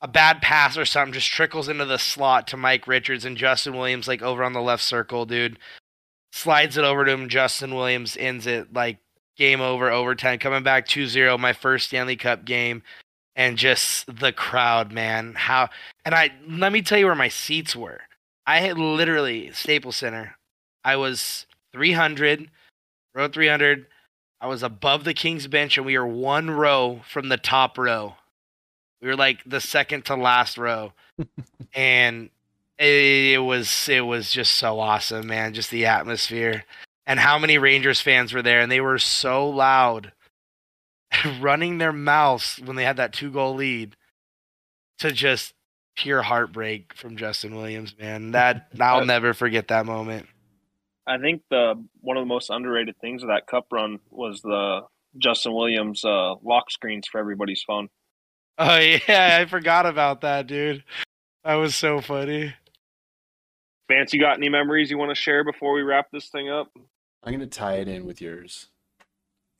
[0.00, 3.76] a bad pass or something just trickles into the slot to Mike Richards and Justin
[3.76, 5.58] Williams, like over on the left circle, dude.
[6.32, 7.28] Slides it over to him.
[7.28, 8.98] Justin Williams ends it like
[9.36, 10.38] game over, overtime.
[10.38, 12.82] Coming back 2 0, my first Stanley Cup game
[13.36, 15.34] and just the crowd, man.
[15.34, 15.68] How
[16.04, 18.00] and I let me tell you where my seats were.
[18.46, 20.36] I had literally Staples Center.
[20.84, 22.50] I was 300,
[23.14, 23.86] row 300.
[24.42, 28.16] I was above the King's bench, and we were one row from the top row.
[29.00, 30.92] We were like the second to last row,
[31.74, 32.28] and
[32.76, 35.54] it, it was it was just so awesome, man.
[35.54, 36.64] Just the atmosphere
[37.06, 40.12] and how many Rangers fans were there, and they were so loud
[41.40, 43.96] running their mouths when they had that two goal lead
[44.98, 45.54] to just
[45.96, 48.32] pure heartbreak from Justin Williams, man.
[48.32, 50.26] That I'll never forget that moment.
[51.06, 54.82] I think the one of the most underrated things of that cup run was the
[55.18, 57.88] Justin Williams uh, lock screens for everybody's phone.
[58.58, 60.84] Oh yeah, I forgot about that, dude.
[61.44, 62.54] That was so funny.
[63.88, 66.70] Vance, you got any memories you want to share before we wrap this thing up?
[67.24, 68.68] I'm gonna tie it in with yours.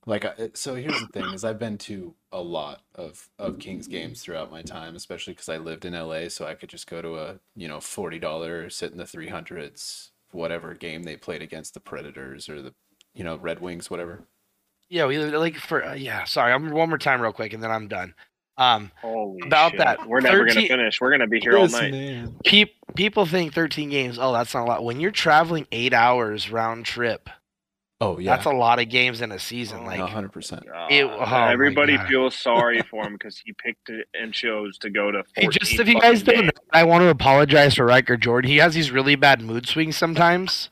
[0.06, 3.88] Like, I, so here's the thing: is I've been to a lot of of Kings
[3.88, 7.02] games throughout my time, especially because I lived in LA, so I could just go
[7.02, 11.42] to a you know forty dollar, sit in the three hundreds, whatever game they played
[11.42, 12.74] against the Predators or the
[13.14, 14.26] you know Red Wings, whatever.
[14.88, 16.24] Yeah, we like for uh, yeah.
[16.24, 18.14] Sorry, I'm one more time real quick, and then I'm done.
[18.58, 19.78] Um, Holy About shit.
[19.78, 21.00] that, We're never gonna finish.
[21.00, 21.90] We're gonna be here all night.
[21.90, 22.36] man.
[22.44, 24.18] peop, people think 13 games.
[24.20, 24.84] Oh, that's not a lot.
[24.84, 27.30] When you're traveling eight hours round trip,
[28.02, 29.82] Oh yeah, that's a lot of games in a season.
[29.82, 30.64] Oh, like, hundred percent.
[30.74, 35.22] Oh Everybody feels sorry for him because he picked it and chose to go to.
[35.36, 38.50] Hey, just if you guys fucking don't know, I want to apologize for Ryker Jordan.
[38.50, 40.68] He has these really bad mood swings sometimes,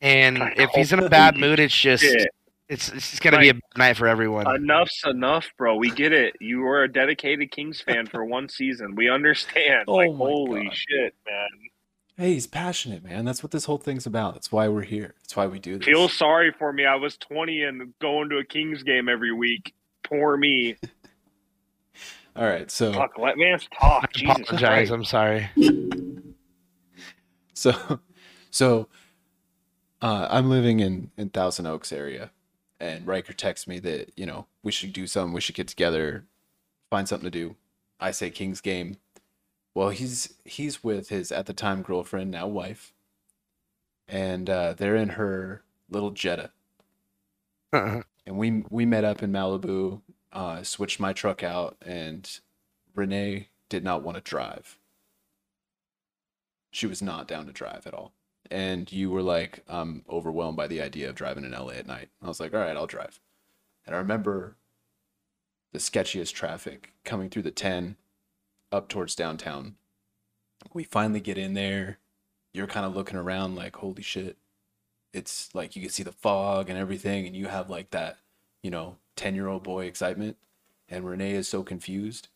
[0.00, 2.30] and I if he's in a bad mood, it's just Shit.
[2.70, 4.46] it's it's just gonna be a bad night for everyone.
[4.46, 5.76] Enough's enough, bro.
[5.76, 6.36] We get it.
[6.40, 8.94] You were a dedicated Kings fan for one season.
[8.94, 9.84] We understand.
[9.88, 10.74] Oh like, holy God.
[10.74, 11.48] shit, man.
[12.16, 13.24] Hey, he's passionate, man.
[13.24, 14.34] That's what this whole thing's about.
[14.34, 15.14] That's why we're here.
[15.22, 15.86] That's why we do this.
[15.86, 16.84] Feel sorry for me.
[16.84, 19.72] I was 20 and going to a Kings game every week.
[20.04, 20.76] Poor me.
[22.36, 24.04] All right, so Fuck, let Vance talk.
[24.04, 24.88] I Jesus apologize.
[24.88, 24.92] Christ.
[24.92, 25.50] I'm sorry.
[27.54, 28.00] So,
[28.50, 28.88] so
[30.00, 32.30] uh, I'm living in in Thousand Oaks area,
[32.80, 35.32] and Ryker texts me that you know we should do something.
[35.32, 36.24] We should get together,
[36.90, 37.56] find something to do.
[38.00, 38.96] I say King's game.
[39.74, 42.92] Well, he's he's with his at the time girlfriend, now wife,
[44.06, 46.50] and uh, they're in her little Jetta,
[47.72, 48.02] Uh-huh.
[48.26, 50.02] and we we met up in Malibu.
[50.32, 52.40] Uh, switched my truck out, and
[52.94, 54.78] Renee did not want to drive.
[56.70, 58.12] She was not down to drive at all.
[58.50, 62.08] And you were like, I'm overwhelmed by the idea of driving in LA at night.
[62.22, 63.20] I was like, all right, I'll drive.
[63.86, 64.56] And I remember
[65.72, 67.96] the sketchiest traffic coming through the 10
[68.72, 69.76] up towards downtown.
[70.72, 71.98] We finally get in there.
[72.52, 74.36] You're kind of looking around like, holy shit.
[75.12, 78.18] It's like you can see the fog and everything, and you have like that,
[78.62, 80.36] you know, 10 year old boy excitement.
[80.88, 82.28] And Renee is so confused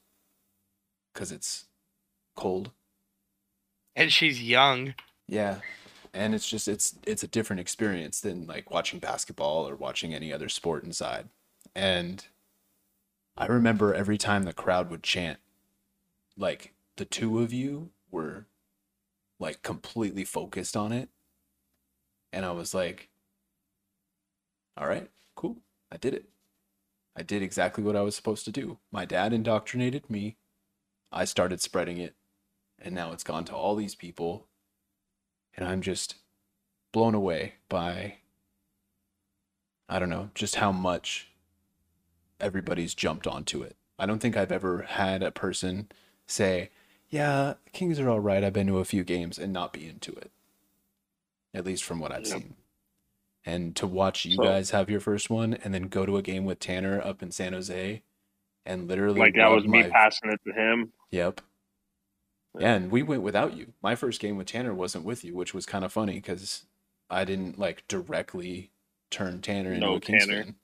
[1.13, 1.67] because it's
[2.35, 2.71] cold.
[3.95, 4.95] And she's young.
[5.27, 5.61] Yeah.
[6.13, 10.33] And it's just it's it's a different experience than like watching basketball or watching any
[10.33, 11.29] other sport inside.
[11.75, 12.25] And
[13.37, 15.39] I remember every time the crowd would chant,
[16.37, 18.47] like the two of you were
[19.39, 21.09] like completely focused on it.
[22.33, 23.11] And I was like,
[24.77, 25.59] all right, cool.
[25.91, 26.27] I did it.
[27.17, 28.79] I did exactly what I was supposed to do.
[28.93, 30.37] My dad indoctrinated me.
[31.11, 32.15] I started spreading it.
[32.79, 34.47] And now it's gone to all these people.
[35.57, 36.17] And I'm just
[36.93, 38.17] blown away by,
[39.89, 41.33] I don't know, just how much
[42.39, 43.77] everybody's jumped onto it.
[43.99, 45.89] I don't think I've ever had a person
[46.27, 46.70] say,
[47.09, 48.43] yeah, Kings are all right.
[48.44, 50.31] I've been to a few games and not be into it.
[51.55, 52.55] At least from what I've seen.
[53.44, 56.23] And to watch you So- guys have your first one and then go to a
[56.23, 58.03] game with Tanner up in San Jose
[58.66, 60.93] and literally Like that was me my- passing it to him.
[61.12, 61.40] Yep.
[62.59, 62.74] Yeah.
[62.74, 63.73] And we went without you.
[63.82, 66.65] My first game with Tanner wasn't with you, which was kind of funny because
[67.09, 68.70] I didn't like directly
[69.11, 70.43] turn Tanner into No a Kings Tanner.
[70.44, 70.55] fan.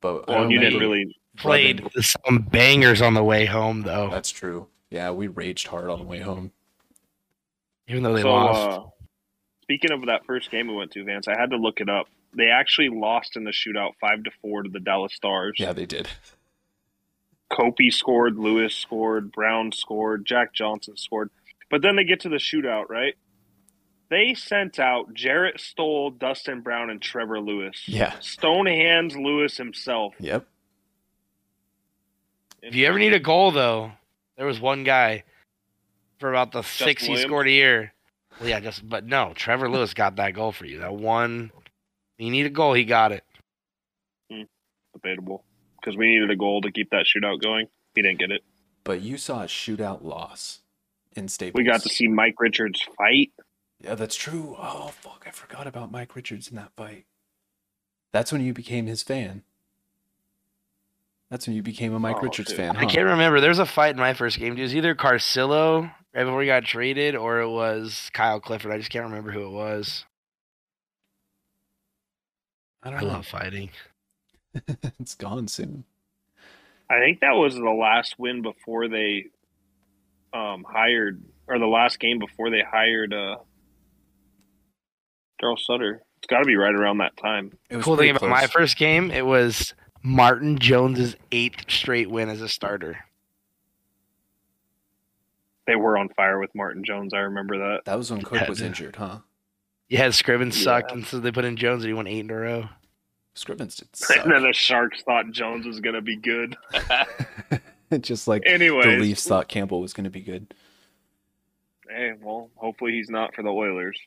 [0.00, 1.14] But I Well, you didn't really.
[1.36, 4.08] Played rubbing- some bangers on the way home though.
[4.10, 4.68] That's true.
[4.90, 6.52] Yeah, we raged hard on the way home.
[7.86, 8.78] even though they So, lost.
[8.80, 8.84] uh,
[9.62, 12.06] speaking of that first game we went to, Vance, I had to look it up.
[12.34, 15.56] They actually lost in the shootout five to four to the Dallas Stars.
[15.58, 16.08] Yeah, they did.
[17.50, 21.30] Kopi scored, Lewis scored, Brown scored, Jack Johnson scored.
[21.70, 23.14] But then they get to the shootout, right?
[24.10, 27.82] They sent out Jarret Stoll, Dustin Brown, and Trevor Lewis.
[27.86, 28.18] Yeah.
[28.20, 30.14] Stone hands Lewis himself.
[30.18, 30.46] Yep.
[32.62, 33.92] if you ever need a goal though,
[34.36, 35.24] there was one guy
[36.18, 37.92] for about the six he scored a year.
[38.40, 40.78] Well, yeah, just but no, Trevor Lewis got that goal for you.
[40.78, 41.50] That one
[42.18, 43.24] you need a goal, he got it.
[44.30, 44.42] Hmm.
[44.92, 45.44] debatable
[45.80, 47.66] because we needed a goal to keep that shootout going.
[47.94, 48.42] He didn't get it.
[48.84, 50.60] But you saw a shootout loss
[51.14, 51.58] in Staples.
[51.58, 53.32] We got to see Mike Richards fight.
[53.80, 54.56] Yeah, that's true.
[54.58, 57.06] Oh fuck, I forgot about Mike Richards in that fight.
[58.12, 59.42] That's when you became his fan.
[61.30, 62.56] That's when you became a Mike Oh, Richards shit.
[62.56, 63.40] fan, I can't remember.
[63.40, 64.56] There was a fight in my first game.
[64.56, 65.82] It was either Carcillo
[66.14, 68.72] right before he got traded, or it was Kyle Clifford.
[68.72, 70.06] I just can't remember who it was.
[72.82, 73.12] I I don't know.
[73.12, 73.70] love fighting.
[74.98, 75.84] it's gone soon.
[76.90, 79.26] I think that was the last win before they
[80.32, 83.36] um, hired, or the last game before they hired uh,
[85.42, 86.02] Darryl Sutter.
[86.18, 87.56] It's got to be right around that time.
[87.70, 92.10] It was Cool thing pretty about my first game, it was Martin Jones's eighth straight
[92.10, 92.98] win as a starter.
[95.66, 97.12] They were on fire with Martin Jones.
[97.12, 97.84] I remember that.
[97.84, 99.18] That was when Quick Yeah, was injured, huh?
[99.88, 102.34] Yeah, Scriven sucked, and so they put in Jones, and he won eight in a
[102.36, 102.68] row.
[103.34, 104.18] Scrivens did suck.
[104.24, 106.56] And then the Sharks thought Jones was going to be good.
[108.00, 110.52] Just like Anyways, the Leafs thought Campbell was going to be good.
[111.88, 113.98] hey, well, hopefully he's not for the Oilers.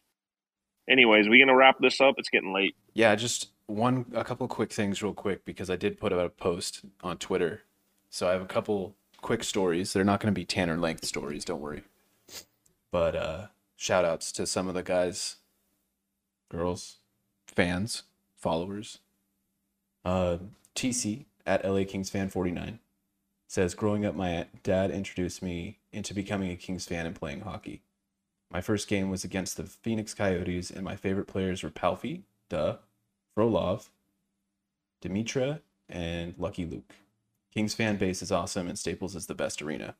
[0.92, 2.16] Anyways, we gonna wrap this up.
[2.18, 2.76] It's getting late.
[2.94, 6.30] Yeah, just one, a couple quick things, real quick, because I did put out a
[6.30, 7.62] post on Twitter.
[8.10, 9.94] So I have a couple quick stories.
[9.94, 11.84] They're not to be Tanner length stories, don't worry.
[12.92, 13.48] But uh,
[13.78, 15.38] shout outs to some of the guys,
[16.50, 16.98] girls,
[17.48, 18.04] fans,
[18.36, 19.00] followers.
[20.04, 20.40] Uh,
[20.76, 22.80] TC at LA Kings fan 49
[23.48, 27.82] says, Growing up, my dad introduced me into becoming a Kings fan and playing hockey.
[28.52, 32.78] My first game was against the Phoenix Coyotes, and my favorite players were Palffy, duh,
[33.36, 33.88] Frolov,
[35.02, 36.84] Demitra, and Lucky Luc.
[37.53, 39.95] Kings fan base is awesome, and Staples is the best arena.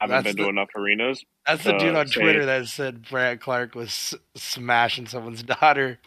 [0.00, 1.24] I haven't That's been to enough arenas.
[1.46, 6.00] That's the dude on say- Twitter that said Brandt Clarke was smashing someone's daughter.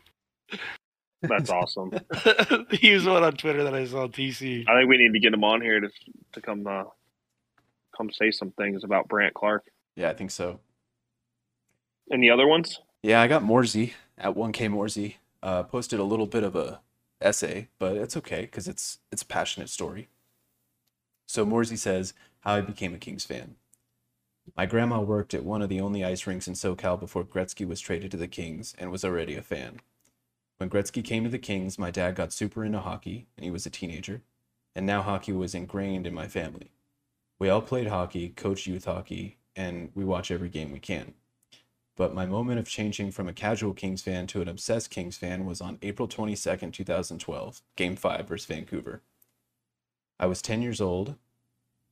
[1.22, 1.92] That's awesome.
[2.72, 4.66] he was one on Twitter that I saw TC.
[4.68, 5.90] I think we need to get him on here to
[6.34, 6.84] to come uh,
[7.96, 9.66] come say some things about Brandt Clarke
[9.98, 10.60] Yeah, I think so.
[12.10, 12.80] and the other ones.
[13.02, 15.18] Yeah, I got Morsey at 1K Morsey.
[15.44, 16.82] Uh, posted a little bit of a
[17.20, 20.08] essay, but it's okay because it's it's a passionate story.
[21.28, 23.56] So Morsey says how I became a Kings fan.
[24.56, 27.82] My grandma worked at one of the only ice rinks in SoCal before Gretzky was
[27.82, 29.82] traded to the Kings and was already a fan.
[30.58, 33.66] When Gretzky came to the Kings, my dad got super into hockey and he was
[33.66, 34.22] a teenager,
[34.76, 36.72] and now hockey was ingrained in my family.
[37.40, 41.16] We all played hockey, coached youth hockey, and we watch every game we can.
[41.98, 45.46] But my moment of changing from a casual Kings fan to an obsessed Kings fan
[45.46, 49.02] was on April 22nd, 2012, Game 5 versus Vancouver.
[50.20, 51.16] I was 10 years old,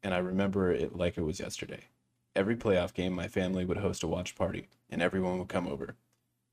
[0.03, 1.85] and I remember it like it was yesterday.
[2.35, 5.95] Every playoff game, my family would host a watch party, and everyone would come over.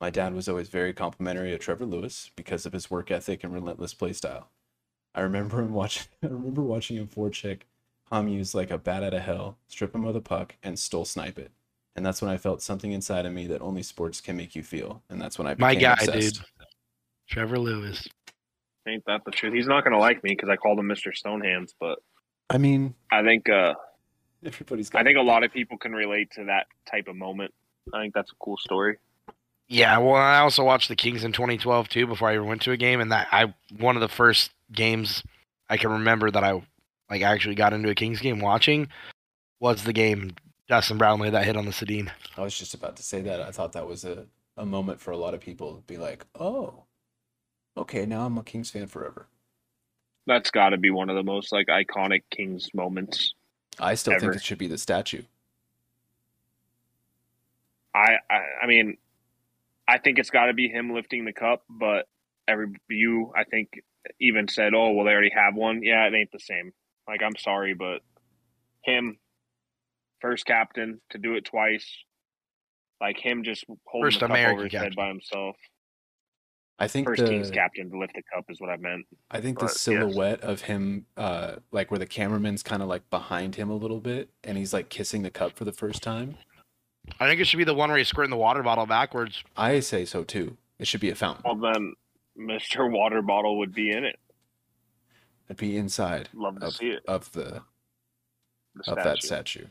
[0.01, 3.53] My dad was always very complimentary of Trevor Lewis because of his work ethic and
[3.53, 4.49] relentless play style.
[5.15, 6.07] I remember him watching.
[6.23, 7.61] I remember watching him forecheck
[8.13, 11.39] Hamhuis like a bat out of hell, strip him of the puck, and Stoll snipe
[11.39, 11.51] it.
[11.97, 14.63] And that's when I felt something inside of me that only sports can make you
[14.63, 15.03] feel.
[15.11, 16.35] And that's when I became My guy, obsessed.
[16.37, 16.45] dude.
[17.29, 18.07] Trevor Lewis.
[18.87, 19.55] Ain't that the truth?
[19.55, 21.13] He's not gonna like me because I called him Mr.
[21.17, 22.01] Stonehands, but
[22.51, 23.75] I mean, I think uh,
[24.45, 25.01] everybody's got.
[25.01, 27.55] I think a lot of people can relate to that type of moment.
[27.95, 28.97] I think that's a cool story.
[29.69, 32.73] Yeah, well, I also watched the Kings in 2012 too before I ever went to
[32.73, 35.23] a game, and that I one of the first games
[35.71, 36.61] I can remember that I
[37.13, 38.89] like actually got into a Kings game watching
[39.61, 40.33] was the game
[40.67, 42.11] Dustin Brownlee that hit on the Sedin.
[42.39, 43.39] I was just about to say that.
[43.39, 44.25] I thought that was a,
[44.57, 46.85] a moment for a lot of people to be like, oh,
[47.77, 49.27] okay, now I'm a Kings fan forever.
[50.27, 53.35] That's got to be one of the most like iconic Kings moments.
[53.79, 54.21] I still Ever.
[54.21, 55.23] think it should be the statue.
[57.95, 58.97] I, I, I mean,
[59.87, 62.09] I think it's got to be him lifting the cup, but
[62.49, 63.83] every you, I think,
[64.19, 66.73] even said, "Oh, well, they already have one." Yeah, it ain't the same.
[67.09, 68.01] Like, I'm sorry, but
[68.85, 69.19] him,
[70.21, 71.87] first captain to do it twice,
[73.01, 75.57] like him just holding First the cup American over his head by himself.
[76.79, 79.07] I think First the Kings captain to lift the cup is what I meant.
[79.31, 79.81] I think the but, yes.
[79.81, 84.01] silhouette of him, uh, like where the cameraman's kind of like behind him a little
[84.01, 86.37] bit, and he's like kissing the cup for the first time.
[87.21, 89.43] I think it should be the one where he's squirting the water bottle backwards.
[89.57, 90.57] I say so too.
[90.79, 91.43] It should be a fountain.
[91.45, 91.95] Well, then
[92.39, 92.91] Mr.
[92.91, 94.19] Water Bottle would be in it.
[95.49, 97.03] It'd be inside Love to of, see it.
[97.07, 97.63] of the
[98.75, 99.27] The of that statue.
[99.27, 99.67] statue.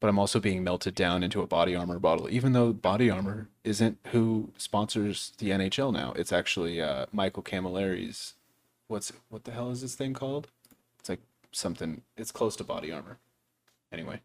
[0.00, 3.48] But I'm also being melted down into a body armor bottle, even though body armor
[3.62, 6.12] isn't who sponsors the NHL now.
[6.16, 8.34] It's actually uh, Michael Cammalleri's.
[8.88, 10.48] What's what the hell is this thing called?
[10.98, 11.20] It's like
[11.52, 12.02] something.
[12.16, 13.18] It's close to body armor.
[13.92, 14.20] Anyway,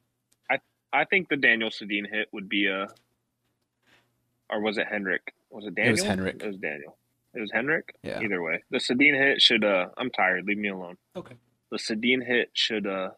[0.50, 0.60] I
[0.92, 2.88] I think the Daniel Sedin hit would be a,
[4.50, 5.34] or was it Henrik?
[5.52, 5.90] Was it Daniel?
[5.90, 6.42] It was Henrik.
[6.42, 6.98] It was Daniel.
[7.38, 7.94] It was Henrik.
[8.02, 8.20] Yeah.
[8.22, 9.64] Either way, the Sedin hit should.
[9.64, 10.46] uh I'm tired.
[10.46, 10.98] Leave me alone.
[11.16, 11.36] okay.
[11.70, 12.88] The Sedin hit should.
[12.88, 13.10] uh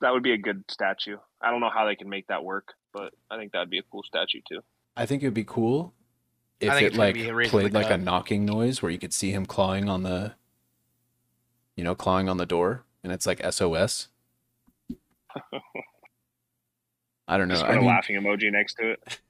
[0.00, 1.18] That would be a good statue.
[1.42, 3.82] I don't know how they can make that work, but I think that'd be a
[3.82, 4.60] cool statue too.
[4.96, 5.92] I think it'd be cool
[6.60, 9.32] if it like be raising the played like a knocking noise where you could see
[9.32, 10.32] him clawing on the,
[11.76, 14.08] you know, clawing on the door, and it's like SOS.
[17.28, 17.54] I don't know.
[17.54, 19.20] Just I put a mean, laughing emoji next to it.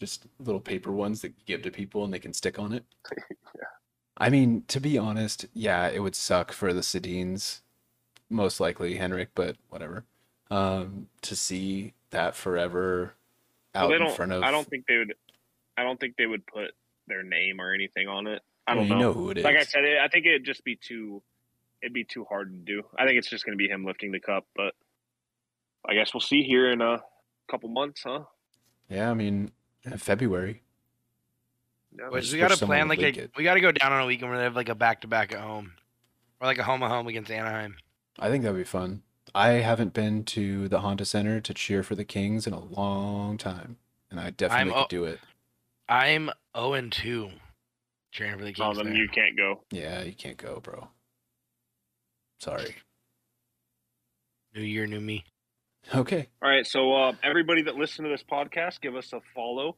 [0.00, 2.84] Just little paper ones that you give to people and they can stick on it.
[3.30, 3.64] yeah.
[4.16, 7.60] I mean, to be honest, yeah, it would suck for the Sedins,
[8.28, 10.04] most likely Henrik, but whatever.
[10.50, 13.14] Um, to see that forever
[13.74, 14.42] out they in front of.
[14.42, 15.14] I don't think they would.
[15.76, 16.72] I don't think they would put
[17.06, 18.42] their name or anything on it.
[18.66, 18.98] I don't you know.
[18.98, 19.44] know who it is.
[19.44, 21.22] Like I said, it, I think it'd just be too.
[21.82, 22.82] It'd be too hard to do.
[22.98, 24.74] I think it's just going to be him lifting the cup, but
[25.88, 27.02] I guess we'll see here in a
[27.50, 28.24] couple months, huh?
[28.90, 29.50] yeah, I mean,
[29.98, 30.62] February.
[31.98, 33.30] Yeah, Which we got to plan like a, it.
[33.36, 35.08] we got to go down on a weekend where they have like a back to
[35.08, 35.72] back at home,
[36.40, 37.76] or like a home at home against Anaheim.
[38.18, 39.02] I think that'd be fun.
[39.34, 43.38] I haven't been to the Honda Center to cheer for the Kings in a long
[43.38, 43.76] time,
[44.10, 45.20] and I definitely I'm- could do it.
[45.88, 47.30] I'm 0 and 2
[48.12, 48.60] cheering for the Kings.
[48.60, 48.76] Oh, Kings.
[48.78, 48.96] then there.
[49.02, 49.64] you can't go.
[49.72, 50.88] Yeah, you can't go, bro.
[52.38, 52.76] Sorry.
[54.54, 55.24] New year, new me.
[55.94, 56.28] Okay.
[56.42, 59.76] All right, so uh, everybody that listened to this podcast, give us a follow,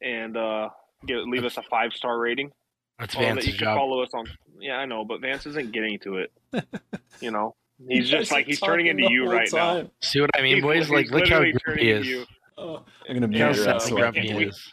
[0.00, 0.68] and uh,
[1.06, 2.50] give, leave us a five star rating.
[2.98, 3.78] That's Well, Vance's you can job.
[3.78, 4.26] follow us on.
[4.60, 6.32] Yeah, I know, but Vance isn't getting to it.
[7.20, 7.54] you know,
[7.88, 9.90] he's You just like he's turning into you whole right now.
[10.02, 10.90] See what I mean, He's- boys?
[10.90, 12.06] Like, he's look how literally grumpy he turning is.
[12.08, 12.26] you.
[12.56, 14.20] Oh, I'm gonna Look mute how Yeah, your sad ass sad so and I grumpy
[14.20, 14.48] can he hear.
[14.50, 14.72] is.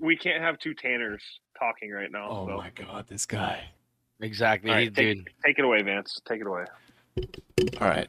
[0.00, 1.22] We can't have two Tanners
[1.58, 2.28] talking right now.
[2.30, 2.56] Oh so.
[2.56, 3.62] my god, this guy.
[4.20, 5.28] Exactly, All he- right, take, dude.
[5.44, 6.18] take it away, Vance.
[6.28, 6.64] Take it away.
[7.80, 8.08] All right.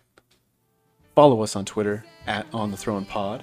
[1.18, 3.42] Follow us on Twitter at On the Throne Pod.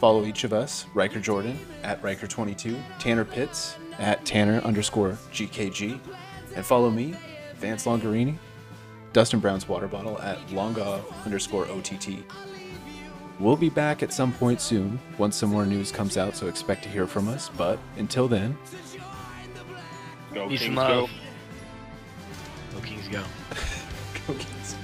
[0.00, 6.00] Follow each of us, Ryker Jordan at Ryker22, Tanner Pitts at Tanner underscore GKG,
[6.56, 7.14] and follow me,
[7.58, 8.36] Vance Longarini,
[9.12, 12.24] Dustin Brown's water bottle at Longa underscore OTT.
[13.38, 16.82] We'll be back at some point soon once some more news comes out, so expect
[16.82, 17.52] to hear from us.
[17.56, 18.58] But until then,
[20.34, 20.82] Go Peace Kings, and go.
[20.82, 21.10] love.
[22.74, 23.22] Go Kings, go.
[24.26, 24.74] go Kings.